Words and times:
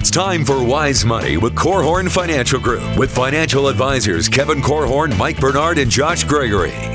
It's 0.00 0.10
time 0.10 0.46
for 0.46 0.64
Wise 0.64 1.04
Money 1.04 1.36
with 1.36 1.54
Korhorn 1.54 2.10
Financial 2.10 2.58
Group 2.58 2.96
with 2.96 3.14
financial 3.14 3.68
advisors 3.68 4.30
Kevin 4.30 4.62
Korhorn, 4.62 5.14
Mike 5.18 5.38
Bernard, 5.38 5.76
and 5.76 5.90
Josh 5.90 6.24
Gregory. 6.24 6.89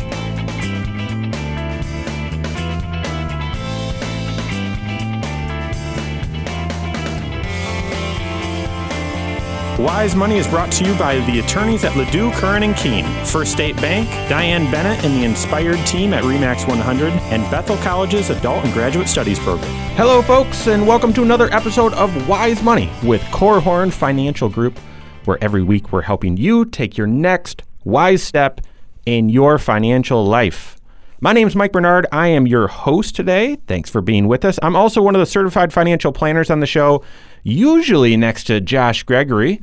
Wise 9.86 10.16
Money 10.16 10.38
is 10.38 10.48
brought 10.48 10.72
to 10.72 10.84
you 10.84 10.98
by 10.98 11.20
the 11.28 11.38
attorneys 11.38 11.84
at 11.84 11.92
Ladue, 11.92 12.34
Curran 12.34 12.64
and 12.64 12.76
Keene, 12.76 13.06
First 13.24 13.52
State 13.52 13.76
Bank, 13.76 14.10
Diane 14.28 14.64
Bennett 14.72 15.06
and 15.06 15.14
the 15.14 15.24
Inspired 15.24 15.78
team 15.86 16.12
at 16.12 16.24
Remax 16.24 16.68
100, 16.68 17.14
and 17.14 17.44
Bethel 17.52 17.78
College's 17.78 18.32
Adult 18.32 18.66
and 18.66 18.74
Graduate 18.74 19.08
Studies 19.08 19.38
program. 19.38 19.70
Hello, 19.96 20.24
folks, 20.24 20.66
and 20.66 20.88
welcome 20.88 21.14
to 21.14 21.22
another 21.22 21.54
episode 21.54 21.94
of 21.94 22.28
Wise 22.28 22.64
Money 22.64 22.90
with 23.04 23.22
Korhorn 23.26 23.94
Financial 23.94 24.50
Group, 24.50 24.80
where 25.26 25.38
every 25.40 25.62
week 25.62 25.92
we're 25.92 26.02
helping 26.02 26.36
you 26.36 26.66
take 26.66 26.98
your 26.98 27.06
next 27.06 27.62
wise 27.84 28.24
step 28.24 28.62
in 29.06 29.30
your 29.30 29.60
financial 29.60 30.26
life. 30.26 30.78
My 31.22 31.32
name 31.32 31.48
is 31.48 31.56
Mike 31.56 31.72
Bernard. 31.72 32.08
I 32.12 32.28
am 32.30 32.48
your 32.48 32.68
host 32.68 33.16
today. 33.16 33.58
Thanks 33.68 33.90
for 33.90 34.02
being 34.02 34.28
with 34.28 34.46
us. 34.46 34.58
I'm 34.64 34.76
also 34.76 35.02
one 35.02 35.16
of 35.16 35.20
the 35.20 35.26
certified 35.28 35.72
financial 35.72 36.12
planners 36.12 36.50
on 36.50 36.60
the 36.60 36.66
show, 36.66 37.04
usually 37.46 38.18
next 38.18 38.46
to 38.46 38.60
Josh 38.60 39.04
Gregory, 39.04 39.62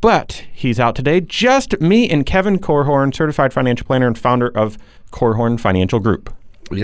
but 0.00 0.44
he's 0.52 0.78
out 0.78 0.94
today. 0.94 1.20
Just 1.20 1.78
me 1.80 2.08
and 2.08 2.24
Kevin 2.24 2.60
Korhorn, 2.60 3.14
certified 3.14 3.52
financial 3.52 3.86
planner 3.86 4.06
and 4.06 4.16
founder 4.16 4.56
of 4.56 4.78
Korhorn 5.10 5.58
Financial 5.58 5.98
Group. 5.98 6.32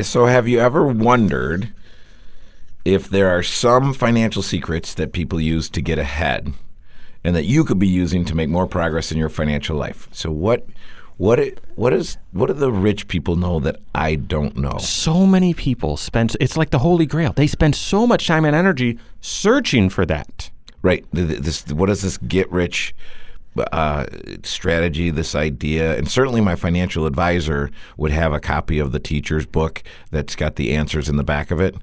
So 0.02 0.26
have 0.26 0.48
you 0.48 0.58
ever 0.58 0.84
wondered 0.84 1.72
if 2.84 3.08
there 3.08 3.30
are 3.30 3.42
some 3.42 3.94
financial 3.94 4.42
secrets 4.42 4.92
that 4.94 5.12
people 5.12 5.40
use 5.40 5.70
to 5.70 5.80
get 5.80 5.98
ahead 5.98 6.52
and 7.22 7.36
that 7.36 7.44
you 7.44 7.64
could 7.64 7.78
be 7.78 7.86
using 7.86 8.24
to 8.24 8.34
make 8.34 8.48
more 8.48 8.66
progress 8.66 9.12
in 9.12 9.18
your 9.18 9.28
financial 9.28 9.76
life? 9.76 10.08
So 10.10 10.32
what 10.32 10.66
what 11.16 11.38
it, 11.38 11.60
what 11.76 11.92
is 11.92 12.18
what 12.32 12.46
do 12.46 12.52
the 12.54 12.72
rich 12.72 13.06
people 13.08 13.36
know 13.36 13.60
that 13.60 13.76
I 13.94 14.16
don't 14.16 14.56
know? 14.56 14.78
So 14.78 15.26
many 15.26 15.54
people 15.54 15.96
spend 15.96 16.36
it's 16.40 16.56
like 16.56 16.70
the 16.70 16.80
holy 16.80 17.06
grail. 17.06 17.32
They 17.32 17.46
spend 17.46 17.76
so 17.76 18.06
much 18.06 18.26
time 18.26 18.44
and 18.44 18.54
energy 18.56 18.98
searching 19.20 19.88
for 19.90 20.04
that. 20.06 20.50
Right. 20.82 21.04
Th- 21.14 21.28
th- 21.28 21.40
This 21.40 21.66
what 21.68 21.88
is 21.90 22.02
this 22.02 22.16
get 22.18 22.50
rich 22.50 22.94
uh, 23.72 24.06
strategy? 24.42 25.10
This 25.10 25.34
idea, 25.36 25.96
and 25.96 26.10
certainly 26.10 26.40
my 26.40 26.56
financial 26.56 27.06
advisor 27.06 27.70
would 27.96 28.10
have 28.10 28.32
a 28.32 28.40
copy 28.40 28.78
of 28.80 28.90
the 28.92 28.98
teacher's 28.98 29.46
book 29.46 29.82
that's 30.10 30.34
got 30.34 30.56
the 30.56 30.74
answers 30.74 31.08
in 31.08 31.16
the 31.16 31.22
back 31.24 31.52
of 31.52 31.60
it, 31.60 31.76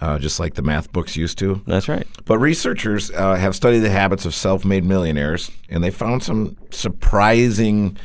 uh, 0.00 0.18
just 0.18 0.40
like 0.40 0.54
the 0.54 0.62
math 0.62 0.90
books 0.92 1.16
used 1.16 1.36
to. 1.38 1.60
That's 1.66 1.88
right. 1.88 2.06
But 2.24 2.38
researchers 2.38 3.10
uh, 3.10 3.34
have 3.34 3.54
studied 3.54 3.80
the 3.80 3.90
habits 3.90 4.24
of 4.24 4.34
self-made 4.34 4.84
millionaires, 4.84 5.50
and 5.68 5.84
they 5.84 5.90
found 5.90 6.22
some 6.22 6.56
surprising 6.70 7.98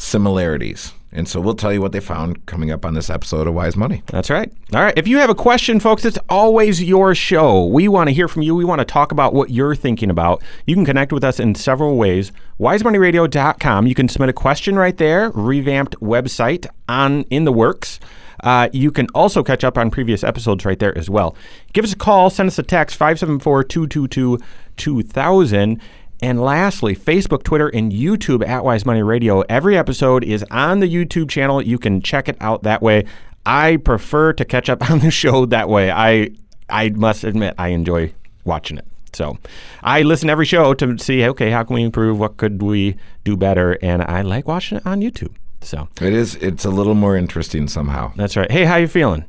similarities. 0.00 0.92
And 1.12 1.28
so 1.28 1.40
we'll 1.40 1.54
tell 1.54 1.72
you 1.72 1.80
what 1.80 1.90
they 1.90 2.00
found 2.00 2.46
coming 2.46 2.70
up 2.70 2.84
on 2.84 2.94
this 2.94 3.10
episode 3.10 3.48
of 3.48 3.54
Wise 3.54 3.76
Money. 3.76 4.02
That's 4.06 4.30
right. 4.30 4.50
All 4.72 4.80
right. 4.80 4.96
If 4.96 5.08
you 5.08 5.18
have 5.18 5.28
a 5.28 5.34
question, 5.34 5.80
folks, 5.80 6.04
it's 6.04 6.18
always 6.28 6.82
your 6.82 7.16
show. 7.16 7.66
We 7.66 7.88
want 7.88 8.08
to 8.08 8.14
hear 8.14 8.28
from 8.28 8.42
you. 8.42 8.54
We 8.54 8.64
want 8.64 8.78
to 8.78 8.84
talk 8.84 9.10
about 9.10 9.34
what 9.34 9.50
you're 9.50 9.74
thinking 9.74 10.08
about. 10.08 10.40
You 10.66 10.76
can 10.76 10.84
connect 10.84 11.12
with 11.12 11.24
us 11.24 11.40
in 11.40 11.56
several 11.56 11.96
ways. 11.96 12.30
WiseMoneyRadio.com. 12.60 13.88
You 13.88 13.94
can 13.94 14.08
submit 14.08 14.28
a 14.28 14.32
question 14.32 14.76
right 14.76 14.96
there. 14.96 15.30
Revamped 15.30 15.96
website 16.00 16.66
on 16.88 17.22
in 17.24 17.44
the 17.44 17.52
works. 17.52 17.98
Uh, 18.44 18.68
you 18.72 18.90
can 18.92 19.06
also 19.14 19.42
catch 19.42 19.64
up 19.64 19.76
on 19.76 19.90
previous 19.90 20.24
episodes 20.24 20.64
right 20.64 20.78
there 20.78 20.96
as 20.96 21.10
well. 21.10 21.36
Give 21.72 21.84
us 21.84 21.92
a 21.92 21.96
call. 21.96 22.30
Send 22.30 22.46
us 22.46 22.58
a 22.58 22.62
text 22.62 22.96
574 22.96 23.64
222 23.64 24.38
2000. 24.76 25.80
And 26.22 26.40
lastly, 26.40 26.94
Facebook, 26.94 27.42
Twitter, 27.44 27.68
and 27.68 27.92
YouTube 27.92 28.46
at 28.46 28.62
Wise 28.64 28.84
Money 28.84 29.02
Radio. 29.02 29.40
Every 29.42 29.76
episode 29.78 30.22
is 30.22 30.44
on 30.50 30.80
the 30.80 30.86
YouTube 30.86 31.30
channel. 31.30 31.62
You 31.62 31.78
can 31.78 32.02
check 32.02 32.28
it 32.28 32.36
out 32.40 32.62
that 32.64 32.82
way. 32.82 33.06
I 33.46 33.78
prefer 33.78 34.34
to 34.34 34.44
catch 34.44 34.68
up 34.68 34.90
on 34.90 34.98
the 34.98 35.10
show 35.10 35.46
that 35.46 35.68
way. 35.68 35.90
I 35.90 36.30
I 36.68 36.90
must 36.90 37.24
admit 37.24 37.54
I 37.58 37.68
enjoy 37.68 38.12
watching 38.44 38.76
it. 38.78 38.86
So 39.12 39.38
I 39.82 40.02
listen 40.02 40.28
to 40.28 40.32
every 40.32 40.46
show 40.46 40.72
to 40.74 40.96
see, 40.98 41.26
okay, 41.26 41.50
how 41.50 41.64
can 41.64 41.74
we 41.74 41.82
improve? 41.82 42.18
What 42.18 42.36
could 42.36 42.62
we 42.62 42.96
do 43.24 43.36
better? 43.36 43.76
And 43.82 44.02
I 44.02 44.22
like 44.22 44.46
watching 44.46 44.78
it 44.78 44.86
on 44.86 45.00
YouTube. 45.00 45.34
So 45.62 45.88
It 46.00 46.12
is. 46.12 46.36
It's 46.36 46.64
a 46.64 46.70
little 46.70 46.94
more 46.94 47.16
interesting 47.16 47.66
somehow. 47.66 48.12
that's 48.14 48.36
right. 48.36 48.50
Hey, 48.50 48.64
how 48.64 48.76
you 48.76 48.86
feeling? 48.86 49.24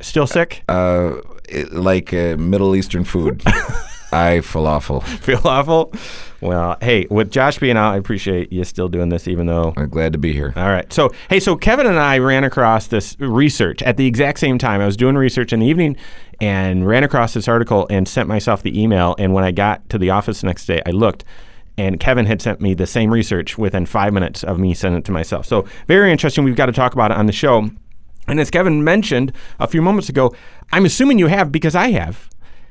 Still 0.00 0.26
sick? 0.26 0.62
Uh, 0.68 1.16
it, 1.48 1.72
like 1.72 2.12
uh, 2.14 2.36
Middle 2.38 2.76
Eastern 2.76 3.02
food. 3.04 3.42
I 4.12 4.38
falafel. 4.38 5.02
Feel 5.20 5.40
awful? 5.44 5.92
Well, 6.40 6.76
hey, 6.80 7.06
with 7.10 7.30
Josh 7.30 7.58
being 7.58 7.76
out, 7.76 7.94
I 7.94 7.96
appreciate 7.96 8.52
you 8.52 8.64
still 8.64 8.88
doing 8.88 9.08
this, 9.08 9.26
even 9.26 9.46
though 9.46 9.74
I'm 9.76 9.88
glad 9.88 10.12
to 10.12 10.18
be 10.18 10.32
here. 10.32 10.52
All 10.56 10.68
right. 10.68 10.90
So, 10.92 11.10
hey, 11.28 11.40
so 11.40 11.56
Kevin 11.56 11.86
and 11.86 11.98
I 11.98 12.18
ran 12.18 12.44
across 12.44 12.86
this 12.86 13.16
research 13.18 13.82
at 13.82 13.96
the 13.96 14.06
exact 14.06 14.38
same 14.38 14.56
time. 14.56 14.80
I 14.80 14.86
was 14.86 14.96
doing 14.96 15.16
research 15.16 15.52
in 15.52 15.60
the 15.60 15.66
evening 15.66 15.96
and 16.40 16.86
ran 16.86 17.02
across 17.02 17.34
this 17.34 17.48
article 17.48 17.86
and 17.90 18.06
sent 18.06 18.28
myself 18.28 18.62
the 18.62 18.80
email. 18.80 19.16
And 19.18 19.34
when 19.34 19.44
I 19.44 19.50
got 19.50 19.88
to 19.90 19.98
the 19.98 20.10
office 20.10 20.40
the 20.40 20.46
next 20.46 20.66
day, 20.66 20.80
I 20.86 20.90
looked 20.90 21.24
and 21.76 22.00
Kevin 22.00 22.26
had 22.26 22.42
sent 22.42 22.60
me 22.60 22.74
the 22.74 22.86
same 22.86 23.10
research 23.10 23.56
within 23.56 23.86
five 23.86 24.12
minutes 24.12 24.42
of 24.42 24.58
me 24.58 24.74
sending 24.74 24.98
it 24.98 25.04
to 25.06 25.12
myself. 25.12 25.46
So, 25.46 25.64
very 25.86 26.10
interesting. 26.10 26.44
We've 26.44 26.56
got 26.56 26.66
to 26.66 26.72
talk 26.72 26.92
about 26.92 27.12
it 27.12 27.16
on 27.16 27.26
the 27.26 27.32
show. 27.32 27.70
And 28.26 28.40
as 28.40 28.50
Kevin 28.50 28.84
mentioned 28.84 29.32
a 29.58 29.66
few 29.66 29.80
moments 29.80 30.08
ago, 30.08 30.34
I'm 30.72 30.84
assuming 30.84 31.18
you 31.18 31.28
have 31.28 31.50
because 31.50 31.74
I 31.74 31.92
have. 31.92 32.28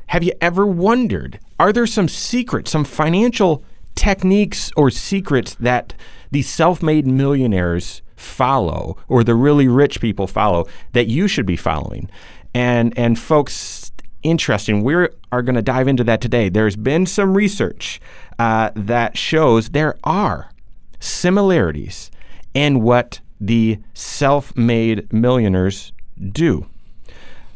Have 0.08 0.24
you 0.24 0.34
ever 0.42 0.66
wondered 0.66 1.40
are 1.60 1.74
there 1.74 1.88
some 1.88 2.08
secrets, 2.08 2.72
some 2.72 2.86
financial 2.86 3.64
techniques 3.96 4.72
or 4.78 4.90
secrets 4.92 5.56
that 5.56 5.94
these 6.32 6.50
self 6.50 6.84
made 6.84 7.08
millionaires 7.08 8.02
follow 8.16 8.98
or 9.08 9.24
the 9.24 9.36
really 9.36 9.68
rich 9.68 10.00
people 10.00 10.28
follow 10.28 10.68
that 10.94 11.08
you 11.08 11.28
should 11.28 11.46
be 11.46 11.56
following? 11.56 12.10
And, 12.54 12.98
and 12.98 13.18
folks, 13.20 13.92
interesting. 14.24 14.84
We 14.84 14.94
are 14.96 15.42
going 15.42 15.56
to 15.56 15.62
dive 15.62 15.88
into 15.88 16.04
that 16.06 16.22
today. 16.22 16.50
There's 16.50 16.76
been 16.76 17.06
some 17.06 17.36
research 17.36 18.00
uh, 18.40 18.72
that 18.76 19.18
shows 19.18 19.70
there 19.70 19.98
are 20.04 20.52
similarities 21.00 22.12
in 22.54 22.82
what 22.82 23.20
the 23.40 23.80
self 23.94 24.56
made 24.56 25.12
millionaires 25.12 25.92
do. 26.32 26.68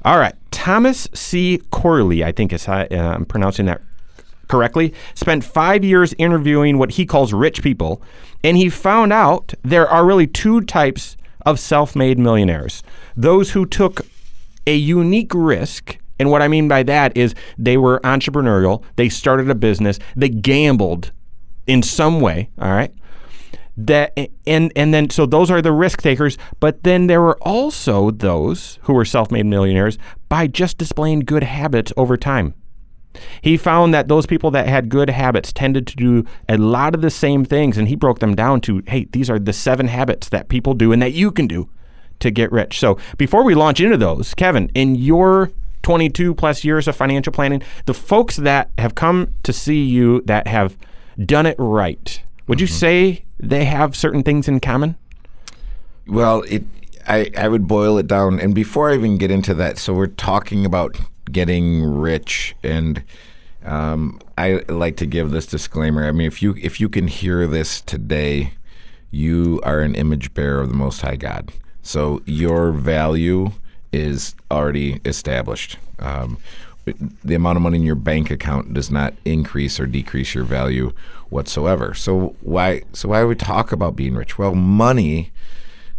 All 0.03 0.17
right. 0.17 0.35
Thomas 0.51 1.07
C. 1.13 1.61
Corley, 1.71 2.23
I 2.23 2.31
think 2.31 2.53
is 2.53 2.65
how 2.65 2.81
uh, 2.81 2.95
I'm 2.95 3.25
pronouncing 3.25 3.65
that 3.67 3.81
correctly, 4.47 4.93
spent 5.15 5.43
five 5.43 5.83
years 5.83 6.13
interviewing 6.17 6.77
what 6.77 6.91
he 6.91 7.05
calls 7.05 7.33
rich 7.33 7.63
people, 7.63 8.01
and 8.43 8.57
he 8.57 8.69
found 8.69 9.13
out 9.13 9.53
there 9.63 9.87
are 9.87 10.05
really 10.05 10.27
two 10.27 10.61
types 10.61 11.15
of 11.45 11.59
self 11.59 11.95
made 11.95 12.19
millionaires 12.19 12.83
those 13.15 13.51
who 13.51 13.65
took 13.65 14.01
a 14.67 14.75
unique 14.75 15.33
risk. 15.33 15.97
And 16.19 16.29
what 16.29 16.43
I 16.43 16.47
mean 16.47 16.67
by 16.67 16.83
that 16.83 17.17
is 17.17 17.33
they 17.57 17.77
were 17.77 17.99
entrepreneurial, 18.01 18.83
they 18.95 19.09
started 19.09 19.49
a 19.49 19.55
business, 19.55 19.97
they 20.15 20.29
gambled 20.29 21.11
in 21.65 21.81
some 21.81 22.19
way, 22.19 22.49
all 22.59 22.71
right? 22.71 22.93
That 23.87 24.17
and 24.45 24.71
and 24.75 24.93
then 24.93 25.09
so 25.09 25.25
those 25.25 25.51
are 25.51 25.61
the 25.61 25.71
risk 25.71 26.01
takers. 26.01 26.37
But 26.59 26.83
then 26.83 27.07
there 27.07 27.21
were 27.21 27.37
also 27.41 28.11
those 28.11 28.79
who 28.83 28.93
were 28.93 29.05
self-made 29.05 29.45
millionaires 29.45 29.97
by 30.29 30.47
just 30.47 30.77
displaying 30.77 31.21
good 31.21 31.43
habits 31.43 31.93
over 31.97 32.17
time. 32.17 32.53
He 33.41 33.57
found 33.57 33.93
that 33.93 34.07
those 34.07 34.25
people 34.25 34.51
that 34.51 34.67
had 34.67 34.89
good 34.89 35.09
habits 35.09 35.51
tended 35.51 35.85
to 35.87 35.95
do 35.95 36.25
a 36.47 36.57
lot 36.57 36.95
of 36.95 37.01
the 37.01 37.09
same 37.09 37.43
things 37.43 37.77
and 37.77 37.87
he 37.87 37.95
broke 37.95 38.19
them 38.19 38.35
down 38.35 38.61
to 38.61 38.81
hey 38.87 39.07
these 39.11 39.29
are 39.29 39.39
the 39.39 39.53
seven 39.53 39.87
habits 39.87 40.29
that 40.29 40.49
people 40.49 40.73
do 40.73 40.91
and 40.91 41.01
that 41.01 41.13
you 41.13 41.31
can 41.31 41.47
do 41.47 41.69
to 42.19 42.31
get 42.31 42.51
rich. 42.51 42.79
So 42.79 42.97
before 43.17 43.43
we 43.43 43.55
launch 43.55 43.81
into 43.81 43.97
those 43.97 44.33
kevin 44.33 44.69
in 44.73 44.95
your 44.95 45.51
22 45.83 46.35
plus 46.35 46.63
years 46.63 46.87
of 46.87 46.95
financial 46.95 47.33
planning 47.33 47.61
the 47.85 47.93
folks 47.93 48.37
that 48.37 48.69
have 48.77 48.95
come 48.95 49.33
to 49.43 49.51
see 49.51 49.83
you 49.83 50.21
that 50.21 50.47
have 50.47 50.77
done 51.25 51.45
it 51.45 51.55
right 51.57 52.21
would 52.51 52.59
you 52.59 52.67
say 52.67 53.23
they 53.39 53.63
have 53.63 53.95
certain 53.95 54.23
things 54.23 54.49
in 54.49 54.59
common? 54.59 54.97
Well, 56.05 56.41
it. 56.41 56.65
I, 57.07 57.31
I 57.37 57.47
would 57.47 57.65
boil 57.65 57.97
it 57.97 58.07
down, 58.07 58.41
and 58.41 58.53
before 58.53 58.89
I 58.89 58.95
even 58.95 59.17
get 59.17 59.31
into 59.31 59.53
that, 59.53 59.77
so 59.77 59.93
we're 59.93 60.07
talking 60.07 60.65
about 60.65 60.99
getting 61.31 61.81
rich, 61.81 62.53
and 62.61 63.03
um, 63.63 64.19
I 64.37 64.65
like 64.67 64.97
to 64.97 65.05
give 65.05 65.31
this 65.31 65.45
disclaimer. 65.45 66.05
I 66.05 66.11
mean, 66.11 66.27
if 66.27 66.41
you 66.41 66.53
if 66.61 66.81
you 66.81 66.89
can 66.89 67.07
hear 67.07 67.47
this 67.47 67.79
today, 67.79 68.51
you 69.11 69.61
are 69.63 69.79
an 69.79 69.95
image 69.95 70.33
bearer 70.33 70.59
of 70.59 70.67
the 70.67 70.75
Most 70.75 70.99
High 70.99 71.15
God. 71.15 71.53
So 71.81 72.21
your 72.25 72.73
value 72.73 73.51
is 73.93 74.35
already 74.51 74.99
established. 75.05 75.77
Um, 75.99 76.37
the 77.23 77.35
amount 77.35 77.57
of 77.57 77.61
money 77.61 77.77
in 77.77 77.83
your 77.83 77.95
bank 77.95 78.31
account 78.31 78.73
does 78.73 78.89
not 78.89 79.13
increase 79.25 79.79
or 79.79 79.85
decrease 79.85 80.33
your 80.33 80.43
value 80.43 80.91
whatsoever. 81.29 81.93
So 81.93 82.35
why 82.41 82.83
so 82.93 83.09
why 83.09 83.21
would 83.23 83.29
we 83.29 83.35
talk 83.35 83.71
about 83.71 83.95
being 83.95 84.15
rich? 84.15 84.37
Well, 84.37 84.55
money 84.55 85.31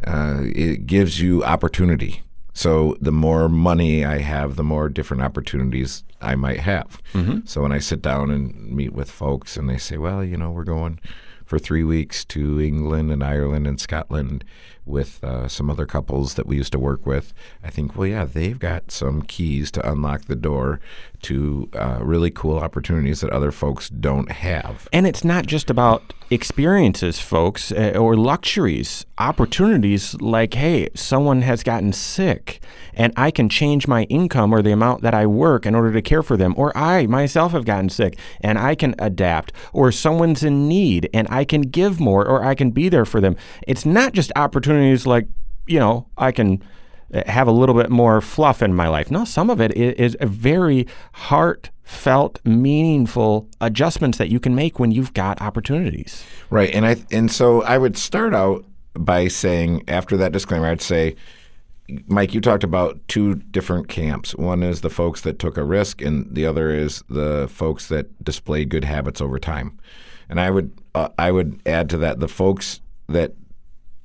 uh, 0.06 0.40
it 0.42 0.86
gives 0.86 1.20
you 1.20 1.44
opportunity. 1.44 2.22
So 2.54 2.96
the 3.00 3.12
more 3.12 3.48
money 3.48 4.04
I 4.04 4.18
have, 4.18 4.56
the 4.56 4.64
more 4.64 4.88
different 4.90 5.22
opportunities 5.22 6.04
I 6.20 6.34
might 6.34 6.60
have. 6.60 7.00
So 7.46 7.62
when 7.62 7.72
I 7.72 7.78
sit 7.78 8.02
down 8.02 8.30
and 8.30 8.70
meet 8.70 8.92
with 8.92 9.10
folks 9.10 9.56
and 9.56 9.70
they 9.70 9.78
say, 9.78 9.96
well, 9.96 10.22
you 10.22 10.36
know, 10.36 10.50
we're 10.50 10.64
going 10.64 11.00
for 11.46 11.58
three 11.58 11.82
weeks 11.84 12.24
to 12.26 12.60
England 12.60 13.10
and 13.10 13.24
Ireland 13.24 13.66
and 13.66 13.80
Scotland 13.80 14.44
with 14.84 15.22
uh, 15.22 15.48
some 15.48 15.70
other 15.70 15.86
couples 15.86 16.34
that 16.34 16.46
we 16.46 16.56
used 16.56 16.72
to 16.72 16.78
work 16.78 17.06
with, 17.06 17.32
I 17.62 17.70
think, 17.70 17.96
well, 17.96 18.06
yeah, 18.06 18.24
they've 18.24 18.58
got 18.58 18.90
some 18.90 19.22
keys 19.22 19.70
to 19.72 19.90
unlock 19.90 20.22
the 20.22 20.36
door 20.36 20.80
to 21.22 21.70
uh, 21.74 21.98
really 22.00 22.30
cool 22.30 22.58
opportunities 22.58 23.20
that 23.20 23.30
other 23.30 23.52
folks 23.52 23.88
don't 23.88 24.30
have. 24.32 24.88
And 24.92 25.06
it's 25.06 25.24
not 25.24 25.46
just 25.46 25.70
about 25.70 26.12
experiences, 26.30 27.20
folks, 27.20 27.70
uh, 27.70 27.92
or 27.96 28.16
luxuries, 28.16 29.06
opportunities 29.18 30.14
like, 30.20 30.54
hey, 30.54 30.88
someone 30.94 31.42
has 31.42 31.62
gotten 31.62 31.92
sick 31.92 32.60
and 32.94 33.12
I 33.16 33.30
can 33.30 33.48
change 33.48 33.86
my 33.86 34.04
income 34.04 34.52
or 34.52 34.62
the 34.62 34.72
amount 34.72 35.02
that 35.02 35.14
I 35.14 35.26
work 35.26 35.64
in 35.64 35.74
order 35.74 35.92
to 35.92 36.02
care 36.02 36.22
for 36.22 36.36
them. 36.36 36.54
Or 36.56 36.76
I 36.76 37.06
myself 37.06 37.52
have 37.52 37.64
gotten 37.64 37.88
sick 37.88 38.18
and 38.40 38.58
I 38.58 38.74
can 38.74 38.94
adapt. 38.98 39.52
Or 39.72 39.92
someone's 39.92 40.42
in 40.42 40.68
need 40.68 41.08
and 41.14 41.28
I 41.30 41.44
can 41.44 41.62
give 41.62 42.00
more 42.00 42.26
or 42.26 42.44
I 42.44 42.54
can 42.54 42.70
be 42.70 42.88
there 42.88 43.04
for 43.04 43.20
them. 43.20 43.36
It's 43.66 43.86
not 43.86 44.12
just 44.12 44.32
opportunities 44.36 44.71
like, 45.06 45.26
you 45.66 45.78
know, 45.78 46.06
I 46.16 46.32
can 46.32 46.62
uh, 47.12 47.22
have 47.26 47.46
a 47.46 47.52
little 47.52 47.74
bit 47.74 47.90
more 47.90 48.20
fluff 48.20 48.62
in 48.62 48.74
my 48.74 48.88
life. 48.88 49.10
No, 49.10 49.24
some 49.24 49.50
of 49.50 49.60
it 49.60 49.72
is 49.76 50.16
a 50.20 50.26
very 50.26 50.86
heartfelt, 51.12 52.40
meaningful 52.44 53.48
adjustments 53.60 54.18
that 54.18 54.28
you 54.28 54.40
can 54.40 54.54
make 54.54 54.78
when 54.78 54.90
you've 54.90 55.14
got 55.14 55.40
opportunities. 55.40 56.24
Right, 56.50 56.74
and 56.74 56.86
I 56.86 56.96
and 57.10 57.30
so 57.30 57.62
I 57.62 57.78
would 57.78 57.96
start 57.96 58.34
out 58.34 58.64
by 58.94 59.28
saying 59.28 59.84
after 59.88 60.16
that 60.18 60.32
disclaimer, 60.32 60.66
I'd 60.66 60.82
say, 60.82 61.16
Mike, 62.06 62.34
you 62.34 62.40
talked 62.40 62.64
about 62.64 63.00
two 63.08 63.34
different 63.34 63.88
camps. 63.88 64.34
One 64.36 64.62
is 64.62 64.80
the 64.80 64.90
folks 64.90 65.20
that 65.22 65.38
took 65.38 65.56
a 65.56 65.64
risk, 65.64 66.00
and 66.00 66.34
the 66.34 66.46
other 66.46 66.70
is 66.70 67.02
the 67.08 67.48
folks 67.48 67.88
that 67.88 68.24
displayed 68.24 68.68
good 68.68 68.84
habits 68.84 69.20
over 69.20 69.38
time. 69.38 69.78
And 70.28 70.40
I 70.40 70.50
would 70.50 70.72
uh, 70.94 71.08
I 71.18 71.30
would 71.30 71.60
add 71.66 71.90
to 71.90 71.98
that 71.98 72.20
the 72.20 72.28
folks 72.28 72.80
that 73.08 73.34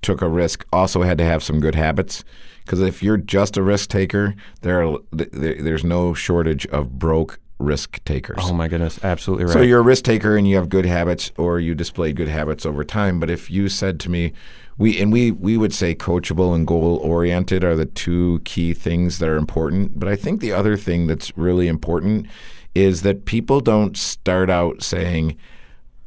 took 0.01 0.21
a 0.21 0.29
risk 0.29 0.65
also 0.71 1.03
had 1.03 1.17
to 1.17 1.23
have 1.23 1.43
some 1.43 1.59
good 1.59 1.75
habits. 1.75 2.23
Because 2.63 2.81
if 2.81 3.01
you're 3.01 3.17
just 3.17 3.55
a 3.55 3.63
risk 3.63 3.89
taker, 3.89 4.35
there, 4.61 4.85
are, 4.85 4.97
there 5.11 5.55
there's 5.61 5.83
no 5.83 6.13
shortage 6.13 6.65
of 6.67 6.99
broke 6.99 7.39
risk 7.59 8.03
takers. 8.03 8.37
Oh 8.41 8.53
my 8.53 8.67
goodness, 8.67 8.99
absolutely 9.03 9.45
right. 9.45 9.53
So 9.53 9.61
you're 9.61 9.79
a 9.79 9.83
risk 9.83 10.03
taker 10.03 10.35
and 10.35 10.47
you 10.47 10.57
have 10.57 10.69
good 10.69 10.85
habits, 10.85 11.31
or 11.37 11.59
you 11.59 11.73
display 11.75 12.13
good 12.13 12.27
habits 12.27 12.65
over 12.65 12.83
time. 12.83 13.19
But 13.19 13.29
if 13.29 13.49
you 13.49 13.69
said 13.69 13.99
to 14.01 14.09
me, 14.09 14.33
we 14.77 15.01
and 15.01 15.11
we 15.11 15.31
we 15.31 15.57
would 15.57 15.73
say 15.73 15.95
coachable 15.95 16.53
and 16.53 16.67
goal 16.67 16.97
oriented 16.97 17.63
are 17.63 17.75
the 17.75 17.85
two 17.85 18.41
key 18.45 18.73
things 18.73 19.19
that 19.19 19.29
are 19.29 19.37
important. 19.37 19.99
But 19.99 20.09
I 20.09 20.15
think 20.15 20.39
the 20.39 20.51
other 20.51 20.77
thing 20.77 21.07
that's 21.07 21.35
really 21.37 21.67
important 21.67 22.27
is 22.75 23.01
that 23.01 23.25
people 23.25 23.59
don't 23.59 23.97
start 23.97 24.49
out 24.49 24.83
saying, 24.83 25.35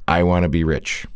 "I 0.07 0.23
want 0.23 0.45
to 0.45 0.49
be 0.49 0.63
rich," 0.63 1.07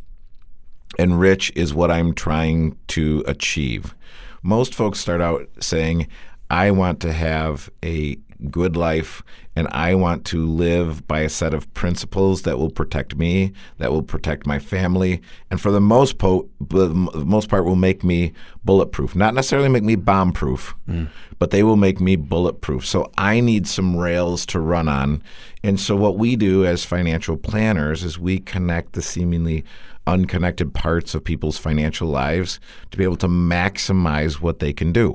and 0.98 1.18
rich 1.18 1.52
is 1.54 1.74
what 1.74 1.90
I'm 1.90 2.14
trying 2.14 2.76
to 2.88 3.24
achieve. 3.26 3.94
Most 4.42 4.74
folks 4.74 4.98
start 4.98 5.20
out 5.20 5.48
saying, 5.60 6.06
I 6.50 6.70
want 6.70 7.00
to 7.00 7.12
have 7.12 7.70
a 7.82 8.18
good 8.50 8.76
life 8.76 9.22
and 9.56 9.68
I 9.68 9.94
want 9.94 10.24
to 10.26 10.44
live 10.44 11.06
by 11.06 11.20
a 11.20 11.28
set 11.28 11.54
of 11.54 11.72
principles 11.74 12.42
that 12.42 12.58
will 12.58 12.70
protect 12.70 13.16
me, 13.16 13.52
that 13.78 13.92
will 13.92 14.02
protect 14.02 14.46
my 14.46 14.58
family, 14.58 15.22
and 15.50 15.60
for 15.60 15.70
the 15.70 15.80
most, 15.80 16.18
po- 16.18 16.48
most 16.70 17.48
part 17.48 17.64
will 17.64 17.76
make 17.76 18.02
me 18.02 18.32
bulletproof. 18.64 19.14
Not 19.14 19.34
necessarily 19.34 19.68
make 19.68 19.84
me 19.84 19.94
bomb 19.94 20.32
proof, 20.32 20.74
mm. 20.88 21.08
but 21.38 21.50
they 21.50 21.62
will 21.62 21.76
make 21.76 22.00
me 22.00 22.16
bulletproof. 22.16 22.84
So 22.84 23.10
I 23.16 23.40
need 23.40 23.68
some 23.68 23.96
rails 23.96 24.44
to 24.46 24.58
run 24.58 24.88
on. 24.88 25.22
And 25.62 25.78
so 25.78 25.94
what 25.96 26.18
we 26.18 26.34
do 26.34 26.66
as 26.66 26.84
financial 26.84 27.36
planners 27.36 28.02
is 28.02 28.18
we 28.18 28.40
connect 28.40 28.94
the 28.94 29.02
seemingly 29.02 29.64
unconnected 30.06 30.74
parts 30.74 31.14
of 31.14 31.24
people's 31.24 31.58
financial 31.58 32.08
lives 32.08 32.60
to 32.90 32.98
be 32.98 33.04
able 33.04 33.16
to 33.16 33.28
maximize 33.28 34.34
what 34.40 34.58
they 34.58 34.72
can 34.72 34.92
do. 34.92 35.14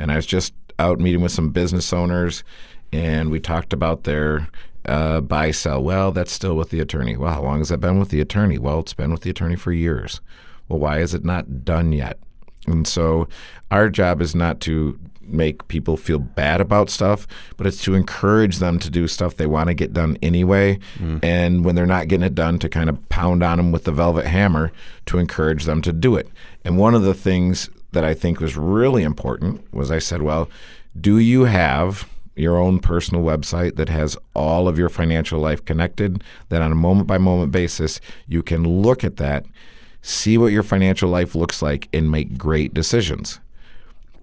And 0.00 0.12
I 0.12 0.16
was 0.16 0.26
just 0.26 0.54
out 0.78 1.00
meeting 1.00 1.20
with 1.20 1.32
some 1.32 1.50
business 1.50 1.92
owners, 1.92 2.44
and 2.92 3.30
we 3.30 3.40
talked 3.40 3.72
about 3.72 4.04
their 4.04 4.48
uh, 4.86 5.20
buy 5.20 5.50
sell. 5.50 5.82
Well, 5.82 6.12
that's 6.12 6.32
still 6.32 6.54
with 6.56 6.70
the 6.70 6.80
attorney. 6.80 7.16
Well, 7.16 7.32
how 7.34 7.42
long 7.42 7.58
has 7.58 7.68
that 7.70 7.78
been 7.78 7.98
with 7.98 8.10
the 8.10 8.20
attorney? 8.20 8.58
Well, 8.58 8.80
it's 8.80 8.94
been 8.94 9.10
with 9.10 9.22
the 9.22 9.30
attorney 9.30 9.56
for 9.56 9.72
years. 9.72 10.20
Well, 10.68 10.78
why 10.78 11.00
is 11.00 11.14
it 11.14 11.24
not 11.24 11.64
done 11.64 11.92
yet? 11.92 12.18
And 12.66 12.86
so 12.86 13.28
our 13.70 13.88
job 13.88 14.20
is 14.20 14.34
not 14.34 14.60
to 14.60 14.98
make 15.28 15.66
people 15.68 15.96
feel 15.96 16.18
bad 16.18 16.60
about 16.60 16.90
stuff, 16.90 17.26
but 17.56 17.66
it's 17.66 17.82
to 17.84 17.94
encourage 17.94 18.58
them 18.58 18.78
to 18.78 18.90
do 18.90 19.06
stuff 19.06 19.36
they 19.36 19.46
want 19.46 19.68
to 19.68 19.74
get 19.74 19.92
done 19.92 20.18
anyway. 20.22 20.78
Mm. 20.98 21.24
And 21.24 21.64
when 21.64 21.74
they're 21.74 21.86
not 21.86 22.08
getting 22.08 22.26
it 22.26 22.34
done, 22.34 22.58
to 22.58 22.68
kind 22.68 22.88
of 22.88 23.08
pound 23.08 23.42
on 23.42 23.58
them 23.58 23.72
with 23.72 23.84
the 23.84 23.92
velvet 23.92 24.26
hammer 24.26 24.72
to 25.06 25.18
encourage 25.18 25.64
them 25.64 25.82
to 25.82 25.92
do 25.92 26.16
it. 26.16 26.28
And 26.64 26.78
one 26.78 26.94
of 26.94 27.02
the 27.02 27.14
things 27.14 27.68
that 27.92 28.04
I 28.04 28.14
think 28.14 28.40
was 28.40 28.56
really 28.56 29.02
important 29.02 29.72
was 29.72 29.90
I 29.90 29.98
said, 29.98 30.22
well, 30.22 30.48
do 30.98 31.18
you 31.18 31.44
have 31.44 32.08
your 32.36 32.58
own 32.58 32.78
personal 32.78 33.24
website 33.24 33.76
that 33.76 33.88
has 33.88 34.16
all 34.34 34.68
of 34.68 34.78
your 34.78 34.90
financial 34.90 35.40
life 35.40 35.64
connected, 35.64 36.22
that 36.50 36.62
on 36.62 36.70
a 36.70 36.76
moment 36.76 37.06
by 37.06 37.18
moment 37.18 37.50
basis, 37.50 38.00
you 38.28 38.42
can 38.42 38.82
look 38.82 39.02
at 39.02 39.16
that, 39.16 39.46
see 40.02 40.36
what 40.36 40.52
your 40.52 40.62
financial 40.62 41.08
life 41.08 41.34
looks 41.34 41.62
like, 41.62 41.88
and 41.92 42.10
make 42.10 42.36
great 42.36 42.74
decisions. 42.74 43.40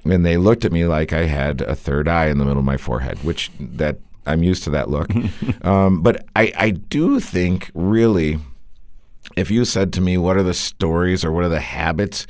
And 0.05 0.25
they 0.25 0.37
looked 0.37 0.65
at 0.65 0.71
me 0.71 0.85
like 0.85 1.13
I 1.13 1.25
had 1.25 1.61
a 1.61 1.75
third 1.75 2.07
eye 2.07 2.27
in 2.27 2.37
the 2.37 2.45
middle 2.45 2.59
of 2.59 2.65
my 2.65 2.77
forehead, 2.77 3.23
which 3.23 3.51
that 3.59 3.99
I'm 4.25 4.43
used 4.43 4.63
to 4.63 4.69
that 4.71 4.89
look. 4.89 5.09
um, 5.65 6.01
but 6.01 6.25
I, 6.35 6.51
I 6.57 6.69
do 6.71 7.19
think 7.19 7.71
really, 7.73 8.39
if 9.35 9.49
you 9.49 9.65
said 9.65 9.93
to 9.93 10.01
me, 10.01 10.17
what 10.17 10.37
are 10.37 10.43
the 10.43 10.53
stories 10.53 11.23
or 11.23 11.31
what 11.31 11.43
are 11.43 11.49
the 11.49 11.61
habits? 11.61 12.27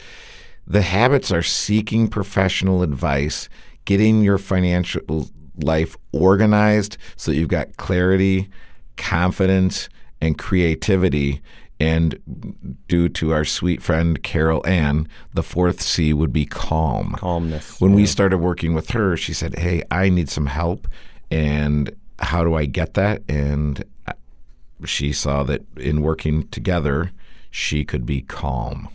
The 0.65 0.81
habits 0.81 1.31
are 1.31 1.41
seeking 1.41 2.07
professional 2.07 2.83
advice, 2.83 3.49
getting 3.85 4.21
your 4.21 4.37
financial 4.37 5.29
life 5.57 5.95
organized 6.11 6.97
so 7.15 7.31
that 7.31 7.37
you've 7.37 7.49
got 7.49 7.77
clarity, 7.77 8.49
confidence, 8.97 9.89
and 10.21 10.37
creativity. 10.37 11.41
And 11.83 12.77
due 12.87 13.09
to 13.09 13.33
our 13.33 13.43
sweet 13.43 13.81
friend 13.81 14.23
Carol 14.23 14.65
Ann, 14.65 15.09
the 15.33 15.43
fourth 15.43 15.81
C 15.81 16.13
would 16.13 16.31
be 16.31 16.45
calm. 16.45 17.15
Calmness. 17.17 17.81
When 17.81 17.93
we 17.93 18.05
started 18.05 18.37
working 18.37 18.73
with 18.73 18.91
her, 18.91 19.17
she 19.17 19.33
said, 19.33 19.59
Hey, 19.59 19.83
I 19.91 20.07
need 20.07 20.29
some 20.29 20.45
help. 20.45 20.87
And 21.29 21.93
how 22.19 22.45
do 22.45 22.55
I 22.55 22.65
get 22.65 22.93
that? 22.93 23.21
And 23.27 23.83
uh, 24.07 24.13
she 24.85 25.11
saw 25.11 25.43
that 25.43 25.65
in 25.75 26.01
working 26.01 26.47
together, 26.49 27.11
she 27.51 27.83
could 27.83 28.05
be 28.05 28.21
calm. 28.21 28.87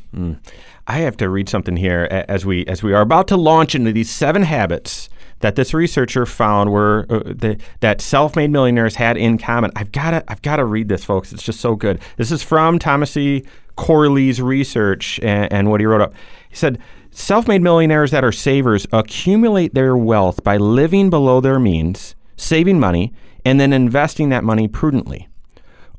I 0.86 0.98
have 1.00 1.18
to 1.18 1.28
read 1.28 1.50
something 1.50 1.76
here 1.76 2.08
as 2.10 2.46
we 2.46 2.64
as 2.66 2.82
we 2.82 2.94
are 2.94 3.02
about 3.02 3.28
to 3.28 3.36
launch 3.36 3.74
into 3.74 3.92
these 3.92 4.10
seven 4.10 4.42
habits 4.42 5.10
that 5.40 5.56
this 5.56 5.72
researcher 5.74 6.26
found 6.26 6.70
were 6.70 7.06
uh, 7.08 7.18
the, 7.24 7.58
that 7.80 8.00
self-made 8.00 8.50
millionaires 8.50 8.96
had 8.96 9.16
in 9.16 9.38
common. 9.38 9.70
I've 9.76 9.92
got 9.92 10.10
to 10.10 10.24
I've 10.28 10.42
got 10.42 10.56
to 10.56 10.64
read 10.64 10.88
this, 10.88 11.04
folks. 11.04 11.32
It's 11.32 11.42
just 11.42 11.60
so 11.60 11.76
good. 11.76 12.00
This 12.16 12.30
is 12.32 12.42
from 12.42 12.78
Thomas 12.78 13.16
E. 13.16 13.44
Corley's 13.76 14.42
research 14.42 15.20
and, 15.22 15.52
and 15.52 15.70
what 15.70 15.80
he 15.80 15.86
wrote 15.86 16.00
up. 16.00 16.14
He 16.48 16.56
said. 16.56 16.78
Self 17.10 17.48
made 17.48 17.62
millionaires 17.62 18.10
that 18.10 18.22
are 18.22 18.30
savers 18.30 18.86
accumulate 18.92 19.72
their 19.74 19.96
wealth 19.96 20.44
by 20.44 20.58
living 20.58 21.08
below 21.08 21.40
their 21.40 21.58
means, 21.58 22.14
saving 22.36 22.78
money, 22.78 23.14
and 23.46 23.58
then 23.58 23.72
investing 23.72 24.28
that 24.28 24.44
money 24.44 24.68
prudently. 24.68 25.26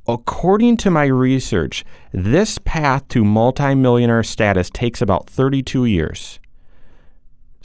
According 0.08 0.77
to 0.77 0.91
my 0.91 1.05
research, 1.05 1.84
this 2.12 2.58
path 2.58 3.08
to 3.10 3.24
multimillionaire 3.24 4.24
status 4.24 4.69
takes 4.69 5.01
about 5.01 5.29
32 5.29 5.86
years. 5.86 6.39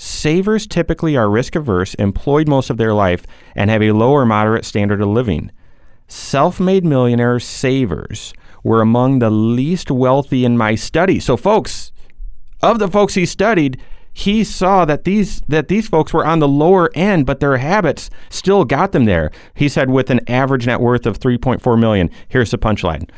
Savers 0.05 0.67
typically 0.67 1.17
are 1.17 1.31
risk 1.31 1.57
averse, 1.57 1.95
employed 1.95 2.47
most 2.47 2.69
of 2.69 2.77
their 2.77 2.93
life, 2.93 3.25
and 3.57 3.71
have 3.71 3.83
a 3.83 3.93
lower 3.93 4.27
moderate 4.27 4.67
standard 4.67 5.01
of 5.01 5.09
living. 5.09 5.51
Self 6.09 6.61
made 6.61 6.85
millionaire 6.85 7.41
savers 7.41 8.35
were 8.63 8.83
among 8.83 9.21
the 9.21 9.31
least 9.31 9.91
wealthy 9.91 10.45
in 10.45 10.59
my 10.59 10.75
study. 10.75 11.19
So, 11.19 11.39
folks, 11.39 11.91
of 12.63 12.81
the 12.81 12.89
folks 12.89 13.15
he 13.15 13.25
studied, 13.25 13.81
he 14.13 14.45
saw 14.45 14.85
that 14.85 15.05
these 15.05 15.41
that 15.49 15.69
these 15.69 15.89
folks 15.89 16.13
were 16.13 16.27
on 16.27 16.39
the 16.39 16.49
lower 16.49 16.91
end, 16.95 17.25
but 17.25 17.41
their 17.41 17.57
habits 17.57 18.11
still 18.29 18.67
got 18.67 18.93
them 18.93 19.07
there. 19.07 19.31
He 19.55 19.71
said 19.71 19.89
with 19.89 20.11
an 20.11 20.21
average 20.29 20.67
net 20.67 20.83
worth 20.83 21.07
of 21.07 21.19
3.4 21.19 21.81
million. 21.81 22.11
Here's 22.29 22.51
the 22.51 22.59
punchline. 22.59 23.09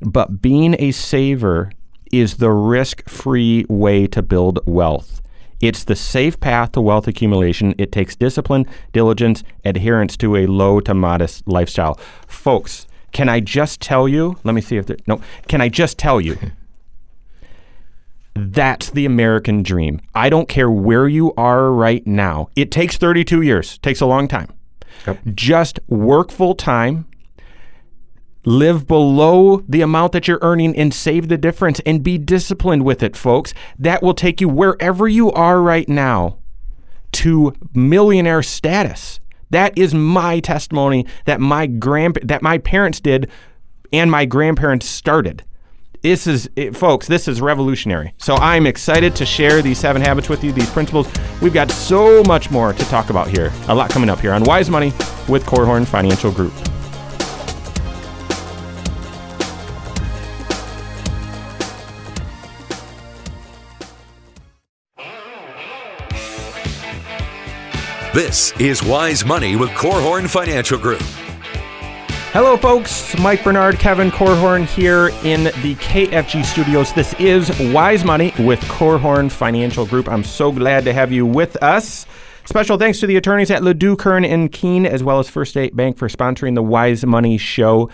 But 0.00 0.40
being 0.40 0.76
a 0.78 0.92
saver 0.92 1.72
is 2.12 2.36
the 2.36 2.52
risk-free 2.52 3.66
way 3.68 4.06
to 4.06 4.22
build 4.22 4.60
wealth. 4.64 5.22
It's 5.60 5.84
the 5.84 5.96
safe 5.96 6.38
path 6.38 6.72
to 6.72 6.80
wealth 6.80 7.08
accumulation. 7.08 7.74
It 7.78 7.92
takes 7.92 8.14
discipline, 8.14 8.66
diligence, 8.92 9.42
adherence 9.64 10.16
to 10.18 10.36
a 10.36 10.46
low 10.46 10.80
to 10.80 10.94
modest 10.94 11.46
lifestyle. 11.48 11.98
Folks, 12.26 12.86
can 13.12 13.28
I 13.28 13.40
just 13.40 13.80
tell 13.80 14.06
you? 14.06 14.36
Let 14.44 14.54
me 14.54 14.60
see 14.60 14.76
if 14.76 14.86
there, 14.86 14.98
no. 15.06 15.20
Can 15.48 15.60
I 15.60 15.68
just 15.68 15.98
tell 15.98 16.20
you? 16.20 16.38
That's 18.34 18.90
the 18.90 19.06
American 19.06 19.62
dream. 19.62 20.00
I 20.14 20.28
don't 20.28 20.48
care 20.48 20.70
where 20.70 21.08
you 21.08 21.32
are 21.38 21.72
right 21.72 22.06
now. 22.06 22.50
It 22.54 22.70
takes 22.70 22.98
32 22.98 23.40
years, 23.40 23.78
takes 23.78 24.02
a 24.02 24.06
long 24.06 24.28
time. 24.28 24.52
Just 25.34 25.80
work 25.88 26.30
full 26.30 26.54
time, 26.54 27.06
live 28.46 28.86
below 28.86 29.62
the 29.68 29.82
amount 29.82 30.12
that 30.12 30.26
you're 30.26 30.38
earning 30.40 30.74
and 30.74 30.94
save 30.94 31.28
the 31.28 31.36
difference 31.36 31.80
and 31.84 32.02
be 32.02 32.16
disciplined 32.16 32.84
with 32.84 33.02
it, 33.02 33.16
folks. 33.16 33.52
That 33.78 34.02
will 34.02 34.14
take 34.14 34.40
you 34.40 34.48
wherever 34.48 35.06
you 35.06 35.30
are 35.32 35.60
right 35.60 35.88
now 35.88 36.38
to 37.12 37.52
millionaire 37.74 38.42
status. 38.42 39.20
That 39.50 39.76
is 39.76 39.94
my 39.94 40.40
testimony 40.40 41.06
that 41.24 41.40
my 41.40 41.66
grand 41.66 42.18
that 42.22 42.42
my 42.42 42.58
parents 42.58 43.00
did 43.00 43.30
and 43.92 44.10
my 44.10 44.24
grandparents 44.24 44.86
started. 44.86 45.44
This 46.02 46.26
is 46.26 46.48
it, 46.56 46.76
folks, 46.76 47.06
this 47.06 47.26
is 47.26 47.40
revolutionary. 47.40 48.12
So 48.18 48.34
I'm 48.36 48.66
excited 48.66 49.16
to 49.16 49.26
share 49.26 49.62
these 49.62 49.78
seven 49.78 50.02
habits 50.02 50.28
with 50.28 50.44
you, 50.44 50.52
these 50.52 50.70
principles. 50.70 51.08
We've 51.40 51.54
got 51.54 51.70
so 51.70 52.22
much 52.24 52.50
more 52.50 52.72
to 52.72 52.84
talk 52.84 53.10
about 53.10 53.28
here. 53.28 53.52
A 53.68 53.74
lot 53.74 53.90
coming 53.90 54.10
up 54.10 54.20
here 54.20 54.32
on 54.32 54.44
Wise 54.44 54.70
Money 54.70 54.92
with 55.28 55.44
Korhorn 55.44 55.86
Financial 55.86 56.30
Group. 56.30 56.52
This 68.16 68.58
is 68.58 68.82
Wise 68.82 69.26
Money 69.26 69.56
with 69.56 69.68
Korhorn 69.72 70.26
Financial 70.26 70.78
Group. 70.78 71.02
Hello, 72.32 72.56
folks. 72.56 73.14
Mike 73.18 73.44
Bernard, 73.44 73.78
Kevin 73.78 74.10
Korhorn 74.10 74.64
here 74.64 75.08
in 75.22 75.44
the 75.44 75.74
KFG 75.74 76.42
studios. 76.42 76.94
This 76.94 77.12
is 77.20 77.50
Wise 77.74 78.06
Money 78.06 78.32
with 78.38 78.58
Korhorn 78.60 79.30
Financial 79.30 79.84
Group. 79.84 80.08
I'm 80.08 80.24
so 80.24 80.50
glad 80.50 80.86
to 80.86 80.94
have 80.94 81.12
you 81.12 81.26
with 81.26 81.62
us. 81.62 82.06
Special 82.46 82.78
thanks 82.78 83.00
to 83.00 83.06
the 83.06 83.16
attorneys 83.16 83.50
at 83.50 83.62
Ledoux, 83.62 83.96
Kern, 83.96 84.24
and 84.24 84.50
Keene, 84.50 84.86
as 84.86 85.04
well 85.04 85.18
as 85.18 85.28
First 85.28 85.50
State 85.50 85.76
Bank 85.76 85.98
for 85.98 86.08
sponsoring 86.08 86.54
the 86.54 86.62
Wise 86.62 87.04
Money 87.04 87.36
Show. 87.36 87.90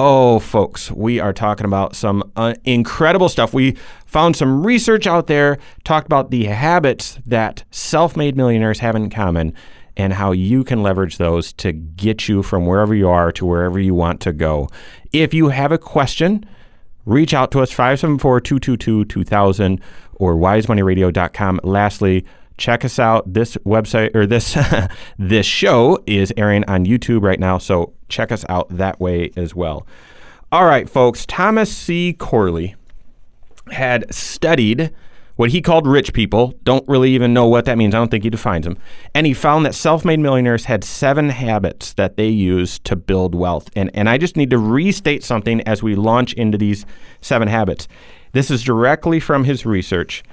Oh, 0.00 0.38
folks, 0.38 0.92
we 0.92 1.18
are 1.18 1.32
talking 1.32 1.64
about 1.64 1.96
some 1.96 2.30
uh, 2.36 2.54
incredible 2.62 3.28
stuff. 3.28 3.52
We 3.52 3.76
found 4.06 4.36
some 4.36 4.64
research 4.64 5.08
out 5.08 5.26
there, 5.26 5.58
talked 5.82 6.06
about 6.06 6.30
the 6.30 6.44
habits 6.44 7.18
that 7.26 7.64
self 7.72 8.16
made 8.16 8.36
millionaires 8.36 8.78
have 8.78 8.94
in 8.94 9.10
common 9.10 9.54
and 9.96 10.12
how 10.12 10.30
you 10.30 10.62
can 10.62 10.84
leverage 10.84 11.18
those 11.18 11.52
to 11.54 11.72
get 11.72 12.28
you 12.28 12.44
from 12.44 12.64
wherever 12.64 12.94
you 12.94 13.08
are 13.08 13.32
to 13.32 13.44
wherever 13.44 13.80
you 13.80 13.92
want 13.92 14.20
to 14.20 14.32
go. 14.32 14.68
If 15.12 15.34
you 15.34 15.48
have 15.48 15.72
a 15.72 15.78
question, 15.78 16.46
reach 17.04 17.34
out 17.34 17.50
to 17.50 17.60
us 17.60 17.72
574 17.72 18.40
222 18.40 19.04
2000 19.04 19.80
or 20.14 20.36
wisemoneyradio.com. 20.36 21.58
Lastly, 21.64 22.24
check 22.58 22.84
us 22.84 22.98
out. 22.98 23.32
This 23.32 23.56
website 23.58 24.14
or 24.14 24.26
this 24.26 24.58
this 25.18 25.46
show 25.46 26.02
is 26.06 26.32
airing 26.36 26.64
on 26.64 26.84
YouTube 26.84 27.22
right 27.22 27.40
now, 27.40 27.58
so 27.58 27.94
check 28.08 28.30
us 28.30 28.44
out 28.48 28.68
that 28.68 29.00
way 29.00 29.30
as 29.36 29.54
well. 29.54 29.86
All 30.52 30.66
right, 30.66 30.88
folks. 30.88 31.24
Thomas 31.24 31.74
C. 31.74 32.12
Corley 32.12 32.74
had 33.70 34.12
studied 34.14 34.92
what 35.36 35.50
he 35.50 35.62
called 35.62 35.86
rich 35.86 36.12
people. 36.12 36.54
Don't 36.64 36.86
really 36.88 37.12
even 37.12 37.32
know 37.32 37.46
what 37.46 37.64
that 37.66 37.78
means. 37.78 37.94
I 37.94 37.98
don't 37.98 38.10
think 38.10 38.24
he 38.24 38.30
defines 38.30 38.64
them. 38.64 38.76
And 39.14 39.24
he 39.24 39.34
found 39.34 39.64
that 39.64 39.74
self-made 39.74 40.18
millionaires 40.18 40.64
had 40.64 40.82
seven 40.82 41.28
habits 41.28 41.92
that 41.94 42.16
they 42.16 42.28
use 42.28 42.80
to 42.80 42.96
build 42.96 43.36
wealth. 43.36 43.70
And 43.76 43.90
and 43.94 44.08
I 44.08 44.18
just 44.18 44.36
need 44.36 44.50
to 44.50 44.58
restate 44.58 45.22
something 45.22 45.60
as 45.60 45.82
we 45.82 45.94
launch 45.94 46.32
into 46.32 46.58
these 46.58 46.84
seven 47.20 47.46
habits. 47.46 47.86
This 48.32 48.50
is 48.50 48.64
directly 48.64 49.20
from 49.20 49.44
his 49.44 49.64
research. 49.64 50.24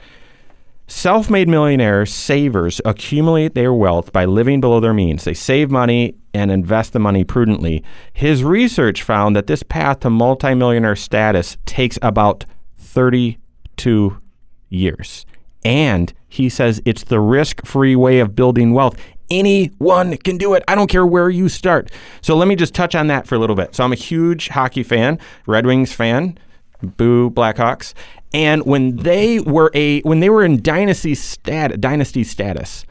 Self 0.87 1.31
made 1.31 1.49
millionaires, 1.49 2.13
savers, 2.13 2.79
accumulate 2.85 3.55
their 3.55 3.73
wealth 3.73 4.13
by 4.13 4.25
living 4.25 4.61
below 4.61 4.79
their 4.79 4.93
means. 4.93 5.23
They 5.23 5.33
save 5.33 5.71
money 5.71 6.15
and 6.31 6.51
invest 6.51 6.93
the 6.93 6.99
money 6.99 7.23
prudently. 7.23 7.83
His 8.13 8.43
research 8.43 9.01
found 9.01 9.35
that 9.35 9.47
this 9.47 9.63
path 9.63 10.01
to 10.01 10.11
multimillionaire 10.11 10.95
status 10.95 11.57
takes 11.65 11.97
about 12.03 12.45
32 12.77 14.21
years. 14.69 15.25
And 15.63 16.13
he 16.27 16.49
says 16.49 16.81
it's 16.85 17.03
the 17.03 17.19
risk 17.19 17.65
free 17.65 17.95
way 17.95 18.19
of 18.19 18.35
building 18.35 18.73
wealth. 18.73 18.95
Anyone 19.31 20.17
can 20.17 20.37
do 20.37 20.53
it. 20.53 20.63
I 20.67 20.75
don't 20.75 20.89
care 20.89 21.05
where 21.05 21.31
you 21.31 21.49
start. 21.49 21.89
So 22.21 22.35
let 22.35 22.47
me 22.47 22.55
just 22.55 22.75
touch 22.75 22.93
on 22.93 23.07
that 23.07 23.25
for 23.25 23.33
a 23.33 23.39
little 23.39 23.55
bit. 23.55 23.73
So 23.73 23.83
I'm 23.83 23.91
a 23.91 23.95
huge 23.95 24.49
hockey 24.49 24.83
fan, 24.83 25.17
Red 25.47 25.65
Wings 25.65 25.93
fan, 25.93 26.37
boo 26.85 27.29
Blackhawks. 27.29 27.93
And 28.33 28.65
when 28.65 28.97
they 28.97 29.39
were 29.39 29.71
a 29.73 30.01
when 30.01 30.19
they 30.19 30.29
were 30.29 30.43
in 30.43 30.61
dynasty 30.61 31.15
stat 31.15 31.79
dynasty 31.79 32.23
status, 32.23 32.85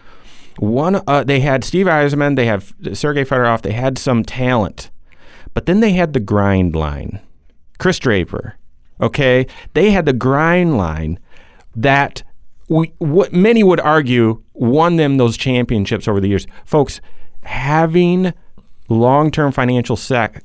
one 0.59 1.03
uh, 1.07 1.25
they 1.25 1.41
had 1.41 1.65
Steve 1.65 1.87
Yzerman, 1.87 2.37
they 2.37 2.47
have 2.47 2.75
Sergei 2.93 3.25
Fedorov, 3.25 3.63
they 3.63 3.73
had 3.73 3.99
some 3.99 4.25
talent, 4.25 4.91
but 5.53 5.67
then 5.67 5.81
they 5.81 5.93
had 5.93 6.13
the 6.13 6.21
grind 6.21 6.75
line, 6.75 7.21
Kris 7.79 7.99
Draper. 7.99 8.57
Okay, 9.01 9.47
they 9.75 9.91
had 9.91 10.07
the 10.07 10.13
grind 10.13 10.79
line 10.79 11.19
that 11.75 12.23
we, 12.69 12.93
what 12.99 13.33
many 13.33 13.63
would 13.63 13.81
argue 13.81 14.43
won 14.55 14.97
them 14.97 15.17
those 15.17 15.37
championships 15.37 16.07
over 16.09 16.21
the 16.21 16.29
years. 16.29 16.47
Folks, 16.65 17.01
having 17.43 18.33
long-term 18.89 19.53
financial 19.53 19.97
sec, 19.97 20.43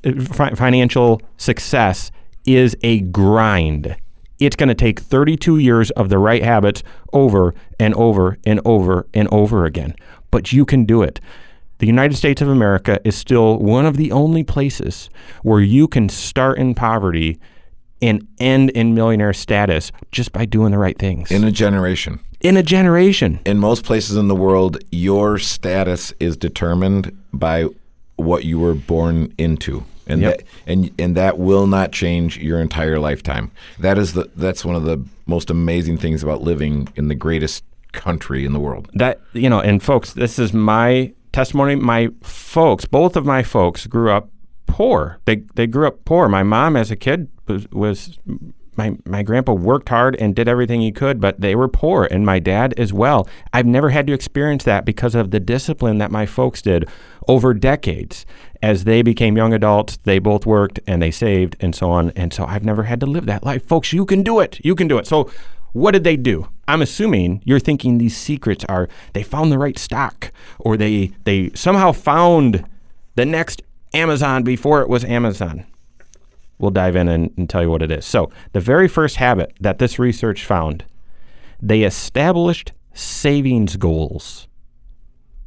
financial 0.56 1.22
success 1.38 2.12
is 2.56 2.76
a 2.84 3.02
grind. 3.02 3.96
It's 4.40 4.56
going 4.56 4.70
to 4.70 4.76
take 4.76 5.00
32 5.00 5.58
years 5.58 5.92
of 5.92 6.10
the 6.10 6.18
right 6.18 6.44
habits 6.44 6.82
over 7.12 7.54
and 7.80 7.94
over 7.96 8.38
and 8.46 8.62
over 8.64 9.08
and 9.14 9.28
over 9.32 9.66
again. 9.66 9.96
But 10.32 10.54
you 10.54 10.66
can 10.66 10.86
do 10.86 11.02
it. 11.04 11.20
The 11.80 11.88
United 11.88 12.16
States 12.16 12.42
of 12.42 12.50
America 12.50 13.00
is 13.06 13.16
still 13.16 13.58
one 13.58 13.86
of 13.86 13.98
the 13.98 14.12
only 14.12 14.44
places 14.44 15.10
where 15.44 15.62
you 15.62 15.88
can 15.88 16.10
start 16.10 16.58
in 16.58 16.76
poverty 16.76 17.40
and 18.02 18.28
end 18.40 18.70
in 18.72 18.94
millionaire 18.94 19.34
status 19.34 19.92
just 20.12 20.32
by 20.32 20.46
doing 20.46 20.72
the 20.72 20.78
right 20.78 20.98
things. 20.98 21.32
In 21.32 21.44
a 21.44 21.52
generation. 21.52 22.20
In 22.42 22.56
a 22.56 22.64
generation. 22.64 23.40
In 23.46 23.60
most 23.60 23.84
places 23.84 24.16
in 24.16 24.28
the 24.28 24.36
world, 24.36 24.78
your 24.92 25.38
status 25.38 26.14
is 26.20 26.38
determined 26.38 27.18
by 27.34 27.68
what 28.16 28.46
you 28.46 28.60
were 28.60 28.74
born 28.76 29.34
into. 29.38 29.84
And 30.10 30.22
Yep. 30.22 30.38
that 30.38 30.46
and 30.68 30.92
and 31.00 31.16
that 31.16 31.38
will 31.38 31.68
not 31.68 31.92
change 31.92 32.38
your 32.38 32.60
entire 32.60 33.00
lifetime. 33.00 33.52
That 33.80 33.98
is 33.98 34.14
the 34.14 34.30
that's 34.36 34.66
one 34.66 34.76
of 34.76 34.84
the 34.84 35.04
most 35.28 35.50
amazing 35.50 35.98
things 35.98 36.24
about 36.24 36.42
living 36.42 36.90
in 36.96 37.08
the 37.08 37.16
greatest 37.16 37.64
country 37.92 38.46
in 38.46 38.54
the 38.54 38.60
world. 38.60 38.90
that 38.94 39.20
you 39.34 39.50
know 39.50 39.60
and 39.60 39.82
folks 39.82 40.14
this 40.14 40.38
is 40.38 40.54
my 40.54 41.12
testimony 41.32 41.76
my 41.76 42.10
folks 42.22 42.86
both 42.86 43.16
of 43.16 43.26
my 43.26 43.42
folks 43.42 43.88
grew 43.88 44.12
up 44.12 44.30
poor 44.68 45.18
they 45.26 45.38
they 45.56 45.66
grew 45.66 45.88
up 45.88 46.06
poor 46.06 46.30
my 46.30 46.44
mom 46.44 46.76
as 46.76 46.92
a 46.92 46.96
kid 46.96 47.28
was, 47.48 47.68
was 47.72 48.20
my 48.76 48.96
my 49.06 49.24
grandpa 49.24 49.54
worked 49.54 49.90
hard 49.90 50.16
and 50.18 50.36
did 50.36 50.48
everything 50.48 50.82
he 50.82 50.92
could 50.92 51.20
but 51.20 51.42
they 51.42 51.56
were 51.56 51.68
poor 51.68 52.08
and 52.12 52.26
my 52.28 52.38
dad 52.38 52.76
as 52.78 52.94
well 52.94 53.28
i've 53.54 53.66
never 53.66 53.90
had 53.90 54.06
to 54.06 54.14
experience 54.14 54.64
that 54.64 54.86
because 54.86 55.16
of 55.16 55.32
the 55.32 55.40
discipline 55.40 55.98
that 55.98 56.12
my 56.12 56.28
folks 56.28 56.62
did 56.62 56.88
over 57.28 57.54
decades 57.56 58.24
as 58.62 58.84
they 58.84 59.02
became 59.02 59.38
young 59.38 59.54
adults 59.54 59.98
they 60.04 60.20
both 60.20 60.46
worked 60.46 60.80
and 60.86 61.02
they 61.02 61.12
saved 61.12 61.56
and 61.60 61.76
so 61.76 61.90
on 61.90 62.12
and 62.12 62.34
so 62.34 62.46
i've 62.46 62.66
never 62.66 62.84
had 62.84 63.00
to 63.00 63.06
live 63.06 63.26
that 63.26 63.44
life 63.44 63.66
folks 63.66 63.94
you 63.94 64.06
can 64.06 64.24
do 64.24 64.40
it 64.40 64.60
you 64.64 64.76
can 64.76 64.88
do 64.88 64.98
it 64.98 65.08
so 65.08 65.30
what 65.72 65.92
did 65.92 66.04
they 66.04 66.18
do? 66.18 66.50
I'm 66.68 66.82
assuming 66.82 67.42
you're 67.46 67.60
thinking 67.60 67.98
these 67.98 68.18
secrets 68.18 68.66
are 68.68 68.90
they 69.14 69.24
found 69.24 69.52
the 69.52 69.60
right 69.60 69.78
stock 69.78 70.32
or 70.60 70.78
they 70.78 71.12
they 71.26 71.52
somehow 71.54 71.92
found 71.92 72.66
the 73.16 73.26
next 73.26 73.62
Amazon 73.94 74.44
before 74.44 74.82
it 74.82 74.90
was 74.90 75.04
Amazon. 75.04 75.66
We'll 76.58 76.72
dive 76.72 76.96
in 76.96 77.08
and, 77.08 77.32
and 77.38 77.50
tell 77.50 77.62
you 77.62 77.70
what 77.70 77.82
it 77.82 77.92
is. 77.92 78.06
So, 78.06 78.30
the 78.52 78.60
very 78.60 78.88
first 78.88 79.16
habit 79.16 79.54
that 79.62 79.80
this 79.80 79.98
research 79.98 80.46
found, 80.46 80.84
they 81.62 81.84
established 81.84 82.74
savings 82.94 83.78
goals. 83.78 84.48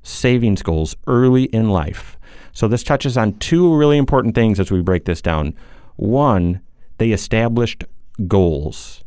Savings 0.02 0.62
goals 0.62 0.96
early 1.06 1.44
in 1.44 1.68
life. 1.68 2.16
So, 2.52 2.68
this 2.68 2.82
touches 2.82 3.16
on 3.16 3.34
two 3.34 3.74
really 3.74 3.98
important 3.98 4.34
things 4.34 4.60
as 4.60 4.70
we 4.70 4.82
break 4.82 5.04
this 5.04 5.22
down. 5.22 5.54
One, 5.96 6.60
they 6.98 7.12
established 7.12 7.84
goals. 8.26 9.02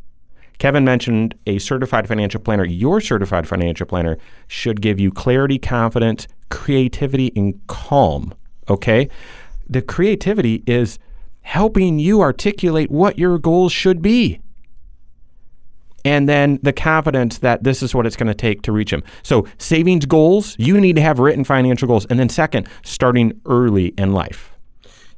Kevin 0.58 0.86
mentioned 0.86 1.36
a 1.46 1.60
certified 1.60 2.08
financial 2.08 2.40
planner. 2.40 2.66
Your 2.66 3.02
certified 3.02 3.48
financial 3.48 3.86
planner 3.86 4.18
should 4.48 4.82
give 4.82 5.00
you 5.00 5.12
clarity, 5.12 5.60
confidence, 5.60 6.28
creativity, 6.50 7.32
and 7.36 7.60
calm. 7.68 8.34
Okay? 8.70 9.10
The 9.70 9.82
creativity 9.82 10.64
is 10.66 10.98
helping 11.42 12.00
you 12.00 12.22
articulate 12.22 12.90
what 12.90 13.20
your 13.20 13.38
goals 13.38 13.72
should 13.72 14.02
be. 14.02 14.40
And 16.06 16.30
then 16.30 16.60
the 16.62 16.72
confidence 16.72 17.40
that 17.40 17.64
this 17.64 17.82
is 17.84 17.94
what 17.96 18.06
it's 18.06 18.16
going 18.16 18.28
to 18.28 18.34
take 18.36 18.62
to 18.62 18.72
reach 18.72 18.92
them. 18.92 19.04
So, 19.24 19.48
savings 19.58 20.06
goals, 20.06 20.56
you 20.60 20.80
need 20.80 20.96
to 20.96 21.02
have 21.02 21.20
written 21.20 21.44
financial 21.44 21.88
goals. 21.88 22.06
And 22.06 22.20
then, 22.20 22.30
second, 22.30 22.68
starting 22.84 23.42
early 23.46 23.88
in 23.98 24.14
life. 24.14 24.52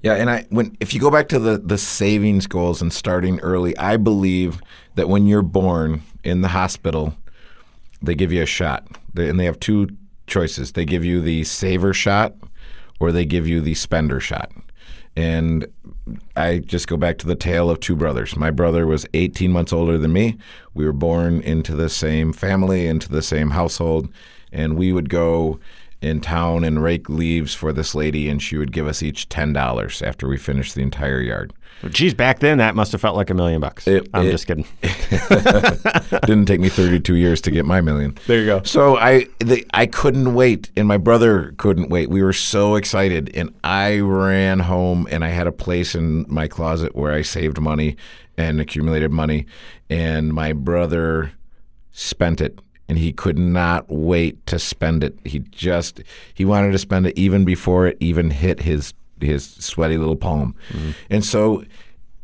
Yeah, 0.01 0.13
and 0.13 0.29
I 0.29 0.45
when 0.49 0.77
if 0.79 0.93
you 0.93 0.99
go 1.01 1.11
back 1.11 1.27
to 1.29 1.39
the 1.39 1.57
the 1.57 1.77
savings 1.77 2.47
goals 2.47 2.81
and 2.81 2.93
starting 2.93 3.39
early, 3.41 3.75
I 3.77 3.97
believe 3.97 4.61
that 4.95 5.09
when 5.09 5.25
you're 5.27 5.41
born 5.41 6.03
in 6.23 6.41
the 6.41 6.47
hospital, 6.49 7.15
they 8.01 8.15
give 8.15 8.31
you 8.31 8.43
a 8.43 8.45
shot, 8.45 8.87
They- 9.13 9.27
and 9.27 9.39
they 9.39 9.45
have 9.45 9.59
two 9.59 9.89
choices. 10.27 10.73
They 10.73 10.85
give 10.85 11.03
you 11.03 11.19
the 11.19 11.43
saver 11.43 11.93
shot, 11.93 12.35
or 12.99 13.11
they 13.11 13.25
give 13.25 13.47
you 13.47 13.59
the 13.59 13.73
spender 13.73 14.19
shot. 14.19 14.51
And 15.17 15.65
I 16.35 16.59
just 16.59 16.87
go 16.87 16.95
back 16.95 17.17
to 17.17 17.27
the 17.27 17.33
tale 17.33 17.71
of 17.71 17.79
two 17.79 17.95
brothers. 17.95 18.35
My 18.35 18.51
brother 18.51 18.85
was 18.85 19.07
18 19.15 19.51
months 19.51 19.73
older 19.73 19.97
than 19.97 20.13
me. 20.13 20.37
We 20.75 20.85
were 20.85 20.93
born 20.93 21.41
into 21.41 21.75
the 21.75 21.89
same 21.89 22.33
family, 22.33 22.85
into 22.85 23.09
the 23.09 23.23
same 23.23 23.49
household, 23.49 24.09
and 24.51 24.77
we 24.77 24.93
would 24.93 25.09
go 25.09 25.59
in 26.03 26.21
town 26.21 26.63
and 26.63 26.83
rake 26.83 27.09
leaves 27.09 27.55
for 27.55 27.73
this 27.73 27.95
lady, 27.95 28.29
and 28.29 28.43
she 28.43 28.57
would 28.57 28.71
give 28.71 28.85
us 28.85 29.01
each 29.01 29.27
$10 29.27 30.05
after 30.05 30.27
we 30.27 30.37
finished 30.37 30.75
the 30.75 30.83
entire 30.83 31.19
yard. 31.19 31.51
Geez, 31.89 32.13
back 32.13 32.39
then 32.39 32.57
that 32.57 32.75
must 32.75 32.91
have 32.91 33.01
felt 33.01 33.15
like 33.15 33.29
a 33.29 33.33
million 33.33 33.61
bucks. 33.61 33.87
It- 33.87 34.09
I'm 34.13 34.27
it- 34.27 34.31
just 34.31 34.47
kidding. 34.47 34.65
Didn't 36.25 36.45
take 36.45 36.59
me 36.59 36.69
32 36.69 37.15
years 37.15 37.41
to 37.41 37.51
get 37.51 37.65
my 37.65 37.81
million. 37.81 38.17
There 38.27 38.39
you 38.39 38.45
go. 38.45 38.63
So 38.63 38.97
I 38.97 39.27
the, 39.39 39.65
I 39.73 39.85
couldn't 39.85 40.33
wait, 40.33 40.71
and 40.75 40.87
my 40.87 40.97
brother 40.97 41.53
couldn't 41.57 41.89
wait. 41.89 42.09
We 42.09 42.21
were 42.23 42.33
so 42.33 42.75
excited, 42.75 43.31
and 43.35 43.53
I 43.63 43.99
ran 43.99 44.59
home, 44.59 45.07
and 45.11 45.23
I 45.23 45.29
had 45.29 45.47
a 45.47 45.51
place 45.51 45.95
in 45.95 46.25
my 46.27 46.47
closet 46.47 46.95
where 46.95 47.13
I 47.13 47.21
saved 47.21 47.59
money 47.59 47.95
and 48.37 48.59
accumulated 48.59 49.11
money, 49.11 49.45
and 49.89 50.33
my 50.33 50.53
brother 50.53 51.31
spent 51.91 52.41
it. 52.41 52.59
And 52.89 52.97
he 52.97 53.11
could 53.11 53.37
not 53.37 53.85
wait 53.89 54.45
to 54.45 54.57
spend 54.57 55.03
it. 55.03 55.19
He 55.25 55.39
just 55.39 56.01
he 56.33 56.45
wanted 56.45 56.71
to 56.71 56.77
spend 56.77 57.05
it 57.05 57.17
even 57.19 57.43
before 57.43 57.85
it 57.85 57.97
even 57.99 58.29
hit 58.29 58.61
his 58.61 58.93
his 59.21 59.45
sweaty 59.45 59.97
little 59.97 60.15
palm. 60.15 60.55
And 61.09 61.23
so 61.25 61.63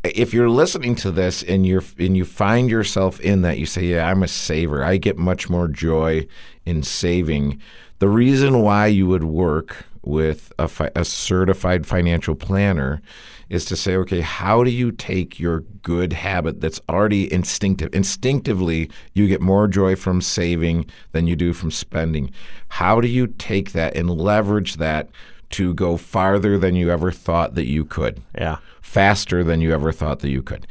if 0.04 0.34
you're 0.34 0.50
listening 0.50 0.96
to 0.96 1.12
this 1.12 1.44
and 1.44 1.66
you're 1.66 1.84
and 1.98 2.18
you 2.18 2.26
find 2.26 2.70
yourself 2.70 3.20
in 3.22 3.42
that 3.42 3.58
you 3.58 3.66
say 3.66 3.84
yeah 3.84 4.10
i'm 4.10 4.24
a 4.24 4.28
saver. 4.28 4.84
I 4.84 4.98
get 4.98 5.18
much 5.18 5.50
more 5.50 5.68
joy 5.68 6.28
in 6.66 6.84
saving. 6.84 7.62
The 8.00 8.10
reason 8.10 8.62
why 8.62 8.88
you 8.88 9.08
would 9.08 9.24
work 9.24 9.86
with 10.02 10.52
a, 10.60 10.68
fi- 10.68 10.92
a 10.96 11.06
certified 11.06 11.88
financial 11.88 12.36
planner 12.36 13.02
is 13.48 13.64
to 13.64 13.78
say 13.78 13.96
okay 13.96 14.20
how 14.20 14.64
do 14.64 14.70
you 14.70 14.92
take 14.92 15.40
your 15.40 15.62
good 15.84 16.12
habit 16.12 16.60
that's 16.60 16.82
already 16.90 17.32
instinctive 17.32 17.94
instinctively 17.94 18.90
you 19.14 19.28
get 19.28 19.40
more 19.40 19.70
joy 19.70 19.96
from 19.96 20.20
saving 20.20 20.86
than 21.14 21.28
you 21.28 21.38
do 21.38 21.54
from 21.54 21.72
spending? 21.72 22.30
How 22.68 23.00
do 23.00 23.08
you 23.08 23.28
take 23.28 23.72
that 23.72 23.96
and 23.96 24.10
leverage 24.10 24.76
that 24.76 25.10
to 25.52 25.74
go 25.74 25.98
farther 25.98 26.58
than 26.58 26.76
you 26.76 26.90
ever 26.92 27.12
thought 27.12 27.56
that 27.56 27.66
you 27.68 27.86
could 27.86 28.22
Yeah. 28.38 28.58
faster 28.82 29.44
than 29.44 29.62
you 29.62 29.74
ever 29.74 29.92
thought 29.92 30.20
that 30.20 30.30
you 30.30 30.42
could. 30.42 30.66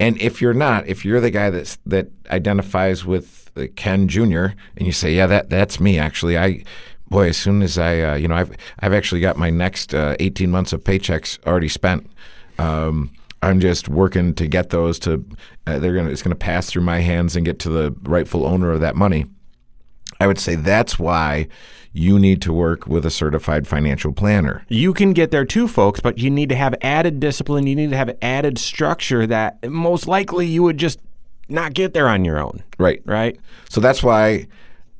And 0.00 0.20
if 0.20 0.40
you're 0.42 0.54
not, 0.54 0.86
if 0.88 1.04
you're 1.04 1.20
the 1.20 1.30
guy 1.30 1.50
that's 1.50 1.78
that 1.86 2.08
identifies 2.30 3.04
with 3.04 3.50
uh, 3.56 3.66
Ken 3.76 4.08
Jr. 4.08 4.46
and 4.76 4.86
you 4.86 4.92
say, 4.92 5.14
"Yeah, 5.14 5.26
that 5.28 5.50
that's 5.50 5.78
me." 5.78 5.98
Actually, 5.98 6.36
I 6.36 6.64
boy, 7.08 7.28
as 7.28 7.36
soon 7.36 7.62
as 7.62 7.78
I, 7.78 8.00
uh, 8.00 8.14
you 8.16 8.26
know, 8.26 8.34
I've 8.34 8.56
I've 8.80 8.92
actually 8.92 9.20
got 9.20 9.36
my 9.36 9.50
next 9.50 9.94
uh, 9.94 10.16
18 10.18 10.50
months 10.50 10.72
of 10.72 10.82
paychecks 10.82 11.38
already 11.46 11.68
spent. 11.68 12.10
Um, 12.58 13.10
I'm 13.40 13.60
just 13.60 13.88
working 13.88 14.34
to 14.34 14.48
get 14.48 14.70
those 14.70 14.98
to. 15.00 15.24
Uh, 15.66 15.78
they're 15.78 15.94
gonna. 15.94 16.10
It's 16.10 16.22
gonna 16.22 16.34
pass 16.34 16.66
through 16.68 16.82
my 16.82 16.98
hands 17.00 17.36
and 17.36 17.46
get 17.46 17.60
to 17.60 17.68
the 17.68 17.94
rightful 18.02 18.44
owner 18.46 18.72
of 18.72 18.80
that 18.80 18.96
money. 18.96 19.26
I 20.18 20.26
would 20.26 20.38
say 20.40 20.56
that's 20.56 20.98
why 20.98 21.46
you 21.96 22.18
need 22.18 22.42
to 22.42 22.52
work 22.52 22.86
with 22.88 23.06
a 23.06 23.10
certified 23.10 23.66
financial 23.68 24.12
planner. 24.12 24.64
You 24.68 24.92
can 24.92 25.12
get 25.12 25.30
there 25.30 25.44
too, 25.44 25.68
folks, 25.68 26.00
but 26.00 26.18
you 26.18 26.28
need 26.28 26.48
to 26.48 26.56
have 26.56 26.74
added 26.82 27.20
discipline. 27.20 27.66
You 27.68 27.76
need 27.76 27.90
to 27.90 27.96
have 27.96 28.14
added 28.20 28.58
structure 28.58 29.26
that 29.28 29.64
most 29.70 30.08
likely 30.08 30.44
you 30.46 30.64
would 30.64 30.76
just 30.76 30.98
not 31.48 31.72
get 31.72 31.94
there 31.94 32.08
on 32.08 32.24
your 32.24 32.38
own, 32.38 32.64
Right. 32.78 33.00
right? 33.04 33.38
So 33.68 33.80
that's 33.80 34.02
why 34.02 34.48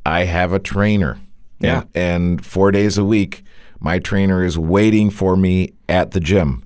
I 0.07 0.25
have 0.25 0.53
a 0.53 0.61
trainer. 0.61 1.19
Yeah. 1.59 1.83
And, 1.95 2.39
and 2.39 2.47
four 2.47 2.71
days 2.71 2.97
a 2.97 3.05
week, 3.05 3.43
my 3.81 3.99
trainer 3.99 4.45
is 4.45 4.57
waiting 4.57 5.11
for 5.11 5.37
me 5.37 5.73
at 5.89 6.13
the 6.13 6.21
gym. 6.21 6.63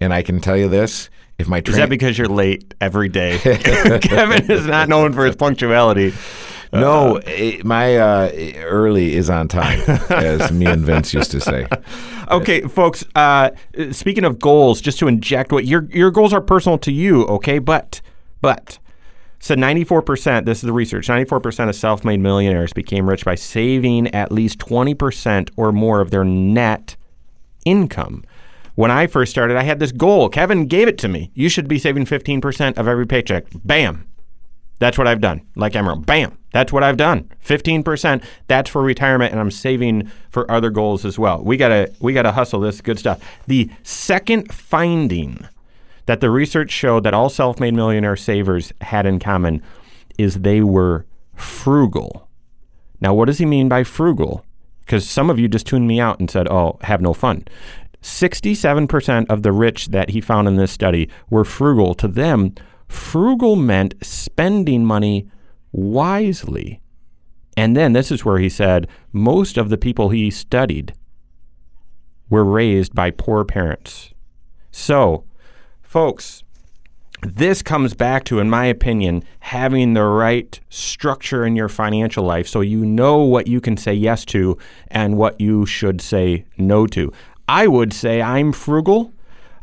And 0.00 0.14
I 0.14 0.22
can 0.22 0.40
tell 0.40 0.56
you 0.56 0.68
this 0.68 1.10
if 1.40 1.48
my 1.48 1.58
Is 1.58 1.64
trainer. 1.64 1.80
that 1.80 1.88
because 1.90 2.16
you're 2.16 2.28
late 2.28 2.72
every 2.80 3.08
day? 3.08 3.38
Kevin 4.02 4.48
is 4.50 4.64
not 4.66 4.88
known 4.88 5.12
for 5.12 5.24
his 5.24 5.34
punctuality. 5.34 6.12
No, 6.72 7.16
it, 7.26 7.64
my 7.64 7.96
uh, 7.96 8.30
early 8.62 9.14
is 9.14 9.28
on 9.28 9.48
time, 9.48 9.80
as 10.10 10.50
me 10.50 10.66
and 10.66 10.84
Vince 10.84 11.12
used 11.12 11.30
to 11.32 11.40
say. 11.40 11.66
Okay, 12.30 12.62
folks. 12.62 13.04
Uh, 13.14 13.50
speaking 13.90 14.24
of 14.24 14.38
goals, 14.38 14.80
just 14.80 14.98
to 15.00 15.08
inject 15.08 15.52
what 15.52 15.66
your 15.66 15.86
your 15.90 16.10
goals 16.10 16.32
are 16.32 16.40
personal 16.40 16.78
to 16.78 16.90
you. 16.90 17.26
Okay, 17.26 17.58
but 17.58 18.00
but 18.40 18.78
so 19.42 19.56
94%. 19.56 20.46
This 20.46 20.58
is 20.58 20.62
the 20.62 20.72
research. 20.72 21.08
94% 21.08 21.68
of 21.68 21.74
self-made 21.74 22.20
millionaires 22.20 22.72
became 22.72 23.08
rich 23.08 23.24
by 23.24 23.34
saving 23.34 24.06
at 24.14 24.30
least 24.30 24.60
20% 24.60 25.50
or 25.56 25.72
more 25.72 26.00
of 26.00 26.12
their 26.12 26.24
net 26.24 26.96
income. 27.64 28.22
When 28.76 28.92
I 28.92 29.08
first 29.08 29.32
started, 29.32 29.56
I 29.56 29.64
had 29.64 29.80
this 29.80 29.90
goal. 29.90 30.28
Kevin 30.28 30.66
gave 30.66 30.86
it 30.86 30.96
to 30.98 31.08
me. 31.08 31.32
You 31.34 31.48
should 31.48 31.66
be 31.66 31.80
saving 31.80 32.06
15% 32.06 32.78
of 32.78 32.86
every 32.86 33.06
paycheck. 33.06 33.46
Bam. 33.64 34.08
That's 34.78 34.96
what 34.96 35.08
I've 35.08 35.20
done. 35.20 35.42
Like 35.56 35.72
Emeril. 35.72 36.06
Bam. 36.06 36.38
That's 36.52 36.72
what 36.72 36.82
I've 36.82 36.96
done. 36.96 37.30
15%. 37.44 38.22
That's 38.46 38.70
for 38.70 38.82
retirement 38.82 39.32
and 39.32 39.40
I'm 39.40 39.50
saving 39.50 40.10
for 40.30 40.50
other 40.50 40.70
goals 40.70 41.04
as 41.04 41.18
well. 41.18 41.42
We 41.42 41.56
got 41.56 41.68
to 41.68 41.92
we 42.00 42.12
got 42.12 42.22
to 42.22 42.32
hustle 42.32 42.60
this 42.60 42.80
good 42.80 42.98
stuff. 42.98 43.22
The 43.46 43.70
second 43.82 44.52
finding 44.52 45.46
that 46.06 46.20
the 46.20 46.30
research 46.30 46.70
showed 46.70 47.04
that 47.04 47.14
all 47.14 47.28
self-made 47.28 47.74
millionaire 47.74 48.16
savers 48.16 48.72
had 48.80 49.06
in 49.06 49.18
common 49.18 49.62
is 50.18 50.40
they 50.40 50.60
were 50.60 51.06
frugal. 51.34 52.28
Now, 53.00 53.14
what 53.14 53.26
does 53.26 53.38
he 53.38 53.46
mean 53.46 53.68
by 53.68 53.84
frugal? 53.84 54.44
Because 54.80 55.08
some 55.08 55.30
of 55.30 55.38
you 55.38 55.48
just 55.48 55.66
tuned 55.66 55.88
me 55.88 56.00
out 56.00 56.20
and 56.20 56.30
said, 56.30 56.48
"Oh, 56.48 56.78
have 56.82 57.00
no 57.00 57.12
fun." 57.14 57.44
67% 58.02 59.26
of 59.30 59.42
the 59.42 59.52
rich 59.52 59.88
that 59.88 60.10
he 60.10 60.20
found 60.20 60.48
in 60.48 60.56
this 60.56 60.72
study 60.72 61.08
were 61.30 61.44
frugal. 61.44 61.94
To 61.94 62.08
them, 62.08 62.52
frugal 62.88 63.54
meant 63.54 63.94
spending 64.02 64.84
money 64.84 65.28
wisely. 65.72 66.80
And 67.56 67.76
then 67.76 67.92
this 67.92 68.10
is 68.10 68.24
where 68.24 68.38
he 68.38 68.48
said 68.48 68.88
most 69.12 69.56
of 69.56 69.68
the 69.68 69.78
people 69.78 70.10
he 70.10 70.30
studied 70.30 70.94
were 72.30 72.44
raised 72.44 72.94
by 72.94 73.10
poor 73.10 73.44
parents. 73.44 74.10
So, 74.70 75.24
folks, 75.82 76.42
this 77.22 77.62
comes 77.62 77.94
back 77.94 78.24
to, 78.24 78.40
in 78.40 78.50
my 78.50 78.66
opinion, 78.66 79.22
having 79.40 79.92
the 79.92 80.02
right 80.02 80.58
structure 80.70 81.44
in 81.44 81.54
your 81.54 81.68
financial 81.68 82.24
life 82.24 82.48
so 82.48 82.62
you 82.62 82.84
know 82.84 83.18
what 83.18 83.46
you 83.46 83.60
can 83.60 83.76
say 83.76 83.94
yes 83.94 84.24
to 84.24 84.58
and 84.88 85.16
what 85.16 85.40
you 85.40 85.64
should 85.64 86.00
say 86.00 86.44
no 86.58 86.86
to. 86.88 87.12
I 87.46 87.66
would 87.66 87.92
say 87.92 88.22
I'm 88.22 88.52
frugal. 88.52 89.12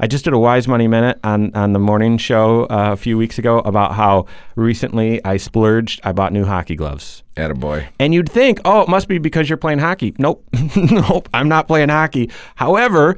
I 0.02 0.08
just 0.08 0.24
did 0.24 0.34
a 0.34 0.40
Wise 0.40 0.66
Money 0.66 0.88
Minute 0.88 1.20
on, 1.26 1.54
on 1.54 1.74
the 1.74 1.80
morning 1.80 2.18
show 2.18 2.64
uh, 2.64 2.94
a 2.94 2.96
few 2.96 3.18
weeks 3.18 3.38
ago 3.38 3.60
about 3.60 3.96
how 3.96 4.28
recently 4.56 5.24
I 5.26 5.36
splurged. 5.36 6.00
I 6.06 6.14
bought 6.14 6.32
new 6.32 6.46
hockey 6.46 6.78
gloves. 6.78 7.24
Attaboy. 7.36 7.90
And 8.00 8.14
you'd 8.14 8.30
think, 8.30 8.62
oh, 8.64 8.82
it 8.82 8.88
must 8.88 9.10
be 9.10 9.18
because 9.18 9.50
you're 9.50 9.58
playing 9.58 9.80
hockey. 9.80 10.16
Nope. 10.18 10.48
nope. 10.78 11.28
I'm 11.34 11.50
not 11.50 11.68
playing 11.68 11.90
hockey. 11.90 12.32
However, 12.56 13.18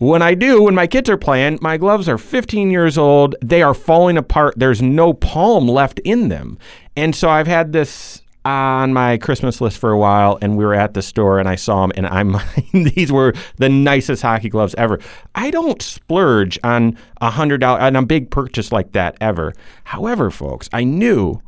when 0.00 0.20
I 0.20 0.34
do, 0.34 0.62
when 0.62 0.74
my 0.74 0.86
kids 0.86 1.08
are 1.08 1.16
playing, 1.16 1.60
my 1.62 1.78
gloves 1.78 2.10
are 2.10 2.18
15 2.18 2.70
years 2.70 2.98
old. 2.98 3.34
They 3.42 3.62
are 3.62 3.72
falling 3.72 4.18
apart. 4.18 4.54
There's 4.58 4.82
no 4.82 5.14
palm 5.14 5.66
left 5.66 5.98
in 6.00 6.28
them. 6.28 6.58
And 6.94 7.16
so 7.16 7.30
I've 7.30 7.46
had 7.46 7.72
this 7.72 8.20
on 8.48 8.92
my 8.92 9.18
Christmas 9.18 9.60
list 9.60 9.78
for 9.78 9.90
a 9.90 9.98
while, 9.98 10.38
and 10.40 10.56
we 10.56 10.64
were 10.64 10.74
at 10.74 10.94
the 10.94 11.02
store 11.02 11.38
and 11.38 11.48
I 11.48 11.56
saw 11.56 11.82
them, 11.82 11.92
and 11.96 12.06
I'm 12.06 12.36
these 12.72 13.12
were 13.12 13.34
the 13.56 13.68
nicest 13.68 14.22
hockey 14.22 14.48
gloves 14.48 14.74
ever. 14.78 14.98
I 15.34 15.50
don't 15.50 15.82
splurge 15.82 16.58
on 16.64 16.96
a 17.20 17.30
hundred 17.30 17.58
dollar 17.58 17.80
on 17.80 17.96
a 17.96 18.04
big 18.04 18.30
purchase 18.30 18.72
like 18.72 18.92
that 18.92 19.16
ever. 19.20 19.52
However, 19.84 20.30
folks, 20.30 20.68
I 20.72 20.84
knew 20.84 21.42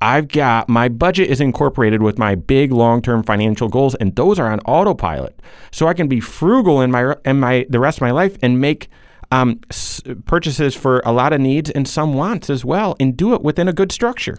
I've 0.00 0.28
got 0.28 0.68
my 0.68 0.88
budget 0.88 1.28
is 1.28 1.40
incorporated 1.40 2.02
with 2.02 2.18
my 2.18 2.34
big 2.34 2.72
long-term 2.72 3.22
financial 3.24 3.68
goals, 3.68 3.94
and 3.96 4.16
those 4.16 4.38
are 4.38 4.50
on 4.50 4.60
autopilot. 4.60 5.38
So 5.70 5.86
I 5.86 5.94
can 5.94 6.08
be 6.08 6.20
frugal 6.20 6.80
in 6.80 6.90
my 6.90 7.14
in 7.24 7.40
my 7.40 7.66
the 7.68 7.80
rest 7.80 7.98
of 7.98 8.02
my 8.02 8.10
life 8.10 8.38
and 8.42 8.58
make 8.60 8.88
um, 9.30 9.60
s- 9.70 10.00
purchases 10.24 10.74
for 10.74 11.02
a 11.04 11.12
lot 11.12 11.32
of 11.34 11.40
needs 11.40 11.70
and 11.70 11.86
some 11.86 12.14
wants 12.14 12.48
as 12.48 12.64
well, 12.64 12.96
and 12.98 13.16
do 13.16 13.34
it 13.34 13.42
within 13.42 13.68
a 13.68 13.72
good 13.74 13.92
structure. 13.92 14.38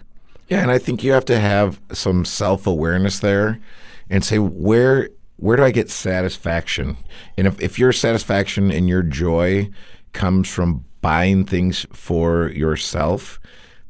Yeah, 0.51 0.63
and 0.63 0.69
I 0.69 0.79
think 0.79 1.01
you 1.01 1.13
have 1.13 1.23
to 1.25 1.39
have 1.39 1.79
some 1.93 2.25
self 2.25 2.67
awareness 2.67 3.19
there 3.19 3.61
and 4.09 4.21
say 4.21 4.37
where 4.37 5.09
where 5.37 5.55
do 5.55 5.63
I 5.63 5.71
get 5.71 5.89
satisfaction? 5.89 6.97
And 7.37 7.47
if, 7.47 7.61
if 7.61 7.79
your 7.79 7.93
satisfaction 7.93 8.69
and 8.69 8.89
your 8.89 9.01
joy 9.01 9.69
comes 10.11 10.49
from 10.49 10.83
buying 10.99 11.45
things 11.45 11.87
for 11.93 12.49
yourself, 12.49 13.39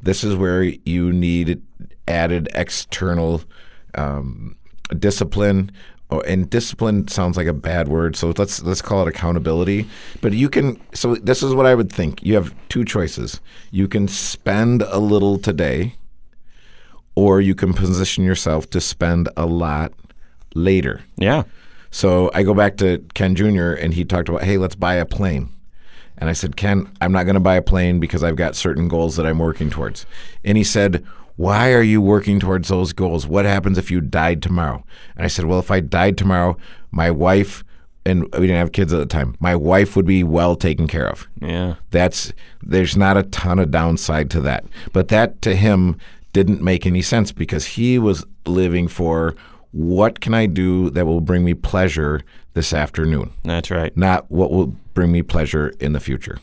this 0.04 0.24
is 0.24 0.36
where 0.36 0.62
you 0.62 1.12
need 1.12 1.64
added 2.08 2.48
external 2.54 3.42
um, 3.96 4.56
discipline 5.00 5.72
oh, 6.12 6.22
and 6.22 6.48
discipline 6.48 7.08
sounds 7.08 7.38
like 7.38 7.48
a 7.48 7.54
bad 7.54 7.88
word, 7.88 8.16
so 8.16 8.34
let's 8.38 8.62
let's 8.62 8.84
call 8.84 9.02
it 9.02 9.08
accountability. 9.08 9.90
But 10.22 10.34
you 10.34 10.48
can. 10.48 10.80
So 10.94 11.16
this 11.16 11.42
is 11.42 11.56
what 11.56 11.66
I 11.66 11.74
would 11.74 11.92
think. 11.92 12.22
You 12.22 12.36
have 12.36 12.54
two 12.70 12.86
choices. 12.86 13.42
You 13.72 13.88
can 13.88 14.08
spend 14.08 14.84
a 14.84 15.00
little 15.00 15.40
today, 15.40 15.96
or 17.22 17.40
you 17.40 17.54
can 17.54 17.72
position 17.72 18.24
yourself 18.24 18.68
to 18.72 18.82
spend 18.82 19.30
a 19.38 19.46
lot 19.46 19.94
later. 20.56 21.02
Yeah. 21.18 21.44
So 21.92 22.32
I 22.34 22.42
go 22.42 22.56
back 22.56 22.78
to 22.78 23.06
Ken 23.14 23.36
Jr. 23.36 23.74
and 23.74 23.94
he 23.94 24.04
talked 24.04 24.28
about, 24.28 24.42
hey, 24.42 24.58
let's 24.58 24.74
buy 24.74 24.96
a 24.96 25.06
plane. 25.06 25.50
And 26.18 26.32
I 26.32 26.34
said, 26.34 26.56
Ken, 26.56 26.92
I'm 27.00 27.12
not 27.12 27.24
going 27.26 27.36
to 27.36 27.40
buy 27.40 27.56
a 27.56 27.62
plane 27.62 28.00
because 28.00 28.24
I've 28.24 28.36
got 28.36 28.56
certain 28.56 28.88
goals 28.88 29.18
that 29.18 29.26
I'm 29.28 29.38
working 29.38 29.70
towards. 29.70 30.08
And 30.44 30.58
he 30.58 30.64
said, 30.64 31.06
why 31.36 31.74
are 31.74 31.84
you 31.84 32.02
working 32.02 32.40
towards 32.40 32.70
those 32.70 32.92
goals? 32.92 33.28
What 33.28 33.46
happens 33.46 33.78
if 33.78 33.92
you 33.92 34.02
died 34.02 34.42
tomorrow? 34.42 34.84
And 35.16 35.24
I 35.24 35.28
said, 35.28 35.46
well, 35.46 35.60
if 35.60 35.70
I 35.70 35.80
died 35.80 36.18
tomorrow, 36.18 36.58
my 36.92 37.12
wife 37.12 37.64
and 38.04 38.24
we 38.34 38.48
didn't 38.48 38.58
have 38.58 38.72
kids 38.72 38.92
at 38.92 38.98
the 38.98 39.06
time. 39.06 39.36
My 39.40 39.56
wife 39.56 39.96
would 39.96 40.08
be 40.08 40.24
well 40.24 40.56
taken 40.56 40.88
care 40.88 41.08
of. 41.08 41.28
Yeah. 41.40 41.76
That's 41.92 42.34
there's 42.64 42.98
not 42.98 43.16
a 43.16 43.24
ton 43.24 43.60
of 43.60 43.70
downside 43.70 44.32
to 44.32 44.42
that. 44.42 44.66
But 44.92 45.10
that 45.10 45.42
to 45.44 45.56
him 45.56 46.00
didn't 46.34 46.62
make 46.62 46.86
any 46.86 47.02
sense 47.02 47.32
because 47.32 47.66
he 47.66 48.00
was 48.00 48.26
living 48.46 48.88
for 48.88 49.36
what 49.72 50.20
can 50.20 50.34
I 50.34 50.46
do 50.46 50.90
that 50.92 51.06
will 51.06 51.22
bring 51.22 51.44
me 51.46 51.54
pleasure 51.54 52.22
this 52.54 52.74
afternoon, 52.74 53.32
That's 53.44 53.72
right. 53.72 53.96
not 53.96 54.30
what 54.30 54.52
will 54.52 54.76
bring 54.94 55.12
me 55.12 55.22
pleasure 55.22 55.70
in 55.80 55.94
the 55.94 56.00
future. 56.00 56.38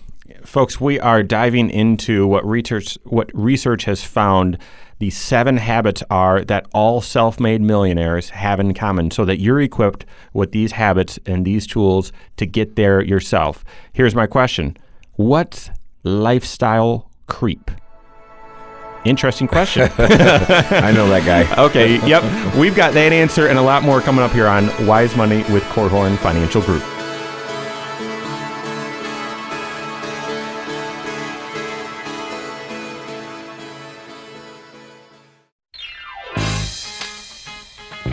Folks, 0.44 0.80
we 0.80 0.98
are 0.98 1.22
diving 1.22 1.68
into 1.68 2.26
what 2.26 2.46
research 2.46 2.96
what 3.04 3.30
research 3.34 3.84
has 3.84 4.02
found 4.02 4.56
the 4.98 5.10
seven 5.10 5.58
habits 5.58 6.02
are 6.10 6.42
that 6.44 6.66
all 6.72 7.00
self-made 7.00 7.60
millionaires 7.60 8.30
have 8.30 8.58
in 8.58 8.72
common 8.74 9.10
so 9.10 9.24
that 9.24 9.40
you're 9.40 9.60
equipped 9.60 10.04
with 10.32 10.52
these 10.52 10.72
habits 10.72 11.18
and 11.26 11.44
these 11.44 11.66
tools 11.66 12.12
to 12.36 12.46
get 12.46 12.76
there 12.76 13.02
yourself. 13.02 13.64
Here's 13.92 14.14
my 14.14 14.26
question. 14.26 14.76
What's 15.16 15.70
lifestyle 16.02 17.10
creep? 17.26 17.70
Interesting 19.08 19.48
question. 19.48 19.90
I 19.98 20.92
know 20.92 21.08
that 21.08 21.24
guy. 21.24 21.64
okay, 21.64 22.06
yep. 22.06 22.22
We've 22.54 22.76
got 22.76 22.92
that 22.92 23.10
answer 23.10 23.46
and 23.46 23.58
a 23.58 23.62
lot 23.62 23.82
more 23.82 24.02
coming 24.02 24.22
up 24.22 24.32
here 24.32 24.46
on 24.46 24.66
Wise 24.86 25.16
Money 25.16 25.38
with 25.44 25.62
Korhorn 25.64 26.18
Financial 26.18 26.60
Group. 26.60 26.82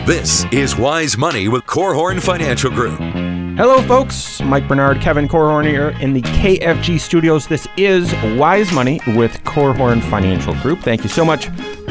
This 0.06 0.46
is 0.50 0.76
Wise 0.76 1.18
Money 1.18 1.48
with 1.48 1.64
Korhorn 1.64 2.22
Financial 2.22 2.70
Group. 2.70 3.25
Hello, 3.56 3.80
folks. 3.88 4.42
Mike 4.42 4.68
Bernard, 4.68 5.00
Kevin 5.00 5.26
Korhorn 5.26 5.66
here 5.66 5.96
in 6.02 6.12
the 6.12 6.20
KFG 6.20 7.00
studios. 7.00 7.46
This 7.46 7.66
is 7.78 8.12
Wise 8.38 8.70
Money 8.70 9.00
with 9.16 9.42
Korhorn 9.44 10.02
Financial 10.10 10.54
Group. 10.56 10.80
Thank 10.80 11.02
you 11.02 11.08
so 11.08 11.24
much 11.24 11.46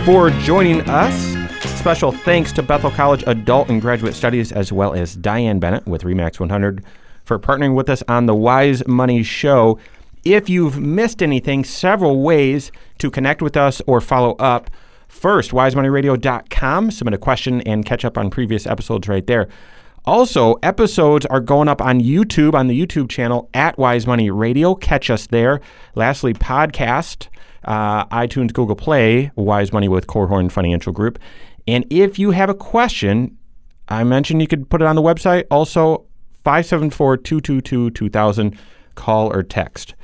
for 0.06 0.30
joining 0.30 0.82
us. 0.88 1.34
Special 1.80 2.12
thanks 2.12 2.52
to 2.52 2.62
Bethel 2.62 2.92
College 2.92 3.24
Adult 3.26 3.70
and 3.70 3.82
Graduate 3.82 4.14
Studies, 4.14 4.52
as 4.52 4.72
well 4.72 4.94
as 4.94 5.16
Diane 5.16 5.58
Bennett 5.58 5.88
with 5.88 6.04
Remax 6.04 6.40
100 6.40 6.86
for 7.24 7.40
partnering 7.40 7.74
with 7.74 7.90
us 7.90 8.04
on 8.08 8.28
the 8.28 8.36
Wise 8.36 8.88
Money 8.88 9.24
Show. 9.24 9.80
If 10.24 10.48
you've 10.48 10.80
missed 10.80 11.24
anything, 11.24 11.64
several 11.64 12.22
ways 12.22 12.72
to 13.00 13.10
connect 13.10 13.42
with 13.42 13.58
us 13.58 13.82
or 13.88 14.02
follow 14.02 14.36
up. 14.36 14.70
First, 15.08 15.50
wisemoneyradio.com. 15.50 16.92
Submit 16.92 17.14
a 17.16 17.18
question 17.18 17.62
and 17.62 17.84
catch 17.84 18.06
up 18.06 18.20
on 18.20 18.30
previous 18.30 18.68
episodes 18.68 19.08
right 19.08 19.26
there. 19.26 19.48
Also, 20.08 20.54
episodes 20.62 21.26
are 21.26 21.40
going 21.40 21.68
up 21.68 21.82
on 21.82 22.00
YouTube 22.00 22.54
on 22.54 22.68
the 22.68 22.80
YouTube 22.80 23.10
channel 23.10 23.50
at 23.56 23.76
Wise 23.80 24.06
Money 24.06 24.30
Radio. 24.30 24.76
Catch 24.76 25.10
us 25.10 25.26
there. 25.28 25.60
Lastly, 25.96 26.32
podcast, 26.34 27.28
uh, 27.64 28.06
iTunes, 28.06 28.54
Google 28.54 28.76
Play, 28.76 29.32
Wise 29.36 29.74
Money 29.74 29.88
with 29.88 30.06
Korhorn 30.06 30.52
Financial 30.52 30.94
Group. 30.94 31.18
And 31.68 31.86
if 31.90 32.20
you 32.20 32.32
have 32.32 32.52
a 32.52 32.54
question, 32.54 33.36
I 33.90 34.04
mentioned 34.04 34.42
you 34.42 34.48
could 34.48 34.70
put 34.70 34.82
it 34.82 34.86
on 34.86 34.96
the 34.96 35.02
website. 35.02 35.46
Also, 35.50 36.06
574 36.44 37.18
222 37.18 37.90
2000, 37.90 38.56
call 38.94 39.34
or 39.34 39.42
text. 39.42 39.96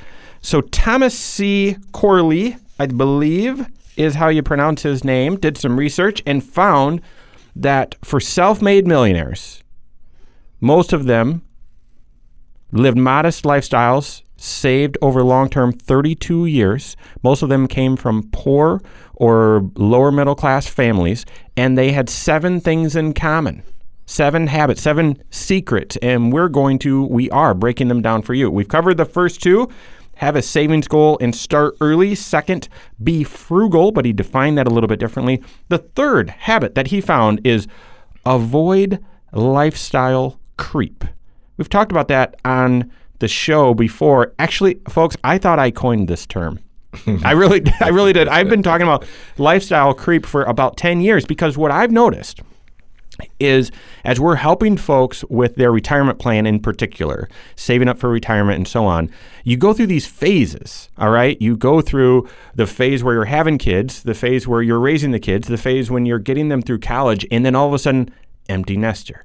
So, 0.41 0.61
Thomas 0.61 1.17
C. 1.17 1.77
Corley, 1.91 2.57
I 2.79 2.87
believe, 2.87 3.67
is 3.95 4.15
how 4.15 4.29
you 4.29 4.41
pronounce 4.41 4.81
his 4.81 5.03
name, 5.03 5.37
did 5.37 5.59
some 5.59 5.77
research 5.77 6.23
and 6.25 6.43
found 6.43 7.01
that 7.55 7.95
for 8.03 8.19
self 8.19 8.63
made 8.63 8.87
millionaires, 8.87 9.61
most 10.61 10.93
of 10.93 11.05
them 11.05 11.41
lived 12.71 12.97
modest 12.97 13.43
lifestyles, 13.43 14.21
saved 14.37 14.97
over 15.01 15.23
long 15.23 15.49
term 15.49 15.71
32 15.71 16.45
years. 16.45 16.95
Most 17.23 17.41
of 17.41 17.49
them 17.49 17.67
came 17.67 17.97
from 17.97 18.29
poor 18.31 18.81
or 19.15 19.69
lower 19.75 20.11
middle 20.11 20.35
class 20.35 20.67
families, 20.67 21.25
and 21.57 21.77
they 21.77 21.91
had 21.91 22.09
seven 22.09 22.61
things 22.61 22.95
in 22.95 23.13
common. 23.13 23.63
Seven 24.05 24.47
habits, 24.47 24.81
seven 24.81 25.21
secrets, 25.29 25.95
and 25.97 26.33
we're 26.33 26.49
going 26.49 26.79
to, 26.79 27.05
we 27.05 27.29
are 27.29 27.53
breaking 27.53 27.87
them 27.87 28.01
down 28.01 28.21
for 28.21 28.33
you. 28.33 28.49
We've 28.49 28.67
covered 28.67 28.97
the 28.97 29.05
first 29.05 29.41
two 29.41 29.69
have 30.21 30.35
a 30.35 30.41
savings 30.41 30.87
goal 30.87 31.17
and 31.19 31.35
start 31.35 31.75
early. 31.81 32.13
Second, 32.13 32.69
be 33.03 33.23
frugal, 33.23 33.91
but 33.91 34.05
he 34.05 34.13
defined 34.13 34.55
that 34.55 34.67
a 34.67 34.69
little 34.69 34.87
bit 34.87 34.99
differently. 34.99 35.41
The 35.69 35.79
third 35.79 36.29
habit 36.29 36.75
that 36.75 36.87
he 36.87 37.01
found 37.01 37.41
is 37.43 37.67
avoid 38.23 39.03
lifestyle 39.33 40.39
creep. 40.61 41.03
We've 41.57 41.67
talked 41.67 41.91
about 41.91 42.07
that 42.09 42.35
on 42.45 42.91
the 43.17 43.27
show 43.27 43.73
before. 43.73 44.33
Actually, 44.37 44.75
folks, 44.87 45.17
I 45.23 45.39
thought 45.39 45.57
I 45.57 45.71
coined 45.71 46.07
this 46.07 46.27
term. 46.27 46.59
I 47.23 47.31
really 47.31 47.63
I 47.79 47.87
really 47.89 48.13
did. 48.13 48.27
I've 48.27 48.47
been 48.47 48.61
talking 48.61 48.85
about 48.85 49.05
lifestyle 49.37 49.93
creep 49.93 50.25
for 50.25 50.43
about 50.43 50.77
10 50.77 51.01
years 51.01 51.25
because 51.25 51.57
what 51.57 51.71
I've 51.71 51.91
noticed 51.91 52.41
is 53.39 53.71
as 54.05 54.19
we're 54.19 54.35
helping 54.35 54.77
folks 54.77 55.23
with 55.29 55.55
their 55.55 55.71
retirement 55.71 56.19
plan 56.19 56.45
in 56.45 56.59
particular, 56.59 57.27
saving 57.55 57.87
up 57.87 57.97
for 57.97 58.09
retirement 58.09 58.57
and 58.57 58.67
so 58.67 58.85
on, 58.85 59.09
you 59.43 59.57
go 59.57 59.73
through 59.73 59.87
these 59.87 60.05
phases, 60.05 60.89
all 60.97 61.09
right? 61.09 61.41
You 61.41 61.57
go 61.57 61.81
through 61.81 62.29
the 62.53 62.67
phase 62.67 63.03
where 63.03 63.15
you're 63.15 63.25
having 63.25 63.57
kids, 63.57 64.03
the 64.03 64.13
phase 64.13 64.47
where 64.47 64.61
you're 64.61 64.79
raising 64.79 65.11
the 65.11 65.19
kids, 65.19 65.47
the 65.47 65.57
phase 65.57 65.89
when 65.89 66.05
you're 66.05 66.19
getting 66.19 66.49
them 66.49 66.61
through 66.61 66.79
college, 66.79 67.25
and 67.31 67.45
then 67.45 67.55
all 67.55 67.67
of 67.67 67.73
a 67.73 67.79
sudden, 67.79 68.09
empty 68.47 68.77
nester. 68.77 69.23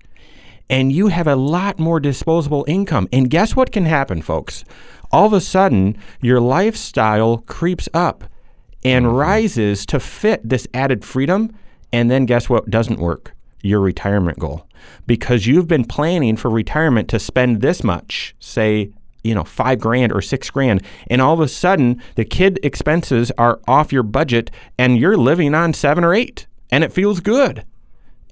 And 0.69 0.93
you 0.93 1.09
have 1.09 1.27
a 1.27 1.37
lot 1.37 1.79
more 1.79 2.01
disposable 2.01 2.65
income. 2.67 3.09
And 3.13 3.31
guess 3.31 3.55
what 3.55 3.73
can 3.73 3.85
happen, 3.85 4.23
folks? 4.23 4.65
All 5.13 5.27
of 5.27 5.33
a 5.33 5.41
sudden, 5.41 5.97
your 6.21 6.41
lifestyle 6.41 7.39
creeps 7.47 7.89
up 7.95 8.25
and 8.85 9.07
mm-hmm. 9.07 9.15
rises 9.15 9.87
to 9.87 10.01
fit 10.01 10.49
this 10.49 10.67
added 10.75 11.05
freedom. 11.05 11.57
And 11.93 12.11
then 12.11 12.27
guess 12.27 12.49
what 12.49 12.69
doesn't 12.69 12.99
work? 12.99 13.37
your 13.67 13.81
retirement 13.81 14.39
goal 14.39 14.67
because 15.07 15.47
you've 15.47 15.69
been 15.69 15.85
planning 15.85 16.37
for 16.37 16.51
retirement 16.51 17.09
to 17.09 17.19
spend 17.19 17.61
this 17.61 17.83
much, 17.83 18.35
say, 18.39 18.91
you 19.23 19.35
know, 19.35 19.45
five 19.45 19.81
grand 19.81 20.13
or 20.13 20.23
six 20.23 20.51
grand, 20.51 20.83
and 21.09 21.21
all 21.21 21.35
of 21.35 21.41
a 21.41 21.49
sudden 21.49 22.01
the 22.15 22.25
kid 22.25 22.61
expenses 22.63 23.33
are 23.33 23.61
off 23.67 23.93
your 23.93 24.05
budget 24.05 24.51
and 24.79 24.99
you're 24.99 25.17
living 25.17 25.55
on 25.55 25.73
seven 25.73 26.05
or 26.05 26.15
eight 26.15 26.47
and 26.71 26.85
it 26.85 26.93
feels 26.93 27.21
good. 27.21 27.65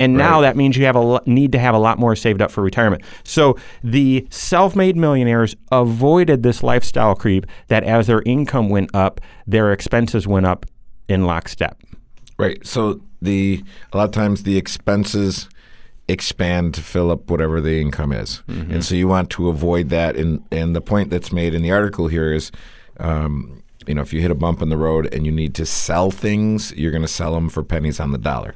And 0.00 0.14
now 0.14 0.34
Right. 0.40 0.42
that 0.48 0.56
means 0.56 0.76
you 0.76 0.84
have 0.86 0.96
a 0.96 1.00
lo- 1.00 1.20
need 1.26 1.52
to 1.52 1.58
have 1.58 1.74
a 1.74 1.78
lot 1.78 1.98
more 1.98 2.16
saved 2.16 2.42
up 2.42 2.50
for 2.50 2.62
retirement. 2.62 3.02
So 3.22 3.56
the 3.84 4.26
self-made 4.30 4.96
millionaires 4.96 5.54
avoided 5.70 6.42
this 6.42 6.62
lifestyle 6.62 7.14
creep 7.14 7.46
that 7.68 7.84
as 7.84 8.06
their 8.08 8.22
income 8.26 8.68
went 8.70 8.90
up, 8.94 9.20
their 9.46 9.72
expenses 9.72 10.26
went 10.26 10.46
up 10.46 10.66
in 11.08 11.24
lockstep. 11.26 11.80
Right. 12.38 12.64
So 12.66 13.00
the 13.22 13.62
a 13.92 13.96
lot 13.96 14.04
of 14.06 14.10
times 14.10 14.42
the 14.42 14.56
expenses 14.56 15.48
expand 16.08 16.74
to 16.74 16.82
fill 16.82 17.10
up 17.10 17.30
whatever 17.30 17.60
the 17.60 17.80
income 17.80 18.12
is, 18.12 18.42
and 18.48 18.84
so 18.84 18.94
you 18.94 19.08
want 19.08 19.30
to 19.30 19.48
avoid 19.48 19.88
that. 19.90 20.16
And 20.16 20.42
and 20.50 20.74
the 20.76 20.80
point 20.80 21.08
that's 21.10 21.32
made 21.32 21.54
in 21.54 21.62
the 21.62 21.70
article 21.70 22.08
here 22.08 22.32
is, 22.32 22.50
um, 23.00 23.62
you 23.86 23.94
know, 23.94 24.02
if 24.02 24.12
you 24.12 24.20
hit 24.20 24.30
a 24.30 24.34
bump 24.34 24.60
in 24.60 24.68
the 24.68 24.76
road 24.76 25.12
and 25.14 25.24
you 25.24 25.32
need 25.32 25.54
to 25.54 25.64
sell 25.64 26.10
things, 26.10 26.72
you're 26.76 26.90
going 26.92 27.02
to 27.02 27.08
sell 27.08 27.32
them 27.34 27.48
for 27.48 27.62
pennies 27.62 28.00
on 28.00 28.10
the 28.12 28.18
dollar. 28.18 28.54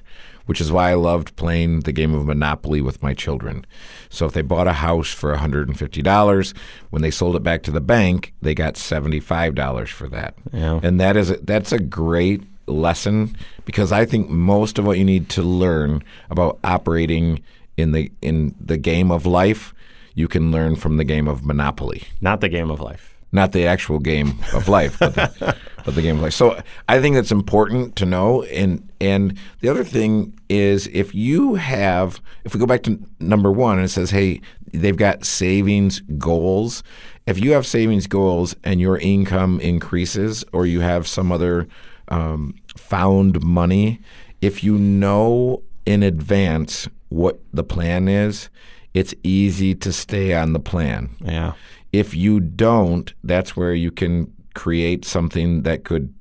Which 0.48 0.60
is 0.60 0.72
why 0.72 0.90
I 0.90 0.94
loved 0.94 1.36
playing 1.36 1.80
the 1.80 1.92
game 1.92 2.14
of 2.14 2.24
Monopoly 2.24 2.80
with 2.80 3.02
my 3.02 3.12
children. 3.12 3.66
So 4.08 4.24
if 4.24 4.32
they 4.32 4.40
bought 4.40 4.66
a 4.66 4.72
house 4.72 5.12
for 5.12 5.36
$150, 5.36 6.54
when 6.88 7.02
they 7.02 7.10
sold 7.10 7.36
it 7.36 7.42
back 7.42 7.62
to 7.64 7.70
the 7.70 7.82
bank, 7.82 8.32
they 8.40 8.54
got 8.54 8.74
$75 8.74 9.88
for 9.88 10.08
that. 10.08 10.34
Yeah. 10.52 10.80
And 10.82 10.98
that 11.00 11.16
is 11.18 11.30
a, 11.30 11.36
that's 11.36 11.70
a 11.70 11.78
great 11.78 12.42
lesson 12.66 13.36
because 13.64 13.92
I 13.92 14.04
think 14.04 14.28
most 14.28 14.78
of 14.78 14.86
what 14.86 14.98
you 14.98 15.04
need 15.04 15.28
to 15.30 15.42
learn 15.42 16.02
about 16.30 16.58
operating 16.64 17.42
in 17.76 17.92
the 17.92 18.10
in 18.22 18.54
the 18.60 18.76
game 18.76 19.10
of 19.10 19.26
life, 19.26 19.74
you 20.14 20.28
can 20.28 20.50
learn 20.50 20.76
from 20.76 20.96
the 20.96 21.04
game 21.04 21.28
of 21.28 21.44
Monopoly. 21.44 22.04
Not 22.20 22.40
the 22.40 22.48
game 22.48 22.70
of 22.70 22.80
life. 22.80 23.17
Not 23.32 23.52
the 23.52 23.66
actual 23.66 23.98
game 23.98 24.38
of 24.54 24.68
life, 24.68 24.98
but 24.98 25.14
the, 25.14 25.56
but 25.84 25.94
the 25.94 26.02
game 26.02 26.16
of 26.16 26.22
life. 26.22 26.32
So 26.32 26.60
I 26.88 27.00
think 27.00 27.14
that's 27.14 27.32
important 27.32 27.96
to 27.96 28.06
know. 28.06 28.42
And 28.44 28.90
and 29.00 29.38
the 29.60 29.68
other 29.68 29.84
thing 29.84 30.38
is 30.48 30.88
if 30.88 31.14
you 31.14 31.54
have, 31.54 32.20
if 32.44 32.54
we 32.54 32.60
go 32.60 32.66
back 32.66 32.82
to 32.84 32.98
number 33.20 33.52
one 33.52 33.76
and 33.76 33.84
it 33.84 33.90
says, 33.90 34.10
hey, 34.10 34.40
they've 34.72 34.96
got 34.96 35.24
savings 35.24 36.00
goals. 36.18 36.82
If 37.26 37.38
you 37.38 37.52
have 37.52 37.66
savings 37.66 38.06
goals 38.06 38.56
and 38.64 38.80
your 38.80 38.98
income 38.98 39.60
increases, 39.60 40.44
or 40.52 40.66
you 40.66 40.80
have 40.80 41.06
some 41.06 41.30
other 41.30 41.68
um, 42.08 42.54
found 42.76 43.42
money, 43.42 44.00
if 44.40 44.64
you 44.64 44.78
know 44.78 45.62
in 45.84 46.02
advance 46.02 46.88
what 47.08 47.40
the 47.52 47.64
plan 47.64 48.08
is, 48.08 48.48
it's 48.94 49.14
easy 49.22 49.74
to 49.74 49.92
stay 49.92 50.34
on 50.34 50.52
the 50.52 50.60
plan. 50.60 51.10
Yeah. 51.20 51.52
If 51.92 52.14
you 52.14 52.40
don't, 52.40 53.12
that's 53.24 53.56
where 53.56 53.74
you 53.74 53.90
can 53.90 54.32
create 54.54 55.04
something 55.04 55.62
that 55.62 55.84
could 55.84 56.12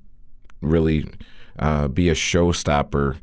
really 0.62 1.10
uh, 1.60 1.88
be 1.88 2.10
a 2.10 2.14
showstopper. 2.14 3.18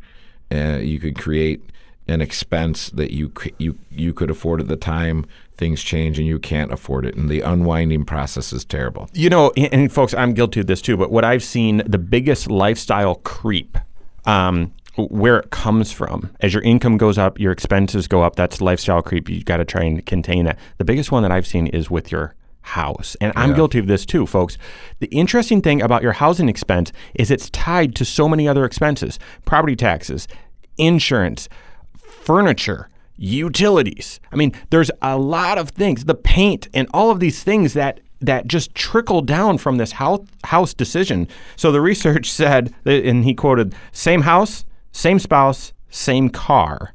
Uh, 0.53 0.79
you 0.79 0.99
could 0.99 1.19
create 1.19 1.63
an 2.07 2.21
expense 2.21 2.91
that 2.91 3.13
you 3.13 3.33
you 3.59 3.79
you 3.91 4.13
could 4.13 4.31
afford 4.31 4.61
at 4.61 4.69
the 4.69 4.77
time. 4.77 5.25
Things 5.57 5.83
change 5.83 6.19
and 6.19 6.27
you 6.27 6.39
can't 6.39 6.73
afford 6.73 7.07
it, 7.07 7.15
and 7.15 7.29
the 7.29 7.41
unwinding 7.41 8.05
process 8.05 8.53
is 8.53 8.65
terrible. 8.65 9.09
You 9.13 9.31
know, 9.31 9.53
and, 9.57 9.91
folks, 9.93 10.13
I'm 10.13 10.35
guilty 10.35 10.61
of 10.61 10.67
this 10.67 10.83
too. 10.83 10.97
But 10.97 11.13
what 11.13 11.25
I've 11.25 11.45
seen, 11.45 11.83
the 11.87 11.99
biggest 11.99 12.51
lifestyle 12.51 13.15
creep, 13.15 13.79
um, 14.27 14.73
where 14.97 15.39
it 15.39 15.51
comes 15.51 15.91
from, 15.91 16.31
as 16.41 16.55
your 16.55 16.63
income 16.63 16.97
goes 16.97 17.19
up, 17.19 17.41
your 17.41 17.53
expenses 17.53 18.07
go 18.07 18.23
up. 18.23 18.37
That's 18.37 18.61
lifestyle 18.61 19.03
creep. 19.03 19.29
You 19.29 19.43
got 19.43 19.57
to 19.57 19.65
try 19.65 19.83
and 19.83 20.05
contain 20.07 20.45
that. 20.45 20.59
The 20.79 20.85
biggest 20.85 21.11
one 21.11 21.23
that 21.23 21.33
I've 21.33 21.47
seen 21.47 21.67
is 21.69 21.91
with 21.91 22.13
your 22.13 22.35
house. 22.63 23.17
And 23.21 23.33
I'm 23.37 23.55
guilty 23.55 23.79
of 23.79 23.87
this 23.87 24.07
too, 24.07 24.27
folks. 24.27 24.57
The 25.01 25.07
interesting 25.09 25.61
thing 25.61 25.83
about 25.83 26.03
your 26.03 26.13
housing 26.13 26.49
expense 26.49 26.93
is 27.15 27.31
it's 27.31 27.51
tied 27.51 27.95
to 27.97 28.05
so 28.05 28.29
many 28.29 28.49
other 28.49 28.65
expenses 28.65 29.19
property 29.45 29.77
taxes, 29.77 30.27
insurance, 30.79 31.49
furniture, 31.97 32.89
utilities. 33.17 34.19
I 34.33 34.37
mean, 34.37 34.53
there's 34.71 34.91
a 35.03 35.19
lot 35.19 35.59
of 35.59 35.71
things, 35.71 36.07
the 36.07 36.15
paint 36.15 36.69
and 36.73 36.89
all 36.95 37.11
of 37.11 37.21
these 37.21 37.43
things 37.43 37.75
that 37.75 38.01
that 38.21 38.47
just 38.47 38.75
trickle 38.75 39.21
down 39.21 39.59
from 39.59 39.77
this 39.77 39.93
house 39.93 40.27
house 40.45 40.73
decision. 40.73 41.29
So 41.57 41.71
the 41.71 41.81
research 41.81 42.31
said, 42.31 42.73
and 42.87 43.25
he 43.25 43.35
quoted, 43.35 43.75
same 43.93 44.23
house, 44.23 44.65
same 44.95 45.19
spouse, 45.19 45.73
same 45.91 46.31
car. 46.31 46.95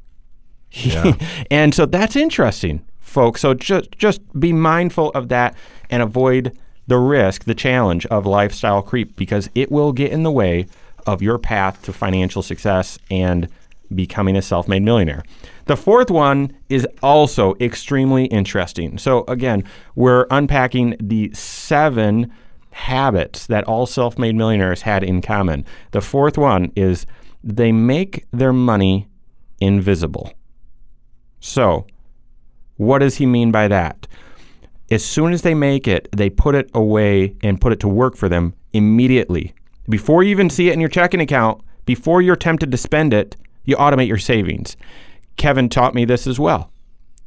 and 1.51 1.75
so 1.75 1.85
that's 1.85 2.15
interesting, 2.15 2.85
folks. 2.99 3.41
So 3.41 3.53
just 3.53 3.91
just 3.91 4.21
be 4.39 4.53
mindful 4.53 5.09
of 5.11 5.29
that 5.29 5.55
and 5.89 6.01
avoid 6.01 6.57
the 6.87 6.97
risk, 6.97 7.43
the 7.43 7.53
challenge 7.53 8.05
of 8.07 8.25
lifestyle 8.25 8.81
creep 8.81 9.15
because 9.15 9.49
it 9.53 9.71
will 9.71 9.91
get 9.91 10.11
in 10.11 10.23
the 10.23 10.31
way 10.31 10.65
of 11.05 11.21
your 11.21 11.37
path 11.37 11.81
to 11.83 11.93
financial 11.93 12.41
success 12.41 12.97
and 13.11 13.47
becoming 13.93 14.35
a 14.35 14.41
self-made 14.41 14.83
millionaire. 14.83 15.23
The 15.65 15.75
fourth 15.75 16.09
one 16.11 16.55
is 16.69 16.87
also 17.01 17.55
extremely 17.59 18.25
interesting. 18.25 18.97
So 18.97 19.23
again, 19.27 19.63
we're 19.95 20.25
unpacking 20.31 20.95
the 20.99 21.31
seven 21.33 22.31
habits 22.71 23.47
that 23.47 23.63
all 23.65 23.85
self-made 23.85 24.35
millionaires 24.35 24.83
had 24.83 25.03
in 25.03 25.21
common. 25.21 25.65
The 25.91 26.01
fourth 26.01 26.37
one 26.37 26.71
is 26.75 27.05
they 27.43 27.71
make 27.71 28.25
their 28.31 28.53
money 28.53 29.07
invisible. 29.59 30.33
So, 31.39 31.85
what 32.77 32.99
does 32.99 33.17
he 33.17 33.25
mean 33.25 33.51
by 33.51 33.67
that? 33.67 34.07
As 34.91 35.05
soon 35.05 35.33
as 35.33 35.43
they 35.43 35.53
make 35.53 35.87
it, 35.87 36.09
they 36.15 36.29
put 36.29 36.55
it 36.55 36.69
away 36.73 37.35
and 37.43 37.61
put 37.61 37.71
it 37.71 37.79
to 37.81 37.87
work 37.87 38.15
for 38.15 38.27
them 38.27 38.53
immediately. 38.73 39.53
Before 39.87 40.23
you 40.23 40.31
even 40.31 40.49
see 40.49 40.69
it 40.69 40.73
in 40.73 40.79
your 40.79 40.89
checking 40.89 41.21
account, 41.21 41.61
before 41.85 42.21
you're 42.21 42.35
tempted 42.35 42.71
to 42.71 42.77
spend 42.77 43.13
it, 43.13 43.35
you 43.65 43.75
automate 43.75 44.07
your 44.07 44.17
savings. 44.17 44.75
Kevin 45.37 45.69
taught 45.69 45.93
me 45.93 46.05
this 46.05 46.27
as 46.27 46.39
well 46.39 46.71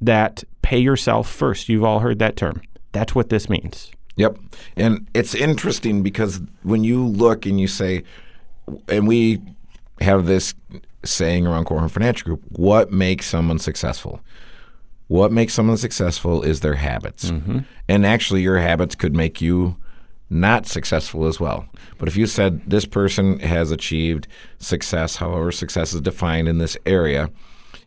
that 0.00 0.42
pay 0.62 0.78
yourself 0.78 1.30
first. 1.30 1.68
You've 1.68 1.84
all 1.84 2.00
heard 2.00 2.18
that 2.18 2.36
term. 2.36 2.60
That's 2.90 3.14
what 3.14 3.28
this 3.28 3.48
means. 3.48 3.90
Yep. 4.16 4.38
And 4.76 5.08
it's 5.14 5.34
interesting 5.34 6.02
because 6.02 6.40
when 6.62 6.84
you 6.84 7.06
look 7.06 7.46
and 7.46 7.60
you 7.60 7.68
say, 7.68 8.02
and 8.88 9.06
we 9.06 9.40
have 10.02 10.26
this 10.26 10.54
saying 11.04 11.46
around 11.46 11.66
Korhorn 11.66 11.90
Financial 11.90 12.24
Group, 12.24 12.42
what 12.48 12.92
makes 12.92 13.26
someone 13.26 13.58
successful? 13.58 14.20
What 15.08 15.32
makes 15.32 15.52
someone 15.52 15.76
successful 15.76 16.42
is 16.42 16.60
their 16.60 16.76
habits. 16.76 17.30
Mm-hmm. 17.30 17.60
And 17.88 18.06
actually, 18.06 18.42
your 18.42 18.58
habits 18.58 18.94
could 18.94 19.14
make 19.14 19.40
you 19.40 19.76
not 20.30 20.66
successful 20.66 21.26
as 21.26 21.38
well. 21.38 21.66
But 21.98 22.08
if 22.08 22.16
you 22.16 22.26
said 22.26 22.62
this 22.66 22.86
person 22.86 23.38
has 23.40 23.70
achieved 23.70 24.26
success, 24.58 25.16
however 25.16 25.52
success 25.52 25.92
is 25.92 26.00
defined 26.00 26.48
in 26.48 26.58
this 26.58 26.76
area, 26.86 27.30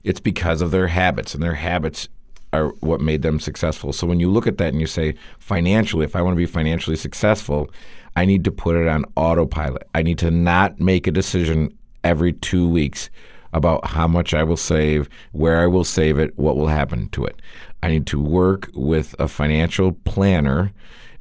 it's 0.03 0.19
because 0.19 0.61
of 0.61 0.71
their 0.71 0.87
habits, 0.87 1.33
and 1.33 1.41
their 1.41 1.55
habits 1.55 2.07
are 2.53 2.69
what 2.79 3.01
made 3.01 3.23
them 3.23 3.39
successful. 3.39 3.91
So 3.91 4.05
when 4.05 4.19
you 4.19 4.29
look 4.29 4.45
at 4.45 4.59
that 4.59 4.69
and 4.69 4.79
you 4.79 4.87
say, 4.87 5.15
financially, 5.39 6.05
if 6.05 6.15
I 6.15 6.21
want 6.21 6.35
to 6.35 6.37
be 6.37 6.45
financially 6.45 6.95
successful, 6.95 7.69
I 8.15 8.25
need 8.25 8.43
to 8.45 8.51
put 8.51 8.75
it 8.75 8.87
on 8.87 9.05
autopilot. 9.15 9.87
I 9.93 10.03
need 10.03 10.19
to 10.19 10.31
not 10.31 10.79
make 10.79 11.07
a 11.07 11.11
decision 11.11 11.75
every 12.05 12.31
two 12.31 12.69
weeks 12.69 13.09
about 13.51 13.87
how 13.87 14.07
much 14.07 14.33
I 14.33 14.43
will 14.43 14.57
save, 14.57 15.09
where 15.31 15.61
I 15.61 15.67
will 15.67 15.83
save 15.83 16.19
it, 16.19 16.37
what 16.37 16.55
will 16.55 16.67
happen 16.67 17.09
to 17.09 17.25
it. 17.25 17.41
I 17.83 17.89
need 17.89 18.07
to 18.07 18.21
work 18.21 18.69
with 18.73 19.15
a 19.19 19.27
financial 19.27 19.91
planner 19.91 20.71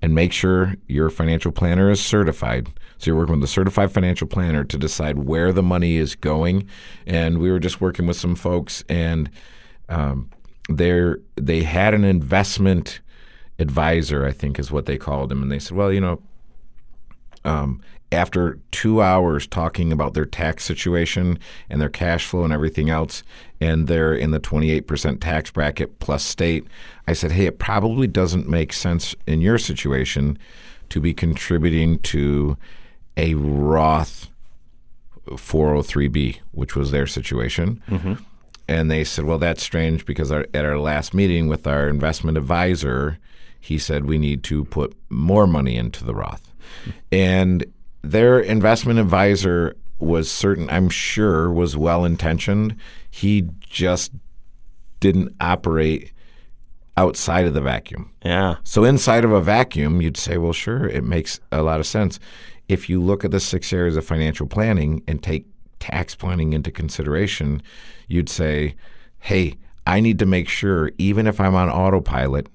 and 0.02 0.14
make 0.14 0.32
sure 0.32 0.74
your 0.86 1.10
financial 1.10 1.52
planner 1.52 1.90
is 1.90 2.04
certified. 2.04 2.68
So 2.98 3.10
you're 3.10 3.16
working 3.16 3.36
with 3.36 3.44
a 3.44 3.52
certified 3.52 3.92
financial 3.92 4.26
planner 4.26 4.64
to 4.64 4.78
decide 4.78 5.18
where 5.18 5.52
the 5.52 5.62
money 5.62 5.96
is 5.96 6.14
going. 6.14 6.68
And 7.06 7.38
we 7.38 7.50
were 7.50 7.58
just 7.58 7.80
working 7.80 8.06
with 8.06 8.16
some 8.16 8.34
folks, 8.34 8.84
and 8.88 9.30
um, 9.88 10.30
they 10.68 11.14
they 11.36 11.62
had 11.62 11.94
an 11.94 12.04
investment 12.04 13.00
advisor, 13.58 14.26
I 14.26 14.32
think 14.32 14.58
is 14.58 14.70
what 14.70 14.86
they 14.86 14.98
called 14.98 15.30
him, 15.30 15.42
and 15.42 15.50
they 15.50 15.58
said, 15.58 15.76
well, 15.76 15.92
you 15.92 16.00
know, 16.00 16.22
um, 17.44 17.80
after 18.14 18.58
two 18.70 19.02
hours 19.02 19.46
talking 19.46 19.92
about 19.92 20.14
their 20.14 20.24
tax 20.24 20.64
situation 20.64 21.38
and 21.68 21.80
their 21.80 21.88
cash 21.88 22.26
flow 22.26 22.44
and 22.44 22.52
everything 22.52 22.90
else, 22.90 23.22
and 23.60 23.86
they're 23.86 24.14
in 24.14 24.30
the 24.30 24.40
28% 24.40 25.20
tax 25.20 25.50
bracket 25.50 25.98
plus 25.98 26.24
state, 26.24 26.66
I 27.06 27.12
said, 27.12 27.32
hey, 27.32 27.46
it 27.46 27.58
probably 27.58 28.06
doesn't 28.06 28.48
make 28.48 28.72
sense 28.72 29.14
in 29.26 29.40
your 29.40 29.58
situation 29.58 30.38
to 30.90 31.00
be 31.00 31.12
contributing 31.12 31.98
to 32.00 32.56
a 33.16 33.34
Roth 33.34 34.30
403b, 35.26 36.38
which 36.52 36.76
was 36.76 36.90
their 36.90 37.06
situation. 37.06 37.82
Mm-hmm. 37.88 38.14
And 38.66 38.90
they 38.90 39.04
said, 39.04 39.24
well, 39.24 39.38
that's 39.38 39.62
strange 39.62 40.06
because 40.06 40.32
our, 40.32 40.46
at 40.54 40.64
our 40.64 40.78
last 40.78 41.12
meeting 41.14 41.48
with 41.48 41.66
our 41.66 41.88
investment 41.88 42.38
advisor, 42.38 43.18
he 43.60 43.78
said 43.78 44.06
we 44.06 44.18
need 44.18 44.42
to 44.44 44.64
put 44.64 44.96
more 45.10 45.46
money 45.46 45.76
into 45.76 46.04
the 46.04 46.14
Roth. 46.14 46.50
Hmm. 46.84 46.90
And 47.12 47.64
their 48.10 48.38
investment 48.38 48.98
advisor 48.98 49.76
was 49.98 50.30
certain, 50.30 50.68
I'm 50.70 50.88
sure, 50.88 51.50
was 51.50 51.76
well 51.76 52.04
intentioned. 52.04 52.76
He 53.10 53.48
just 53.60 54.12
didn't 55.00 55.34
operate 55.40 56.12
outside 56.96 57.46
of 57.46 57.54
the 57.54 57.60
vacuum. 57.60 58.12
Yeah. 58.24 58.56
So 58.62 58.84
inside 58.84 59.24
of 59.24 59.32
a 59.32 59.40
vacuum, 59.40 60.00
you'd 60.00 60.16
say, 60.16 60.38
well, 60.38 60.52
sure, 60.52 60.86
it 60.86 61.04
makes 61.04 61.40
a 61.50 61.62
lot 61.62 61.80
of 61.80 61.86
sense. 61.86 62.18
If 62.68 62.88
you 62.88 63.00
look 63.00 63.24
at 63.24 63.30
the 63.30 63.40
six 63.40 63.72
areas 63.72 63.96
of 63.96 64.04
financial 64.04 64.46
planning 64.46 65.02
and 65.06 65.22
take 65.22 65.46
tax 65.80 66.14
planning 66.14 66.52
into 66.52 66.70
consideration, 66.70 67.62
you'd 68.08 68.28
say, 68.28 68.74
hey, 69.20 69.56
I 69.86 70.00
need 70.00 70.18
to 70.20 70.26
make 70.26 70.48
sure, 70.48 70.90
even 70.98 71.26
if 71.26 71.40
I'm 71.40 71.54
on 71.54 71.68
autopilot, 71.68 72.48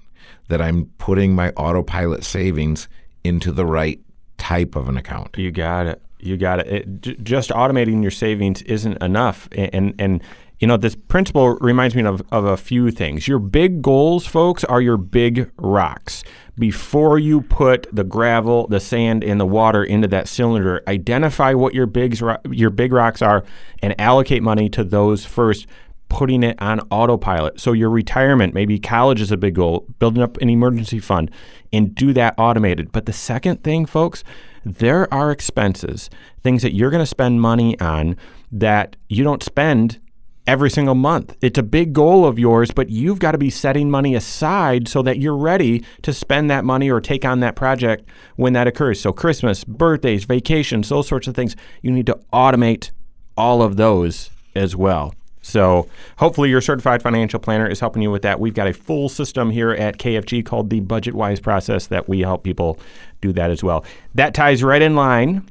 that 0.48 0.60
I'm 0.60 0.86
putting 0.98 1.34
my 1.34 1.50
autopilot 1.50 2.24
savings 2.24 2.88
into 3.22 3.52
the 3.52 3.66
right 3.66 4.00
type 4.40 4.74
of 4.74 4.88
an 4.88 4.96
account. 4.96 5.36
You 5.38 5.52
got 5.52 5.86
it. 5.86 6.02
You 6.18 6.36
got 6.36 6.60
it. 6.60 6.66
it 6.66 7.00
j- 7.00 7.16
just 7.22 7.50
automating 7.50 8.02
your 8.02 8.10
savings 8.10 8.62
isn't 8.62 9.00
enough. 9.02 9.48
And, 9.52 9.74
and, 9.74 9.94
and 9.98 10.22
you 10.58 10.66
know, 10.66 10.76
this 10.76 10.94
principle 10.94 11.54
reminds 11.56 11.94
me 11.94 12.04
of, 12.04 12.22
of 12.32 12.44
a 12.44 12.56
few 12.56 12.90
things. 12.90 13.28
Your 13.28 13.38
big 13.38 13.80
goals, 13.80 14.26
folks, 14.26 14.64
are 14.64 14.80
your 14.80 14.96
big 14.96 15.50
rocks. 15.56 16.24
Before 16.58 17.18
you 17.18 17.40
put 17.40 17.86
the 17.90 18.04
gravel, 18.04 18.66
the 18.66 18.80
sand, 18.80 19.24
and 19.24 19.40
the 19.40 19.46
water 19.46 19.82
into 19.82 20.08
that 20.08 20.28
cylinder, 20.28 20.82
identify 20.86 21.54
what 21.54 21.72
your 21.72 21.86
big, 21.86 22.18
your 22.50 22.70
big 22.70 22.92
rocks 22.92 23.22
are 23.22 23.44
and 23.82 23.98
allocate 23.98 24.42
money 24.42 24.68
to 24.70 24.84
those 24.84 25.24
first 25.24 25.66
putting 26.10 26.42
it 26.42 26.60
on 26.60 26.80
autopilot. 26.90 27.58
So 27.58 27.72
your 27.72 27.88
retirement, 27.88 28.52
maybe 28.52 28.78
college 28.78 29.22
is 29.22 29.32
a 29.32 29.38
big 29.38 29.54
goal, 29.54 29.86
building 29.98 30.22
up 30.22 30.36
an 30.38 30.50
emergency 30.50 30.98
fund 30.98 31.30
and 31.72 31.94
do 31.94 32.12
that 32.12 32.34
automated. 32.36 32.92
But 32.92 33.06
the 33.06 33.12
second 33.12 33.64
thing, 33.64 33.86
folks, 33.86 34.22
there 34.64 35.12
are 35.14 35.30
expenses, 35.30 36.10
things 36.42 36.60
that 36.62 36.74
you're 36.74 36.90
going 36.90 37.02
to 37.02 37.06
spend 37.06 37.40
money 37.40 37.80
on 37.80 38.16
that 38.52 38.96
you 39.08 39.24
don't 39.24 39.42
spend 39.42 40.00
every 40.46 40.68
single 40.68 40.96
month. 40.96 41.36
It's 41.40 41.58
a 41.58 41.62
big 41.62 41.92
goal 41.92 42.26
of 42.26 42.38
yours, 42.38 42.72
but 42.72 42.90
you've 42.90 43.20
got 43.20 43.32
to 43.32 43.38
be 43.38 43.50
setting 43.50 43.90
money 43.90 44.14
aside 44.14 44.88
so 44.88 45.00
that 45.02 45.18
you're 45.18 45.36
ready 45.36 45.84
to 46.02 46.12
spend 46.12 46.50
that 46.50 46.64
money 46.64 46.90
or 46.90 47.00
take 47.00 47.24
on 47.24 47.40
that 47.40 47.54
project 47.54 48.08
when 48.36 48.52
that 48.54 48.66
occurs. 48.66 49.00
So, 49.00 49.12
Christmas, 49.12 49.62
birthdays, 49.64 50.24
vacations, 50.24 50.88
those 50.88 51.06
sorts 51.06 51.28
of 51.28 51.36
things, 51.36 51.54
you 51.82 51.92
need 51.92 52.06
to 52.06 52.18
automate 52.32 52.90
all 53.36 53.62
of 53.62 53.76
those 53.76 54.30
as 54.56 54.74
well. 54.74 55.14
So, 55.50 55.88
hopefully, 56.18 56.48
your 56.48 56.60
certified 56.60 57.02
financial 57.02 57.40
planner 57.40 57.66
is 57.66 57.80
helping 57.80 58.02
you 58.02 58.10
with 58.10 58.22
that. 58.22 58.40
We've 58.40 58.54
got 58.54 58.68
a 58.68 58.72
full 58.72 59.08
system 59.08 59.50
here 59.50 59.72
at 59.72 59.98
KFG 59.98 60.44
called 60.44 60.70
the 60.70 60.80
Budget 60.80 61.14
Wise 61.14 61.40
process 61.40 61.86
that 61.88 62.08
we 62.08 62.20
help 62.20 62.44
people 62.44 62.78
do 63.20 63.32
that 63.32 63.50
as 63.50 63.62
well. 63.62 63.84
That 64.14 64.34
ties 64.34 64.62
right 64.62 64.82
in 64.82 64.94
line. 64.94 65.48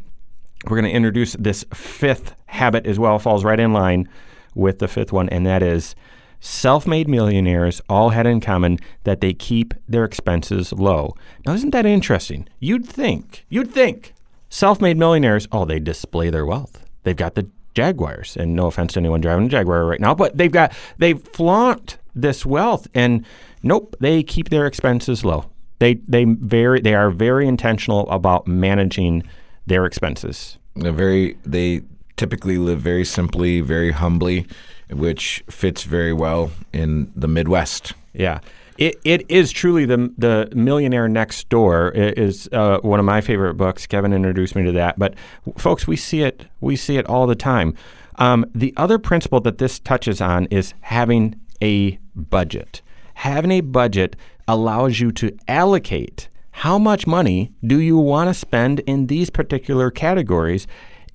We're 0.65 0.77
going 0.77 0.91
to 0.91 0.95
introduce 0.95 1.33
this 1.33 1.65
fifth 1.73 2.33
habit 2.47 2.85
as 2.85 2.99
well, 2.99 3.19
falls 3.19 3.43
right 3.43 3.59
in 3.59 3.73
line 3.73 4.09
with 4.55 4.79
the 4.79 4.88
fifth 4.88 5.12
one, 5.12 5.29
and 5.29 5.45
that 5.45 5.63
is 5.63 5.95
self 6.39 6.88
made 6.88 7.07
millionaires 7.07 7.81
all 7.89 8.09
had 8.09 8.25
in 8.25 8.39
common 8.39 8.79
that 9.03 9.21
they 9.21 9.33
keep 9.33 9.73
their 9.88 10.05
expenses 10.05 10.71
low. 10.71 11.15
Now, 11.45 11.53
isn't 11.53 11.71
that 11.71 11.85
interesting? 11.85 12.47
You'd 12.59 12.85
think, 12.85 13.45
you'd 13.49 13.71
think 13.71 14.13
self 14.49 14.81
made 14.81 14.97
millionaires, 14.97 15.47
oh, 15.51 15.65
they 15.65 15.79
display 15.79 16.29
their 16.29 16.45
wealth. 16.45 16.85
They've 17.03 17.15
got 17.15 17.35
the 17.35 17.49
Jaguars, 17.73 18.36
and 18.38 18.55
no 18.55 18.67
offense 18.67 18.93
to 18.93 18.99
anyone 18.99 19.21
driving 19.21 19.45
a 19.45 19.49
Jaguar 19.49 19.86
right 19.86 19.99
now, 19.99 20.13
but 20.13 20.38
they've 20.38 20.51
got, 20.51 20.73
they 20.97 21.13
flaunt 21.13 21.97
this 22.15 22.45
wealth, 22.45 22.88
and 22.93 23.25
nope, 23.63 23.95
they 23.99 24.23
keep 24.23 24.49
their 24.49 24.65
expenses 24.65 25.23
low. 25.23 25.49
They, 25.79 25.95
they 26.08 26.25
very, 26.25 26.82
they 26.82 26.93
are 26.93 27.10
very 27.10 27.47
intentional 27.47 28.10
about 28.10 28.47
managing 28.47 29.23
their 29.65 29.86
expenses. 29.86 30.58
They're 30.75 30.91
very 30.91 31.38
they 31.45 31.82
typically 32.17 32.58
live 32.58 32.82
very 32.82 33.05
simply, 33.05 33.62
very 33.62 33.91
humbly, 33.91 34.45
which 34.89 35.43
fits 35.49 35.84
very 35.84 36.12
well 36.12 36.51
in 36.73 37.12
the 37.15 37.27
Midwest. 37.27 37.93
Yeah. 38.13 38.39
It, 38.79 38.97
it 39.03 39.29
is 39.29 39.51
truly 39.51 39.85
the 39.85 40.11
the 40.17 40.49
millionaire 40.55 41.09
next 41.09 41.49
door 41.49 41.91
is 41.91 42.47
uh, 42.53 42.79
one 42.79 42.97
of 42.97 43.05
my 43.05 43.19
favorite 43.19 43.55
books. 43.55 43.85
Kevin 43.85 44.13
introduced 44.13 44.55
me 44.55 44.63
to 44.63 44.71
that, 44.71 44.97
but 44.97 45.15
folks, 45.57 45.85
we 45.85 45.97
see 45.97 46.21
it 46.21 46.45
we 46.61 46.77
see 46.77 46.95
it 46.95 47.05
all 47.05 47.27
the 47.27 47.35
time. 47.35 47.75
Um, 48.15 48.45
the 48.55 48.73
other 48.77 48.97
principle 48.97 49.41
that 49.41 49.57
this 49.57 49.79
touches 49.79 50.21
on 50.21 50.45
is 50.45 50.73
having 50.79 51.35
a 51.61 51.99
budget. 52.15 52.81
Having 53.15 53.51
a 53.51 53.61
budget 53.61 54.15
allows 54.47 55.01
you 55.01 55.11
to 55.11 55.37
allocate 55.49 56.29
how 56.51 56.77
much 56.77 57.05
money 57.05 57.51
do 57.65 57.79
you 57.79 57.97
want 57.97 58.29
to 58.29 58.33
spend 58.33 58.79
in 58.81 59.07
these 59.07 59.29
particular 59.29 59.91
categories 59.91 60.67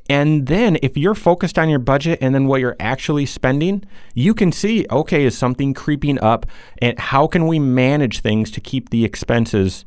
and 0.08 0.46
then 0.46 0.76
if 0.82 0.96
you're 0.96 1.14
focused 1.14 1.58
on 1.58 1.68
your 1.68 1.78
budget 1.78 2.18
and 2.20 2.34
then 2.34 2.46
what 2.46 2.60
you're 2.60 2.76
actually 2.78 3.26
spending, 3.26 3.84
you 4.14 4.34
can 4.34 4.52
see, 4.52 4.86
okay, 4.90 5.24
is 5.24 5.36
something 5.36 5.72
creeping 5.72 6.18
up 6.20 6.46
and 6.78 6.98
how 6.98 7.26
can 7.26 7.46
we 7.46 7.58
manage 7.58 8.20
things 8.20 8.50
to 8.52 8.60
keep 8.60 8.90
the 8.90 9.04
expenses 9.04 9.84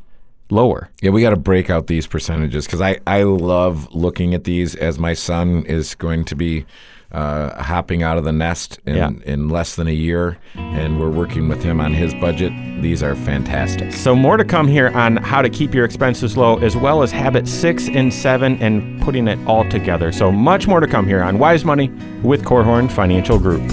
lower? 0.49 0.89
Yeah, 1.01 1.11
we 1.11 1.21
got 1.21 1.31
to 1.31 1.35
break 1.35 1.69
out 1.69 1.87
these 1.87 2.07
percentages 2.07 2.65
because 2.65 2.81
I, 2.81 2.99
I 3.05 3.23
love 3.23 3.93
looking 3.93 4.33
at 4.33 4.43
these 4.43 4.75
as 4.75 4.97
my 4.97 5.13
son 5.13 5.65
is 5.65 5.93
going 5.93 6.25
to 6.25 6.35
be 6.35 6.65
uh, 7.11 7.61
hopping 7.63 8.03
out 8.03 8.17
of 8.17 8.23
the 8.23 8.31
nest 8.31 8.79
in, 8.85 8.95
Yeah. 8.95 9.11
in 9.25 9.49
less 9.49 9.75
than 9.75 9.87
a 9.87 9.91
year, 9.93 10.37
and 10.55 10.99
we're 10.99 11.09
working 11.09 11.47
with 11.47 11.63
him 11.63 11.79
on 11.79 11.93
his 11.93 12.13
budget. 12.15 12.51
These 12.81 13.01
are 13.01 13.15
fantastic. 13.15 13.93
So 13.93 14.15
more 14.15 14.37
to 14.37 14.43
come 14.45 14.67
here 14.67 14.89
on 14.89 15.17
how 15.17 15.41
to 15.41 15.49
keep 15.49 15.73
your 15.73 15.85
expenses 15.85 16.35
low 16.37 16.57
as 16.59 16.75
well 16.75 17.01
as 17.03 17.11
habit 17.11 17.47
6 17.47 17.87
and 17.89 18.13
7 18.13 18.57
and 18.61 19.01
putting 19.01 19.27
it 19.27 19.39
all 19.47 19.67
together. 19.69 20.11
So 20.11 20.31
much 20.31 20.67
more 20.67 20.79
to 20.79 20.87
come 20.87 21.07
here 21.07 21.23
on 21.23 21.39
Wise 21.39 21.63
Money 21.65 21.89
with 22.23 22.43
Korhorn 22.43 22.91
Financial 22.91 23.39
Group. 23.39 23.63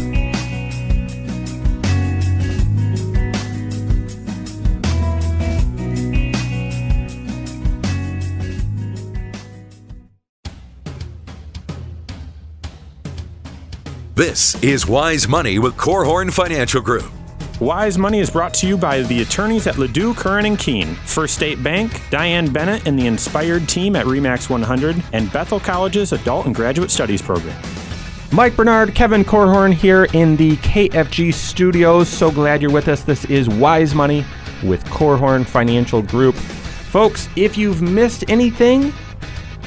This 14.15 14.55
is 14.63 14.87
Wise 14.87 15.27
Money 15.27 15.59
with 15.59 15.77
Korhorn 15.77 16.33
Financial 16.33 16.81
Group. 16.81 17.11
Wise 17.59 17.99
Money 17.99 18.21
is 18.21 18.31
brought 18.31 18.55
to 18.55 18.67
you 18.69 18.77
by 18.77 19.03
the 19.03 19.23
attorneys 19.23 19.67
at 19.67 19.77
Ledoux, 19.77 20.15
Curran 20.15 20.47
and 20.47 20.57
Keene, 20.57 20.95
First 20.95 21.35
State 21.35 21.61
Bank, 21.65 22.01
Diane 22.11 22.53
Bennett 22.53 22.87
and 22.87 22.97
the 22.97 23.09
Inspired 23.09 23.69
team 23.69 23.97
at 23.97 24.07
Remax 24.07 24.49
100, 24.49 25.03
and 25.13 25.33
Bethel 25.33 25.59
College's 25.59 26.13
Adult 26.13 26.47
and 26.47 26.55
Graduate 26.55 26.93
Studies 26.93 27.23
program. 27.23 27.61
Mike 28.31 28.55
Bernard, 28.55 28.95
Kevin 28.95 29.25
Korhorn 29.25 29.73
here 29.75 30.05
in 30.13 30.37
the 30.37 30.57
KFG 30.59 31.35
studios. 31.35 32.09
So 32.09 32.31
glad 32.31 32.63
you're 32.63 32.71
with 32.71 32.87
us. 32.87 33.03
This 33.03 33.25
is 33.25 33.49
Wise 33.49 33.97
Money 33.97 34.25
with 34.63 34.85
Korhorn 34.85 35.45
Financial 35.45 36.03
Group. 36.03 36.37
Folks, 36.37 37.29
if 37.35 37.59
you've 37.59 37.83
missed 37.83 38.23
anything, 38.29 38.93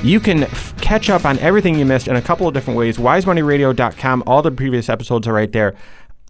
you 0.04 0.22
can 0.22 0.44
f- 0.44 0.66
catch 0.88 1.10
up 1.10 1.26
on 1.26 1.38
everything 1.39 1.78
you 1.78 1.86
missed 1.86 2.08
in 2.08 2.15
a 2.15 2.21
couple 2.21 2.47
of 2.47 2.54
different 2.54 2.78
ways. 2.78 2.97
WiseMoneyRadio.com. 2.97 4.23
All 4.26 4.41
the 4.41 4.52
previous 4.52 4.88
episodes 4.88 5.28
are 5.28 5.34
right 5.34 5.52
there. 5.52 5.76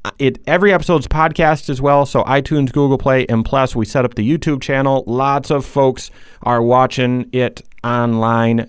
Uh, 0.03 0.09
It 0.17 0.39
every 0.47 0.73
episode's 0.73 1.07
podcast 1.07 1.69
as 1.69 1.79
well. 1.79 2.07
So 2.07 2.23
iTunes, 2.23 2.71
Google 2.73 2.97
Play, 2.97 3.27
and 3.27 3.45
plus 3.45 3.75
we 3.75 3.85
set 3.85 4.03
up 4.03 4.15
the 4.15 4.27
YouTube 4.27 4.59
channel. 4.61 5.03
Lots 5.05 5.51
of 5.51 5.63
folks 5.63 6.09
are 6.41 6.63
watching 6.63 7.29
it 7.33 7.61
online 7.83 8.67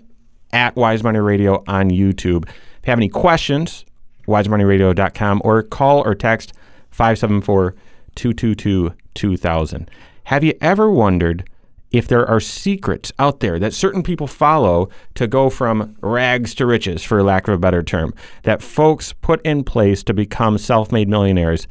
at 0.53 0.77
Wise 0.77 1.03
Money 1.03 1.21
Radio 1.21 1.65
on 1.67 1.89
YouTube. 1.89 2.47
If 2.47 2.87
you 2.87 2.91
have 2.91 2.99
any 2.99 3.09
questions, 3.09 3.87
wisemoneyradio.com 4.27 5.41
or 5.43 5.63
call 5.63 6.01
or 6.07 6.15
text 6.15 6.53
574 6.91 7.75
222 8.15 8.93
2000. 9.15 9.91
Have 10.25 10.45
you 10.45 10.53
ever 10.61 10.91
wondered 10.91 11.49
if 11.91 12.09
there 12.09 12.27
are 12.27 12.41
secrets 12.41 13.13
out 13.19 13.41
there 13.41 13.59
that 13.59 13.73
certain 13.73 14.03
people 14.03 14.27
follow 14.27 14.89
to 15.15 15.27
go 15.27 15.49
from 15.51 15.97
rags 16.01 16.55
to 16.57 16.67
riches, 16.67 17.03
for 17.03 17.23
lack 17.23 17.49
of 17.49 17.55
a 17.55 17.59
better 17.59 17.83
term, 17.83 18.15
that 18.43 18.63
folks 18.63 19.13
put 19.13 19.45
in 19.45 19.65
place 19.65 20.03
to 20.05 20.15
become 20.15 20.59
self 20.59 20.93
made 20.93 21.09
millionaires? 21.09 21.67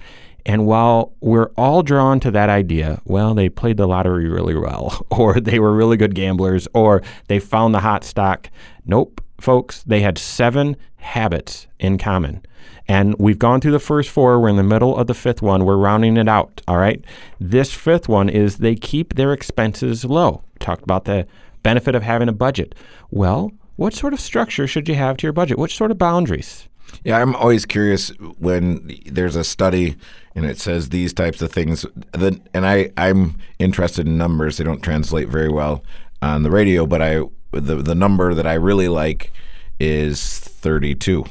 And 0.46 0.66
while 0.66 1.14
we're 1.20 1.52
all 1.58 1.84
drawn 1.84 2.22
to 2.22 2.32
that 2.32 2.50
idea, 2.50 3.02
well, 3.04 3.34
they 3.34 3.50
played 3.50 3.76
the 3.76 3.86
lottery 3.86 4.30
really 4.30 4.56
well, 4.56 5.06
or 5.12 5.40
they 5.40 5.60
were 5.60 5.76
really 5.76 5.98
good 5.98 6.16
gamblers, 6.16 6.68
or 6.74 7.04
they 7.28 7.40
found 7.40 7.76
the 7.76 7.82
hot 7.82 8.04
stock. 8.04 8.50
Nope, 8.86 9.22
folks, 9.42 9.84
they 9.84 10.00
had 10.00 10.18
seven 10.18 10.78
habits 10.96 11.68
in 11.80 11.98
common. 11.98 12.42
And 12.88 13.16
we've 13.20 13.40
gone 13.40 13.60
through 13.60 13.74
the 13.74 13.80
first 13.80 14.10
four. 14.10 14.40
We're 14.40 14.50
in 14.50 14.56
the 14.56 14.64
middle 14.64 14.96
of 14.96 15.08
the 15.08 15.14
fifth 15.14 15.42
one. 15.42 15.66
We're 15.66 15.78
rounding 15.78 16.18
it 16.18 16.30
out. 16.30 16.62
All 16.68 16.78
right. 16.78 17.04
This 17.40 17.74
fifth 17.74 18.08
one 18.08 18.30
is 18.30 18.58
they 18.58 18.76
keep 18.76 19.16
their 19.16 19.34
expenses 19.34 20.06
low. 20.06 20.44
Talked 20.60 20.84
about 20.84 21.06
the 21.06 21.28
benefit 21.64 21.96
of 21.96 22.04
having 22.04 22.30
a 22.30 22.34
budget. 22.34 22.76
Well, 23.12 23.52
what 23.76 23.94
sort 23.94 24.14
of 24.14 24.20
structure 24.20 24.68
should 24.68 24.88
you 24.88 24.96
have 24.96 25.18
to 25.18 25.28
your 25.28 25.34
budget? 25.34 25.58
What 25.58 25.72
sort 25.72 25.92
of 25.92 25.98
boundaries? 25.98 26.68
Yeah, 27.04 27.22
I'm 27.22 27.36
always 27.36 27.66
curious 27.66 28.10
when 28.40 28.98
there's 29.06 29.36
a 29.36 29.44
study 29.44 29.98
and 30.36 30.46
it 30.46 30.58
says 30.58 30.90
these 30.90 31.14
types 31.14 31.42
of 31.42 31.52
things. 31.52 31.86
Then, 32.14 32.48
and 32.54 32.66
I, 32.66 32.92
I'm 32.96 33.38
interested 33.60 34.08
in 34.08 34.18
numbers. 34.18 34.58
They 34.58 34.64
don't 34.64 34.82
translate 34.82 35.28
very 35.28 35.50
well 35.50 35.84
on 36.22 36.44
the 36.44 36.52
radio, 36.52 36.86
but 36.86 37.02
I 37.02 37.22
the 37.52 37.76
the 37.76 37.96
number 37.96 38.34
that 38.34 38.46
I 38.46 38.54
really 38.54 38.88
like 38.88 39.32
is 39.80 40.40
32. 40.40 41.26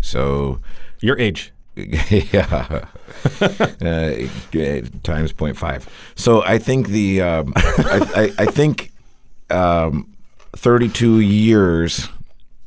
So 0.00 0.60
Your 1.00 1.18
age. 1.18 1.52
yeah, 1.76 2.84
uh, 3.32 4.14
times 5.02 5.32
0.5. 5.32 5.86
So 6.14 6.42
I 6.42 6.58
think 6.58 6.88
the 6.88 7.22
um, 7.22 7.52
I, 7.56 8.32
I, 8.38 8.42
I 8.42 8.46
think 8.46 8.92
um, 9.50 10.12
32 10.52 11.20
years 11.20 12.08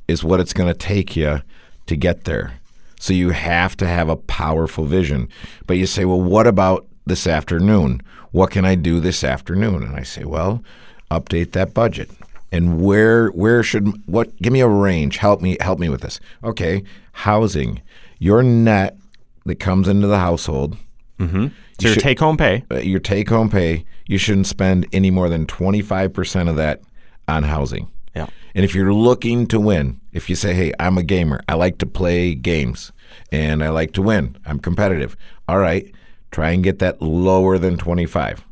is 0.07 0.23
what 0.23 0.39
it's 0.39 0.53
going 0.53 0.71
to 0.71 0.77
take 0.77 1.15
you 1.15 1.41
to 1.85 1.95
get 1.95 2.23
there. 2.23 2.53
So 2.99 3.13
you 3.13 3.31
have 3.31 3.75
to 3.77 3.87
have 3.87 4.09
a 4.09 4.15
powerful 4.15 4.85
vision. 4.85 5.27
But 5.67 5.77
you 5.77 5.85
say, 5.85 6.05
well, 6.05 6.21
what 6.21 6.47
about 6.47 6.87
this 7.05 7.27
afternoon? 7.27 8.01
What 8.31 8.51
can 8.51 8.65
I 8.65 8.75
do 8.75 8.99
this 8.99 9.23
afternoon? 9.23 9.83
And 9.83 9.95
I 9.95 10.03
say, 10.03 10.23
well, 10.23 10.63
update 11.11 11.51
that 11.51 11.73
budget. 11.73 12.09
And 12.51 12.81
where 12.81 13.29
where 13.29 13.63
should 13.63 13.87
what? 14.05 14.35
Give 14.41 14.53
me 14.53 14.61
a 14.61 14.67
range. 14.67 15.17
Help 15.17 15.41
me 15.41 15.57
help 15.59 15.79
me 15.79 15.89
with 15.89 16.01
this. 16.01 16.19
Okay, 16.43 16.83
housing. 17.11 17.81
Your 18.19 18.43
net 18.43 18.97
that 19.45 19.59
comes 19.59 19.87
into 19.87 20.07
the 20.07 20.19
household. 20.19 20.77
So 21.19 21.87
your 21.87 21.95
take 21.95 22.19
home 22.19 22.35
pay. 22.37 22.63
uh, 22.71 22.79
your 22.79 22.99
take 22.99 23.29
home 23.29 23.49
pay, 23.49 23.85
you 24.07 24.17
shouldn't 24.17 24.47
spend 24.47 24.87
any 24.91 25.09
more 25.09 25.29
than 25.29 25.45
25% 25.45 26.49
of 26.49 26.55
that 26.57 26.81
on 27.27 27.43
housing. 27.43 27.89
Yeah. 28.15 28.27
And 28.53 28.63
if 28.65 28.75
you're 28.75 28.93
looking 28.93 29.47
to 29.47 29.59
win, 29.59 29.99
if 30.11 30.29
you 30.29 30.35
say, 30.35 30.53
hey, 30.53 30.73
I'm 30.79 30.97
a 30.97 31.03
gamer, 31.03 31.41
I 31.47 31.53
like 31.55 31.77
to 31.79 31.85
play 31.85 32.35
games 32.35 32.91
and 33.31 33.63
I 33.63 33.69
like 33.69 33.93
to 33.93 34.01
win, 34.01 34.37
I'm 34.45 34.59
competitive. 34.59 35.15
All 35.47 35.57
right, 35.59 35.89
try 36.31 36.51
and 36.51 36.63
get 36.63 36.79
that 36.79 37.01
lower 37.01 37.57
than 37.57 37.77
25. 37.77 38.45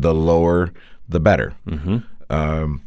The 0.00 0.14
lower, 0.14 0.72
the 1.08 1.20
better. 1.20 1.54
Um, 2.30 2.82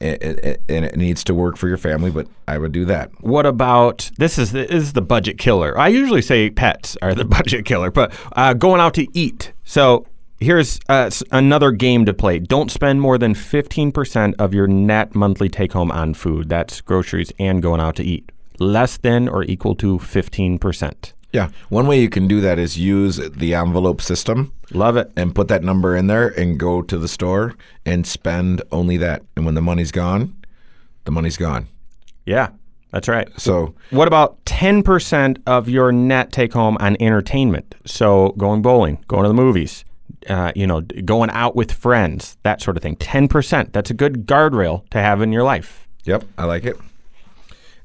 and 0.00 0.84
it 0.84 0.96
needs 0.96 1.22
to 1.24 1.34
work 1.34 1.56
for 1.56 1.68
your 1.68 1.76
family, 1.76 2.10
but 2.10 2.26
I 2.48 2.58
would 2.58 2.72
do 2.72 2.84
that. 2.86 3.10
What 3.22 3.46
about 3.46 4.10
this? 4.16 4.38
Is 4.38 4.52
the, 4.52 4.72
is 4.72 4.94
the 4.94 5.02
budget 5.02 5.38
killer? 5.38 5.78
I 5.78 5.88
usually 5.88 6.22
say 6.22 6.50
pets 6.50 6.96
are 7.02 7.14
the 7.14 7.24
budget 7.36 7.64
killer, 7.64 7.90
but 7.90 8.12
uh, 8.32 8.54
going 8.54 8.80
out 8.80 8.94
to 8.94 9.06
eat. 9.16 9.52
So 9.64 10.06
here's 10.38 10.80
uh, 10.88 11.10
another 11.30 11.70
game 11.70 12.06
to 12.06 12.14
play. 12.14 12.38
Don't 12.38 12.70
spend 12.70 13.00
more 13.00 13.18
than 13.18 13.34
15% 13.34 14.34
of 14.38 14.54
your 14.54 14.66
net 14.66 15.14
monthly 15.14 15.48
take 15.48 15.72
home 15.72 15.90
on 15.90 16.14
food. 16.14 16.48
That's 16.48 16.80
groceries 16.80 17.32
and 17.38 17.62
going 17.62 17.80
out 17.80 17.96
to 17.96 18.04
eat. 18.04 18.32
Less 18.58 18.96
than 18.96 19.28
or 19.28 19.44
equal 19.44 19.74
to 19.76 19.98
15%. 19.98 21.12
Yeah. 21.32 21.50
One 21.68 21.86
way 21.86 22.00
you 22.00 22.08
can 22.08 22.26
do 22.26 22.40
that 22.40 22.58
is 22.58 22.76
use 22.78 23.16
the 23.16 23.54
envelope 23.54 24.00
system 24.02 24.52
Love 24.72 24.96
it. 24.96 25.12
and 25.16 25.34
put 25.34 25.46
that 25.48 25.62
number 25.62 25.94
in 25.96 26.08
there 26.08 26.28
and 26.28 26.58
go 26.58 26.82
to 26.82 26.98
the 26.98 27.06
store 27.08 27.54
and 27.86 28.06
spend 28.06 28.62
only 28.72 28.96
that. 28.96 29.22
And 29.36 29.44
when 29.44 29.54
the 29.54 29.62
money's 29.62 29.92
gone, 29.92 30.34
the 31.04 31.12
money's 31.12 31.36
gone. 31.36 31.68
Yeah, 32.26 32.48
that's 32.90 33.06
right. 33.08 33.28
So 33.40 33.74
What 33.90 34.08
about 34.08 34.44
10% 34.44 35.40
of 35.46 35.68
your 35.68 35.92
net 35.92 36.32
take 36.32 36.52
home 36.52 36.76
on 36.80 36.96
entertainment? 37.00 37.74
So 37.86 38.30
going 38.36 38.60
bowling, 38.62 39.04
going 39.06 39.22
to 39.22 39.28
the 39.28 39.34
movies, 39.34 39.84
uh, 40.28 40.50
you 40.56 40.66
know, 40.66 40.80
going 40.80 41.30
out 41.30 41.54
with 41.54 41.70
friends, 41.72 42.36
that 42.42 42.60
sort 42.60 42.76
of 42.76 42.82
thing. 42.82 42.96
10%. 42.96 43.72
That's 43.72 43.90
a 43.90 43.94
good 43.94 44.26
guardrail 44.26 44.88
to 44.90 44.98
have 45.00 45.22
in 45.22 45.30
your 45.32 45.44
life. 45.44 45.86
Yep, 46.04 46.24
I 46.36 46.44
like 46.46 46.64
it. 46.64 46.76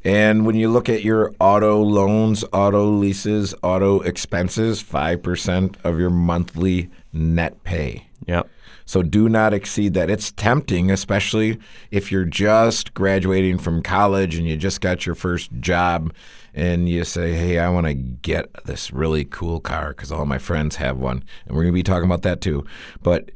And 0.05 0.45
when 0.45 0.55
you 0.55 0.69
look 0.69 0.87
at 0.87 1.03
your 1.03 1.33
auto 1.39 1.81
loans, 1.81 2.45
auto 2.53 2.85
leases, 2.85 3.55
auto 3.63 4.01
expenses, 4.01 4.83
5% 4.83 5.75
of 5.83 5.99
your 5.99 6.11
monthly 6.11 6.91
net 7.11 7.63
pay. 7.63 8.07
Yep. 8.27 8.47
So 8.85 9.01
do 9.01 9.27
not 9.27 9.51
exceed 9.51 9.95
that. 9.95 10.11
It's 10.11 10.31
tempting, 10.31 10.91
especially 10.91 11.57
if 11.89 12.11
you're 12.11 12.23
just 12.23 12.93
graduating 12.93 13.57
from 13.57 13.81
college 13.81 14.35
and 14.35 14.47
you 14.47 14.55
just 14.57 14.79
got 14.79 15.07
your 15.07 15.15
first 15.15 15.51
job 15.59 16.13
and 16.53 16.87
you 16.87 17.03
say, 17.03 17.33
hey, 17.33 17.57
I 17.57 17.69
want 17.69 17.87
to 17.87 17.95
get 17.95 18.63
this 18.65 18.93
really 18.93 19.25
cool 19.25 19.59
car 19.59 19.89
because 19.89 20.11
all 20.11 20.25
my 20.25 20.37
friends 20.37 20.75
have 20.75 20.99
one. 20.99 21.23
And 21.47 21.55
we're 21.55 21.63
going 21.63 21.73
to 21.73 21.79
be 21.79 21.83
talking 21.83 22.05
about 22.05 22.21
that 22.21 22.41
too. 22.41 22.63
But 23.01 23.31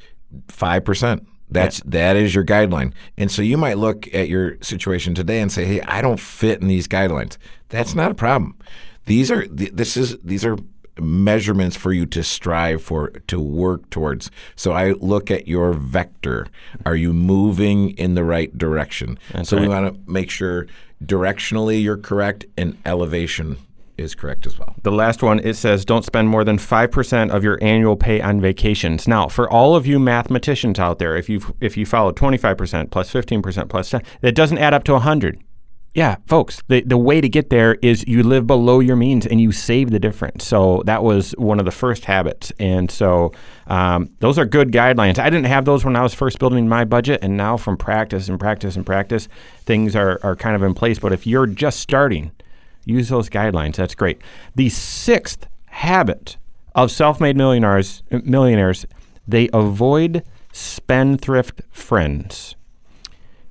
5%. 0.49 1.25
That's 1.49 1.81
that 1.85 2.15
is 2.15 2.35
your 2.35 2.45
guideline. 2.45 2.93
And 3.17 3.31
so 3.31 3.41
you 3.41 3.57
might 3.57 3.77
look 3.77 4.13
at 4.13 4.29
your 4.29 4.57
situation 4.61 5.15
today 5.15 5.41
and 5.41 5.51
say, 5.51 5.65
"Hey, 5.65 5.81
I 5.81 6.01
don't 6.01 6.19
fit 6.19 6.61
in 6.61 6.67
these 6.67 6.87
guidelines." 6.87 7.37
That's 7.69 7.95
not 7.95 8.11
a 8.11 8.15
problem. 8.15 8.55
These 9.05 9.31
are 9.31 9.47
th- 9.47 9.71
this 9.73 9.97
is 9.97 10.17
these 10.23 10.45
are 10.45 10.57
measurements 10.99 11.75
for 11.75 11.93
you 11.93 12.05
to 12.05 12.23
strive 12.23 12.81
for 12.83 13.09
to 13.27 13.39
work 13.39 13.89
towards. 13.89 14.29
So 14.55 14.73
I 14.73 14.91
look 14.91 15.31
at 15.31 15.47
your 15.47 15.73
vector. 15.73 16.47
Are 16.85 16.95
you 16.95 17.13
moving 17.13 17.91
in 17.91 18.15
the 18.15 18.23
right 18.23 18.55
direction? 18.57 19.17
so 19.43 19.57
we 19.59 19.67
want 19.67 19.93
to 19.93 20.11
make 20.11 20.29
sure 20.29 20.67
directionally 21.03 21.81
you're 21.81 21.97
correct 21.97 22.45
and 22.57 22.77
elevation 22.85 23.57
is 23.99 24.15
correct 24.15 24.45
as 24.45 24.57
well. 24.57 24.75
The 24.83 24.91
last 24.91 25.21
one, 25.21 25.39
it 25.39 25.55
says 25.55 25.85
don't 25.85 26.05
spend 26.05 26.29
more 26.29 26.43
than 26.43 26.57
5% 26.57 27.29
of 27.29 27.43
your 27.43 27.57
annual 27.61 27.95
pay 27.95 28.21
on 28.21 28.41
vacations. 28.41 29.07
Now, 29.07 29.27
for 29.27 29.49
all 29.49 29.75
of 29.75 29.85
you 29.85 29.99
mathematicians 29.99 30.79
out 30.79 30.99
there, 30.99 31.15
if 31.15 31.29
you 31.29 31.41
if 31.61 31.77
you 31.77 31.85
follow 31.85 32.11
25% 32.11 32.91
plus 32.91 33.11
15% 33.11 33.69
plus 33.69 33.89
10, 33.89 34.01
that 34.21 34.35
doesn't 34.35 34.57
add 34.57 34.73
up 34.73 34.83
to 34.85 34.93
100. 34.93 35.43
Yeah, 35.95 36.17
folks, 36.27 36.61
the, 36.67 36.81
the 36.81 36.97
way 36.97 37.19
to 37.19 37.27
get 37.27 37.49
there 37.49 37.75
is 37.81 38.05
you 38.07 38.21
live 38.21 38.45
below 38.45 38.79
your 38.79 38.95
means 38.95 39.25
and 39.25 39.41
you 39.41 39.51
save 39.51 39.89
the 39.89 39.99
difference. 39.99 40.45
So 40.45 40.83
that 40.85 41.03
was 41.03 41.31
one 41.31 41.57
of 41.57 41.65
the 41.65 41.71
first 41.71 42.05
habits. 42.05 42.51
And 42.59 42.91
so 42.91 43.33
um, 43.65 44.11
those 44.19 44.37
are 44.37 44.45
good 44.45 44.71
guidelines. 44.71 45.17
I 45.17 45.31
didn't 45.31 45.47
have 45.47 45.65
those 45.65 45.83
when 45.83 45.95
I 45.95 46.03
was 46.03 46.13
first 46.13 46.37
building 46.37 46.69
my 46.69 46.85
budget. 46.85 47.23
And 47.23 47.35
now 47.35 47.57
from 47.57 47.75
practice 47.75 48.29
and 48.29 48.39
practice 48.39 48.75
and 48.75 48.85
practice, 48.85 49.27
things 49.65 49.95
are, 49.95 50.19
are 50.21 50.35
kind 50.35 50.55
of 50.55 50.61
in 50.61 50.75
place. 50.75 50.99
But 50.99 51.11
if 51.11 51.25
you're 51.25 51.47
just 51.47 51.79
starting, 51.79 52.31
use 52.89 53.09
those 53.09 53.29
guidelines. 53.29 53.75
That's 53.75 53.95
great. 53.95 54.21
The 54.55 54.69
sixth 54.69 55.47
habit 55.67 56.37
of 56.75 56.91
self-made 56.91 57.37
millionaires, 57.37 58.03
millionaires, 58.09 58.85
they 59.27 59.49
avoid 59.53 60.23
spendthrift 60.51 61.61
friends. 61.71 62.55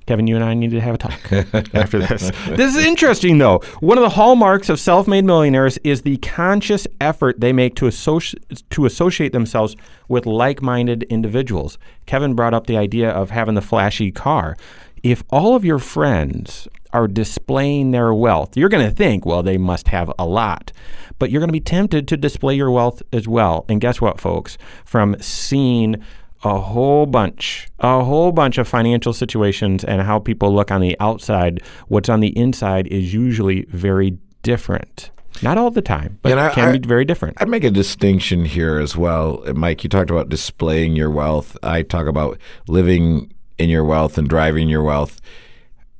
Kevin, 0.09 0.25
you 0.25 0.35
and 0.35 0.43
I 0.43 0.55
need 0.55 0.71
to 0.71 0.81
have 0.81 0.95
a 0.95 0.97
talk 0.97 1.31
after 1.75 1.99
this. 1.99 2.31
This 2.47 2.75
is 2.75 2.83
interesting, 2.83 3.37
though. 3.37 3.59
One 3.79 3.95
of 3.95 4.01
the 4.01 4.09
hallmarks 4.09 4.67
of 4.67 4.79
self-made 4.79 5.23
millionaires 5.23 5.77
is 5.83 6.01
the 6.01 6.17
conscious 6.17 6.87
effort 6.99 7.39
they 7.39 7.53
make 7.53 7.75
to 7.75 7.85
associ- 7.85 8.63
to 8.71 8.85
associate 8.87 9.33
themselves 9.33 9.75
with 10.07 10.25
like-minded 10.25 11.03
individuals. 11.03 11.77
Kevin 12.07 12.33
brought 12.33 12.55
up 12.55 12.65
the 12.65 12.75
idea 12.75 13.07
of 13.11 13.29
having 13.29 13.53
the 13.53 13.61
flashy 13.61 14.11
car. 14.11 14.57
If 15.03 15.23
all 15.29 15.55
of 15.55 15.63
your 15.63 15.77
friends 15.77 16.67
are 16.91 17.07
displaying 17.07 17.91
their 17.91 18.13
wealth, 18.13 18.57
you're 18.57 18.69
going 18.69 18.87
to 18.87 18.93
think, 18.95 19.25
well, 19.25 19.43
they 19.43 19.57
must 19.57 19.87
have 19.89 20.11
a 20.17 20.25
lot. 20.25 20.71
But 21.19 21.29
you're 21.31 21.39
going 21.41 21.49
to 21.49 21.53
be 21.53 21.59
tempted 21.59 22.07
to 22.07 22.17
display 22.17 22.55
your 22.55 22.71
wealth 22.71 23.01
as 23.13 23.27
well. 23.27 23.65
And 23.69 23.79
guess 23.81 23.99
what, 24.01 24.19
folks? 24.19 24.57
From 24.85 25.15
seeing 25.19 25.97
a 26.43 26.57
whole 26.57 27.05
bunch, 27.05 27.67
a 27.79 28.03
whole 28.03 28.31
bunch 28.31 28.57
of 28.57 28.67
financial 28.67 29.11
situations 29.11 29.83
and 29.83 30.01
how 30.01 30.19
people 30.19 30.53
look 30.55 30.71
on 30.71 30.79
the 30.81 30.95
outside, 30.99 31.61
what's 31.89 32.07
on 32.09 32.21
the 32.21 32.35
inside 32.37 32.87
is 32.87 33.13
usually 33.13 33.63
very 33.69 34.17
different. 34.41 35.11
Not 35.41 35.57
all 35.57 35.69
the 35.71 35.81
time, 35.81 36.17
but 36.21 36.31
And 36.31 36.39
I- 36.41 36.49
can 36.49 36.69
I- 36.69 36.77
be 36.77 36.87
very 36.87 37.05
different. 37.05 37.37
I'd 37.41 37.49
make 37.49 37.63
a 37.65 37.69
distinction 37.71 38.45
here 38.45 38.79
as 38.79 38.95
well. 38.97 39.43
Mike, 39.53 39.83
you 39.83 39.89
talked 39.89 40.09
about 40.09 40.29
displaying 40.29 40.95
your 40.95 41.11
wealth. 41.11 41.57
I 41.61 41.81
talk 41.81 42.07
about 42.07 42.37
living 42.67 43.31
in 43.57 43.69
your 43.69 43.83
wealth 43.83 44.17
and 44.17 44.27
driving 44.29 44.69
your 44.69 44.81
wealth. 44.83 45.19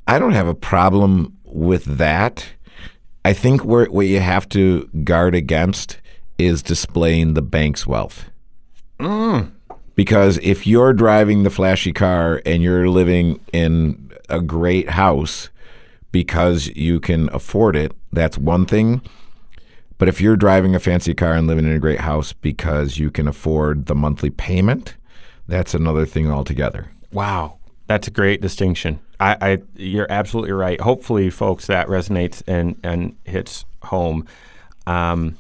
I 0.10 0.18
don't 0.18 0.32
have 0.32 0.48
a 0.48 0.56
problem 0.56 1.38
with 1.44 1.86
that. 1.86 2.44
I 3.24 3.34
think 3.34 3.64
where, 3.64 3.86
what 3.86 4.08
you 4.08 4.20
have 4.20 4.50
to 4.50 4.90
guard 5.04 5.36
against 5.36 6.00
is 6.40 6.64
displaying 6.64 7.36
the 7.36 7.44
bank's 7.44 7.86
wealth. 7.86 8.26
Mm. 9.00 9.52
Because 9.94 10.40
if 10.40 10.66
you're 10.66 10.94
driving 10.94 11.44
the 11.44 11.52
flashy 11.52 11.94
car 11.94 12.42
and 12.44 12.64
you're 12.64 12.90
living 12.90 13.40
in 13.54 14.10
a 14.30 14.42
great 14.42 14.90
house 14.90 15.50
because 16.12 16.66
you 16.70 17.00
can 17.00 17.30
afford 17.32 17.76
it, 17.76 17.92
that's 18.12 18.36
one 18.36 18.66
thing. 18.66 19.02
But 20.00 20.08
if 20.08 20.20
you're 20.20 20.36
driving 20.36 20.74
a 20.74 20.80
fancy 20.80 21.14
car 21.14 21.34
and 21.34 21.46
living 21.46 21.66
in 21.66 21.74
a 21.74 21.80
great 21.80 22.00
house 22.00 22.34
because 22.34 22.98
you 22.98 23.12
can 23.12 23.28
afford 23.28 23.86
the 23.86 23.94
monthly 23.94 24.32
payment, 24.32 24.96
that's 25.48 25.76
another 25.76 26.08
thing 26.08 26.32
altogether. 26.32 26.90
Wow, 27.12 27.59
that's 27.90 28.08
a 28.08 28.12
great 28.12 28.40
distinction. 28.40 29.00
I, 29.20 29.36
I 29.42 29.58
you're 29.76 30.06
absolutely 30.12 30.52
right. 30.52 30.80
Hopefully, 30.80 31.32
folks, 31.32 31.66
that 31.66 31.88
resonates 31.88 32.44
and 32.46 32.80
and 32.84 33.18
hits 33.26 33.66
home. 33.82 34.28
Um, 34.86 35.38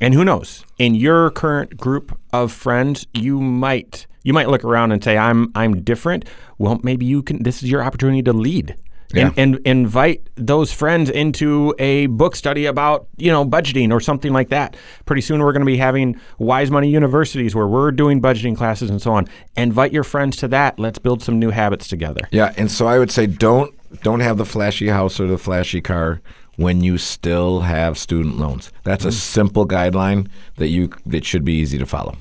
and 0.00 0.14
who 0.14 0.24
knows? 0.24 0.64
In 0.78 0.94
your 0.94 1.30
current 1.30 1.76
group 1.76 2.18
of 2.32 2.50
friends, 2.50 3.06
you 3.12 3.42
might 3.42 4.06
you 4.22 4.32
might 4.32 4.48
look 4.48 4.64
around 4.64 4.92
and 4.92 5.04
say, 5.04 5.18
"I'm 5.18 5.52
I'm 5.54 5.82
different." 5.82 6.24
Well, 6.56 6.80
maybe 6.82 7.04
you 7.04 7.22
can. 7.22 7.42
This 7.42 7.62
is 7.62 7.70
your 7.70 7.82
opportunity 7.82 8.22
to 8.22 8.32
lead. 8.32 8.74
And, 9.12 9.36
and 9.36 9.66
invite 9.66 10.28
those 10.36 10.72
friends 10.72 11.10
into 11.10 11.74
a 11.78 12.06
book 12.06 12.36
study 12.36 12.66
about 12.66 13.08
you 13.16 13.30
know 13.32 13.44
budgeting 13.44 13.92
or 13.92 14.00
something 14.00 14.32
like 14.32 14.50
that. 14.50 14.76
Pretty 15.04 15.22
soon 15.22 15.40
we're 15.40 15.52
going 15.52 15.62
to 15.62 15.66
be 15.66 15.78
having 15.78 16.20
Wise 16.38 16.70
Money 16.70 16.90
Universities 16.90 17.54
where 17.54 17.66
we're 17.66 17.90
doing 17.90 18.22
budgeting 18.22 18.56
classes 18.56 18.88
and 18.88 19.02
so 19.02 19.12
on. 19.12 19.26
Invite 19.56 19.92
your 19.92 20.04
friends 20.04 20.36
to 20.38 20.48
that. 20.48 20.78
Let's 20.78 20.98
build 20.98 21.22
some 21.22 21.38
new 21.38 21.50
habits 21.50 21.88
together. 21.88 22.28
Yeah, 22.30 22.54
and 22.56 22.70
so 22.70 22.86
I 22.86 22.98
would 22.98 23.10
say 23.10 23.26
don't 23.26 23.74
don't 24.02 24.20
have 24.20 24.38
the 24.38 24.46
flashy 24.46 24.88
house 24.88 25.18
or 25.18 25.26
the 25.26 25.38
flashy 25.38 25.80
car 25.80 26.20
when 26.56 26.82
you 26.82 26.98
still 26.98 27.60
have 27.60 27.98
student 27.98 28.38
loans. 28.38 28.70
That's 28.84 29.04
a 29.04 29.08
mm. 29.08 29.12
simple 29.12 29.66
guideline 29.66 30.28
that 30.56 30.68
you 30.68 30.90
that 31.06 31.24
should 31.24 31.44
be 31.44 31.54
easy 31.54 31.78
to 31.78 31.86
follow. 31.86 32.16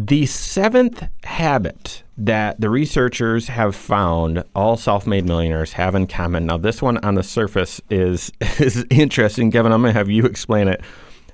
The 0.00 0.26
seventh 0.26 1.08
habit 1.24 2.04
that 2.16 2.60
the 2.60 2.70
researchers 2.70 3.48
have 3.48 3.74
found 3.74 4.44
all 4.54 4.76
self-made 4.76 5.24
millionaires 5.24 5.72
have 5.72 5.96
in 5.96 6.06
common. 6.06 6.46
Now, 6.46 6.56
this 6.56 6.80
one 6.80 6.98
on 6.98 7.16
the 7.16 7.24
surface 7.24 7.80
is 7.90 8.30
is 8.60 8.86
interesting, 8.90 9.50
Kevin. 9.50 9.72
I'm 9.72 9.82
going 9.82 9.92
to 9.92 9.98
have 9.98 10.08
you 10.08 10.24
explain 10.24 10.68
it. 10.68 10.82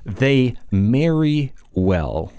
They 0.07 0.57
marry 0.71 1.53
well. 1.75 2.33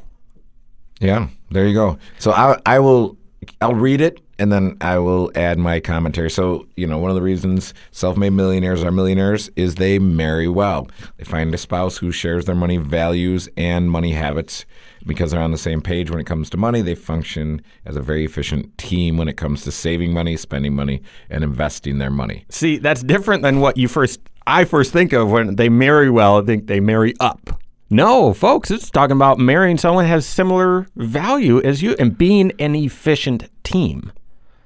Yeah, 1.00 1.28
there 1.52 1.68
you 1.68 1.76
go. 1.76 2.00
So 2.18 2.32
I 2.32 2.60
I 2.66 2.80
will 2.80 3.18
I'll 3.62 3.76
read 3.76 4.02
it 4.02 4.20
and 4.40 4.52
then 4.52 4.78
I 4.82 4.98
will 4.98 5.32
add 5.36 5.60
my 5.60 5.80
commentary. 5.80 6.32
So, 6.32 6.68
you 6.76 6.88
know, 6.88 6.98
one 6.98 7.12
of 7.12 7.16
the 7.16 7.22
reasons 7.22 7.76
self-made 7.92 8.32
millionaires 8.32 8.84
are 8.84 8.92
millionaires 8.92 9.52
is 9.56 9.76
they 9.76 10.00
marry 10.00 10.48
well. 10.48 10.88
They 11.18 11.24
find 11.24 11.54
a 11.54 11.58
spouse 11.60 11.98
who 11.98 12.12
shares 12.12 12.46
their 12.46 12.56
money 12.56 12.78
values 12.78 13.48
and 13.56 13.92
money 13.92 14.14
habits 14.14 14.66
because 15.06 15.32
they're 15.32 15.42
on 15.42 15.52
the 15.52 15.58
same 15.58 15.82
page 15.82 16.10
when 16.10 16.20
it 16.20 16.26
comes 16.26 16.50
to 16.52 16.58
money. 16.58 16.82
They 16.82 16.96
function 16.96 17.62
as 17.86 17.96
a 17.96 18.02
very 18.02 18.26
efficient 18.26 18.78
team 18.78 19.18
when 19.18 19.28
it 19.28 19.38
comes 19.38 19.64
to 19.64 19.72
saving 19.72 20.14
money, 20.14 20.36
spending 20.38 20.74
money, 20.76 21.02
and 21.30 21.44
investing 21.44 21.98
their 21.98 22.10
money. 22.12 22.46
See, 22.50 22.78
that's 22.78 23.04
different 23.04 23.44
than 23.44 23.60
what 23.60 23.78
you 23.78 23.88
first 23.88 24.20
I 24.48 24.64
first 24.66 24.92
think 24.94 25.12
of 25.14 25.32
when 25.32 25.56
they 25.56 25.70
marry 25.70 26.10
well. 26.10 26.40
I 26.40 26.46
think 26.46 26.68
they 26.68 26.80
marry 26.80 27.14
up. 27.20 27.62
No, 27.90 28.34
folks, 28.34 28.72
it's 28.72 28.90
talking 28.90 29.16
about 29.16 29.38
marrying 29.40 29.78
someone 29.78 30.06
who 30.06 30.12
has 30.12 30.26
similar 30.26 30.88
value 30.96 31.62
as 31.64 31.82
you 31.84 31.96
and 32.00 32.18
being 32.18 32.52
an 32.60 32.76
efficient 32.76 33.50
team. 33.64 34.12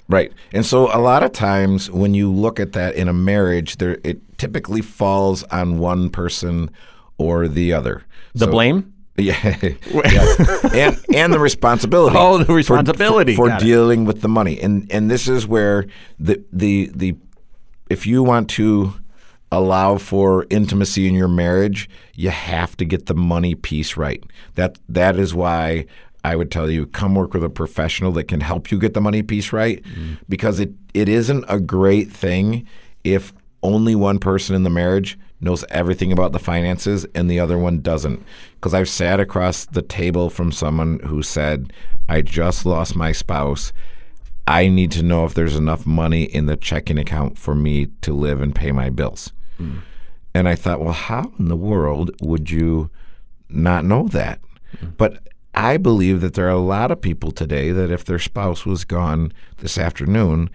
Right. 0.07 0.33
And 0.53 0.65
so 0.65 0.85
a 0.95 0.97
lot 0.99 1.21
of 1.21 1.31
times 1.33 1.91
when 1.91 2.13
you 2.13 2.31
look 2.31 2.59
at 2.59 2.71
that 2.73 2.95
in 2.95 3.07
a 3.07 3.13
marriage, 3.13 3.77
there 3.77 3.99
it 4.03 4.37
typically 4.37 4.81
falls 4.81 5.43
on 5.43 5.77
one 5.79 6.09
person 6.09 6.71
or 7.17 7.47
the 7.47 7.73
other. 7.73 8.03
The 8.33 8.45
So- 8.45 8.51
blame? 8.51 8.93
Yeah, 9.29 9.57
yes. 9.93 10.73
and 10.73 11.15
and 11.15 11.33
the 11.33 11.39
responsibility. 11.39 12.15
Oh, 12.19 12.37
the 12.37 12.45
for- 12.45 12.53
responsibility. 12.53 13.35
for, 13.35 13.49
for 13.49 13.55
it. 13.55 13.59
dealing 13.59 14.05
with 14.05 14.21
the 14.21 14.29
money, 14.29 14.59
and 14.59 14.91
and 14.91 15.09
this 15.09 15.27
is 15.27 15.47
where 15.47 15.85
the 16.19 16.43
the 16.51 16.89
the 16.93 17.15
if 17.89 18.05
you 18.05 18.23
want 18.23 18.49
to 18.51 18.93
allow 19.51 19.97
for 19.97 20.45
intimacy 20.49 21.07
in 21.07 21.15
your 21.15 21.27
marriage, 21.27 21.89
you 22.13 22.29
have 22.29 22.77
to 22.77 22.85
get 22.85 23.07
the 23.07 23.15
money 23.15 23.55
piece 23.55 23.97
right. 23.97 24.23
That 24.55 24.79
that 24.87 25.17
is 25.17 25.33
why 25.33 25.85
I 26.23 26.35
would 26.35 26.51
tell 26.51 26.69
you 26.69 26.85
come 26.85 27.15
work 27.15 27.33
with 27.33 27.43
a 27.43 27.49
professional 27.49 28.11
that 28.13 28.27
can 28.27 28.41
help 28.41 28.71
you 28.71 28.79
get 28.79 28.93
the 28.93 29.01
money 29.01 29.23
piece 29.23 29.51
right, 29.53 29.83
mm. 29.83 30.17
because 30.27 30.59
it 30.59 30.71
it 30.93 31.09
isn't 31.09 31.45
a 31.47 31.59
great 31.59 32.11
thing 32.11 32.67
if 33.03 33.33
only 33.63 33.95
one 33.95 34.19
person 34.19 34.55
in 34.55 34.63
the 34.63 34.69
marriage 34.69 35.17
knows 35.41 35.63
everything 35.69 36.11
about 36.11 36.31
the 36.31 36.39
finances 36.39 37.05
and 37.15 37.29
the 37.29 37.39
other 37.39 37.57
one 37.57 37.79
doesn't. 37.79 38.23
Because 38.59 38.73
I've 38.73 38.89
sat 38.89 39.21
across 39.21 39.65
the 39.65 39.81
table 39.81 40.29
from 40.29 40.51
someone 40.51 40.99
who 40.99 41.23
said, 41.23 41.71
I 42.09 42.21
just 42.21 42.65
lost 42.65 42.93
my 42.93 43.13
spouse. 43.13 43.71
I 44.47 44.67
need 44.67 44.91
to 44.91 45.03
know 45.03 45.23
if 45.23 45.33
there's 45.33 45.55
enough 45.55 45.85
money 45.85 46.23
in 46.23 46.47
the 46.47 46.57
checking 46.57 46.97
account 46.97 47.37
for 47.37 47.55
me 47.55 47.85
to 48.01 48.13
live 48.13 48.41
and 48.41 48.53
pay 48.53 48.73
my 48.73 48.89
bills. 48.89 49.31
Hmm. 49.57 49.77
And 50.33 50.49
I 50.49 50.55
thought, 50.55 50.81
well, 50.81 50.93
how 50.93 51.31
in 51.39 51.47
the 51.47 51.55
world 51.55 52.11
would 52.21 52.51
you 52.51 52.89
not 53.47 53.85
know 53.85 54.09
that? 54.09 54.41
Hmm. 54.79 54.87
But 54.97 55.19
I 55.53 55.77
believe 55.77 56.19
that 56.21 56.33
there 56.33 56.47
are 56.47 56.49
a 56.49 56.57
lot 56.57 56.91
of 56.91 56.99
people 56.99 57.31
today 57.31 57.71
that 57.71 57.91
if 57.91 58.03
their 58.03 58.19
spouse 58.19 58.65
was 58.65 58.83
gone 58.83 59.31
this 59.59 59.77
afternoon, 59.77 60.49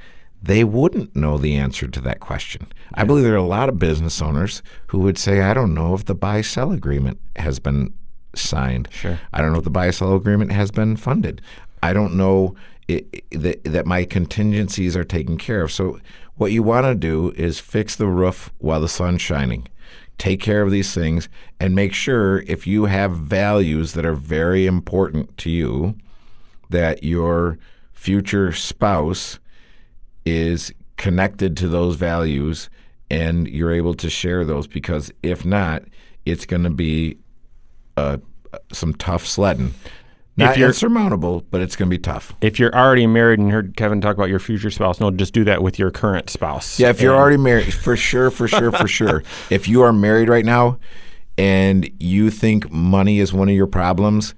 they 0.45 0.63
wouldn't 0.63 1.17
know 1.17 1.39
the 1.39 1.57
answer 1.57 1.89
to 1.89 2.01
that 2.03 2.21
question. 2.21 2.67
I 2.93 3.05
believe 3.05 3.25
there 3.25 3.33
are 3.33 3.37
a 3.37 3.43
lot 3.43 3.71
of 3.71 3.79
business 3.79 4.21
owners 4.21 4.63
who 4.89 4.99
would 5.01 5.17
say, 5.17 5.41
I 5.41 5.55
don't 5.55 5.73
know 5.73 5.95
if 5.95 6.05
the 6.05 6.15
buy 6.15 6.43
sell 6.43 6.71
agreement 6.71 7.19
has 7.37 7.59
been 7.59 7.95
signed. 8.35 8.89
Sure. 8.91 9.19
I 9.33 9.41
don't 9.41 9.53
know 9.53 9.59
if 9.59 9.65
the 9.65 9.71
buy 9.71 9.91
sell 9.91 10.15
agreement 10.15 10.53
has 10.53 10.71
been 10.71 10.97
funded. 10.97 11.41
I 11.83 11.95
don't 11.95 12.15
know 12.15 12.55
i 12.91 13.03
i 13.15 13.23
that, 13.31 13.65
that 13.65 13.87
my 13.87 14.05
contingencies 14.05 14.95
are 14.95 15.05
taken 15.05 15.39
care 15.39 15.63
of. 15.63 15.73
So, 15.73 15.99
what 16.37 16.53
you 16.53 16.63
want 16.63 16.85
to 16.85 16.95
do 16.95 17.33
is 17.37 17.59
fix 17.59 17.97
the 17.97 18.09
roof 18.09 18.53
while 18.59 18.83
the 18.83 18.89
sun's 18.89 19.23
shining. 19.23 19.69
Take 20.19 20.41
care 20.41 20.61
of 20.61 20.71
these 20.71 20.93
things 20.93 21.31
and 21.59 21.75
make 21.75 21.95
sure 21.95 22.41
if 22.41 22.67
you 22.67 22.85
have 22.85 23.17
values 23.17 23.95
that 23.95 24.05
are 24.05 24.15
very 24.15 24.67
important 24.67 25.39
to 25.39 25.51
you, 25.51 25.97
that 26.69 27.03
your 27.03 27.59
future 27.93 28.53
spouse 28.53 29.39
is 30.25 30.73
connected 30.97 31.57
to 31.59 31.69
those 31.69 31.97
values 31.97 32.71
and 33.11 33.47
you're 33.49 33.73
able 33.73 33.95
to 33.95 34.09
share 34.09 34.45
those 34.45 34.67
because 34.67 35.13
if 35.23 35.45
not, 35.45 35.83
it's 36.25 36.47
going 36.47 36.63
to 36.63 36.71
be 36.71 37.19
uh, 37.97 38.17
some 38.73 38.95
tough 38.95 39.27
sledding. 39.27 39.75
Not 40.37 40.57
you're- 40.57 40.67
insurmountable, 40.69 41.45
but 41.51 41.61
it's 41.61 41.77
going 41.77 41.89
to 41.89 41.95
be 41.97 42.01
tough. 42.01 42.33
If 42.41 42.59
you're 42.59 42.75
already 42.75 43.07
married 43.07 43.39
and 43.39 43.53
heard 43.53 43.77
Kevin 43.77 44.01
talk 44.01 44.17
about 44.17 44.29
your 44.31 44.41
future 44.41 44.71
spouse, 44.71 44.99
no, 44.99 45.11
just 45.13 45.33
do 45.33 45.45
that 45.45 45.63
with 45.63 45.79
your 45.79 45.91
current 45.93 46.29
spouse. 46.29 46.81
Yeah, 46.81 46.89
if 46.91 47.01
you're 47.01 47.13
And- 47.13 47.21
already 47.21 47.37
married, 47.37 47.73
for 47.73 47.97
sure, 47.97 48.31
for 48.31 48.49
sure, 48.49 48.73
for 48.73 48.89
sure. 48.89 49.23
If 49.51 49.69
you 49.69 49.83
are 49.83 49.93
married 49.93 50.29
right 50.29 50.45
now 50.45 50.79
and 51.39 51.89
you 52.01 52.31
think 52.31 52.71
money 52.73 53.21
is 53.21 53.33
one 53.33 53.49
of 53.49 53.55
your 53.55 53.67
problems, 53.69 54.35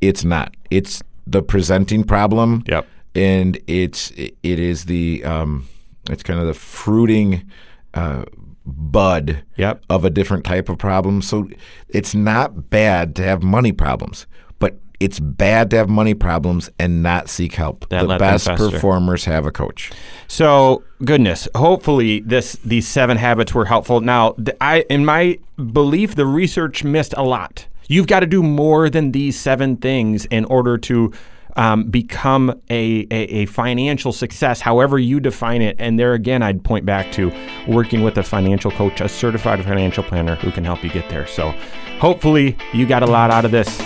it's 0.00 0.24
not. 0.24 0.54
It's 0.70 1.02
the 1.26 1.42
presenting 1.42 2.04
problem. 2.04 2.62
Yep. 2.66 2.86
And 3.16 3.58
it's 3.66 4.10
it 4.16 4.36
is 4.42 4.84
the 4.84 5.24
um, 5.24 5.66
it's 6.10 6.22
kind 6.22 6.38
of 6.38 6.46
the 6.46 6.54
fruiting 6.54 7.50
uh, 7.94 8.24
bud 8.66 9.42
Yep. 9.56 9.84
of 9.88 10.04
a 10.04 10.10
different 10.10 10.44
type 10.44 10.68
of 10.68 10.78
problem. 10.78 11.22
So 11.22 11.48
it's 11.88 12.14
not 12.14 12.68
bad 12.70 13.16
to 13.16 13.22
have 13.22 13.42
money 13.42 13.72
problems, 13.72 14.26
but 14.58 14.78
it's 15.00 15.18
bad 15.20 15.70
to 15.70 15.76
have 15.76 15.88
money 15.88 16.14
problems 16.14 16.68
and 16.78 17.02
not 17.02 17.28
seek 17.28 17.54
help. 17.54 17.88
That 17.88 18.06
the 18.08 18.18
best 18.18 18.46
performers 18.46 19.24
have 19.24 19.46
a 19.46 19.50
coach. 19.52 19.92
So 20.28 20.82
goodness, 21.04 21.48
hopefully 21.56 22.20
this 22.20 22.52
these 22.64 22.86
seven 22.86 23.16
habits 23.16 23.54
were 23.54 23.64
helpful. 23.66 24.00
Now, 24.00 24.34
I 24.60 24.84
in 24.90 25.04
my 25.04 25.38
belief, 25.56 26.14
the 26.16 26.26
research 26.26 26.84
missed 26.84 27.14
a 27.16 27.22
lot. 27.22 27.66
You've 27.88 28.08
got 28.08 28.20
to 28.20 28.26
do 28.26 28.42
more 28.42 28.90
than 28.90 29.12
these 29.12 29.38
seven 29.38 29.76
things 29.76 30.24
in 30.26 30.44
order 30.46 30.76
to 30.78 31.12
um, 31.56 31.84
become 31.84 32.50
a, 32.70 33.06
a, 33.10 33.24
a 33.42 33.46
financial 33.46 34.12
success, 34.12 34.60
however 34.60 34.98
you 34.98 35.20
define 35.20 35.62
it. 35.62 35.76
And 35.78 35.98
there 35.98 36.14
again, 36.14 36.42
I'd 36.42 36.62
point 36.62 36.86
back 36.86 37.10
to 37.12 37.32
working 37.66 38.02
with 38.02 38.18
a 38.18 38.22
financial 38.22 38.70
coach, 38.70 39.00
a 39.00 39.08
certified 39.08 39.64
financial 39.64 40.04
planner 40.04 40.36
who 40.36 40.52
can 40.52 40.64
help 40.64 40.84
you 40.84 40.90
get 40.90 41.08
there. 41.08 41.26
So 41.26 41.50
hopefully 41.98 42.56
you 42.72 42.86
got 42.86 43.02
a 43.02 43.06
lot 43.06 43.30
out 43.30 43.44
of 43.44 43.50
this. 43.50 43.76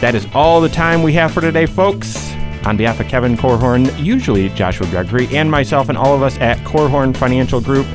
That 0.00 0.14
is 0.14 0.26
all 0.34 0.60
the 0.60 0.68
time 0.68 1.02
we 1.02 1.12
have 1.14 1.32
for 1.32 1.40
today, 1.40 1.66
folks. 1.66 2.32
On 2.64 2.76
behalf 2.76 3.00
of 3.00 3.08
Kevin 3.08 3.36
Korhorn, 3.36 4.02
usually 4.02 4.48
Joshua 4.50 4.86
Gregory, 4.88 5.26
and 5.36 5.50
myself 5.50 5.88
and 5.88 5.98
all 5.98 6.14
of 6.14 6.22
us 6.22 6.38
at 6.38 6.58
Korhorn 6.58 7.16
Financial 7.16 7.60
Group, 7.60 7.86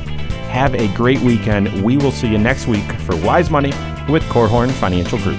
have 0.48 0.74
a 0.74 0.88
great 0.94 1.20
weekend. 1.20 1.82
We 1.82 1.96
will 1.96 2.12
see 2.12 2.28
you 2.28 2.38
next 2.38 2.66
week 2.66 2.90
for 3.00 3.16
Wise 3.16 3.50
Money 3.50 3.72
with 4.10 4.22
Korhorn 4.24 4.70
Financial 4.72 5.18
Group. 5.18 5.38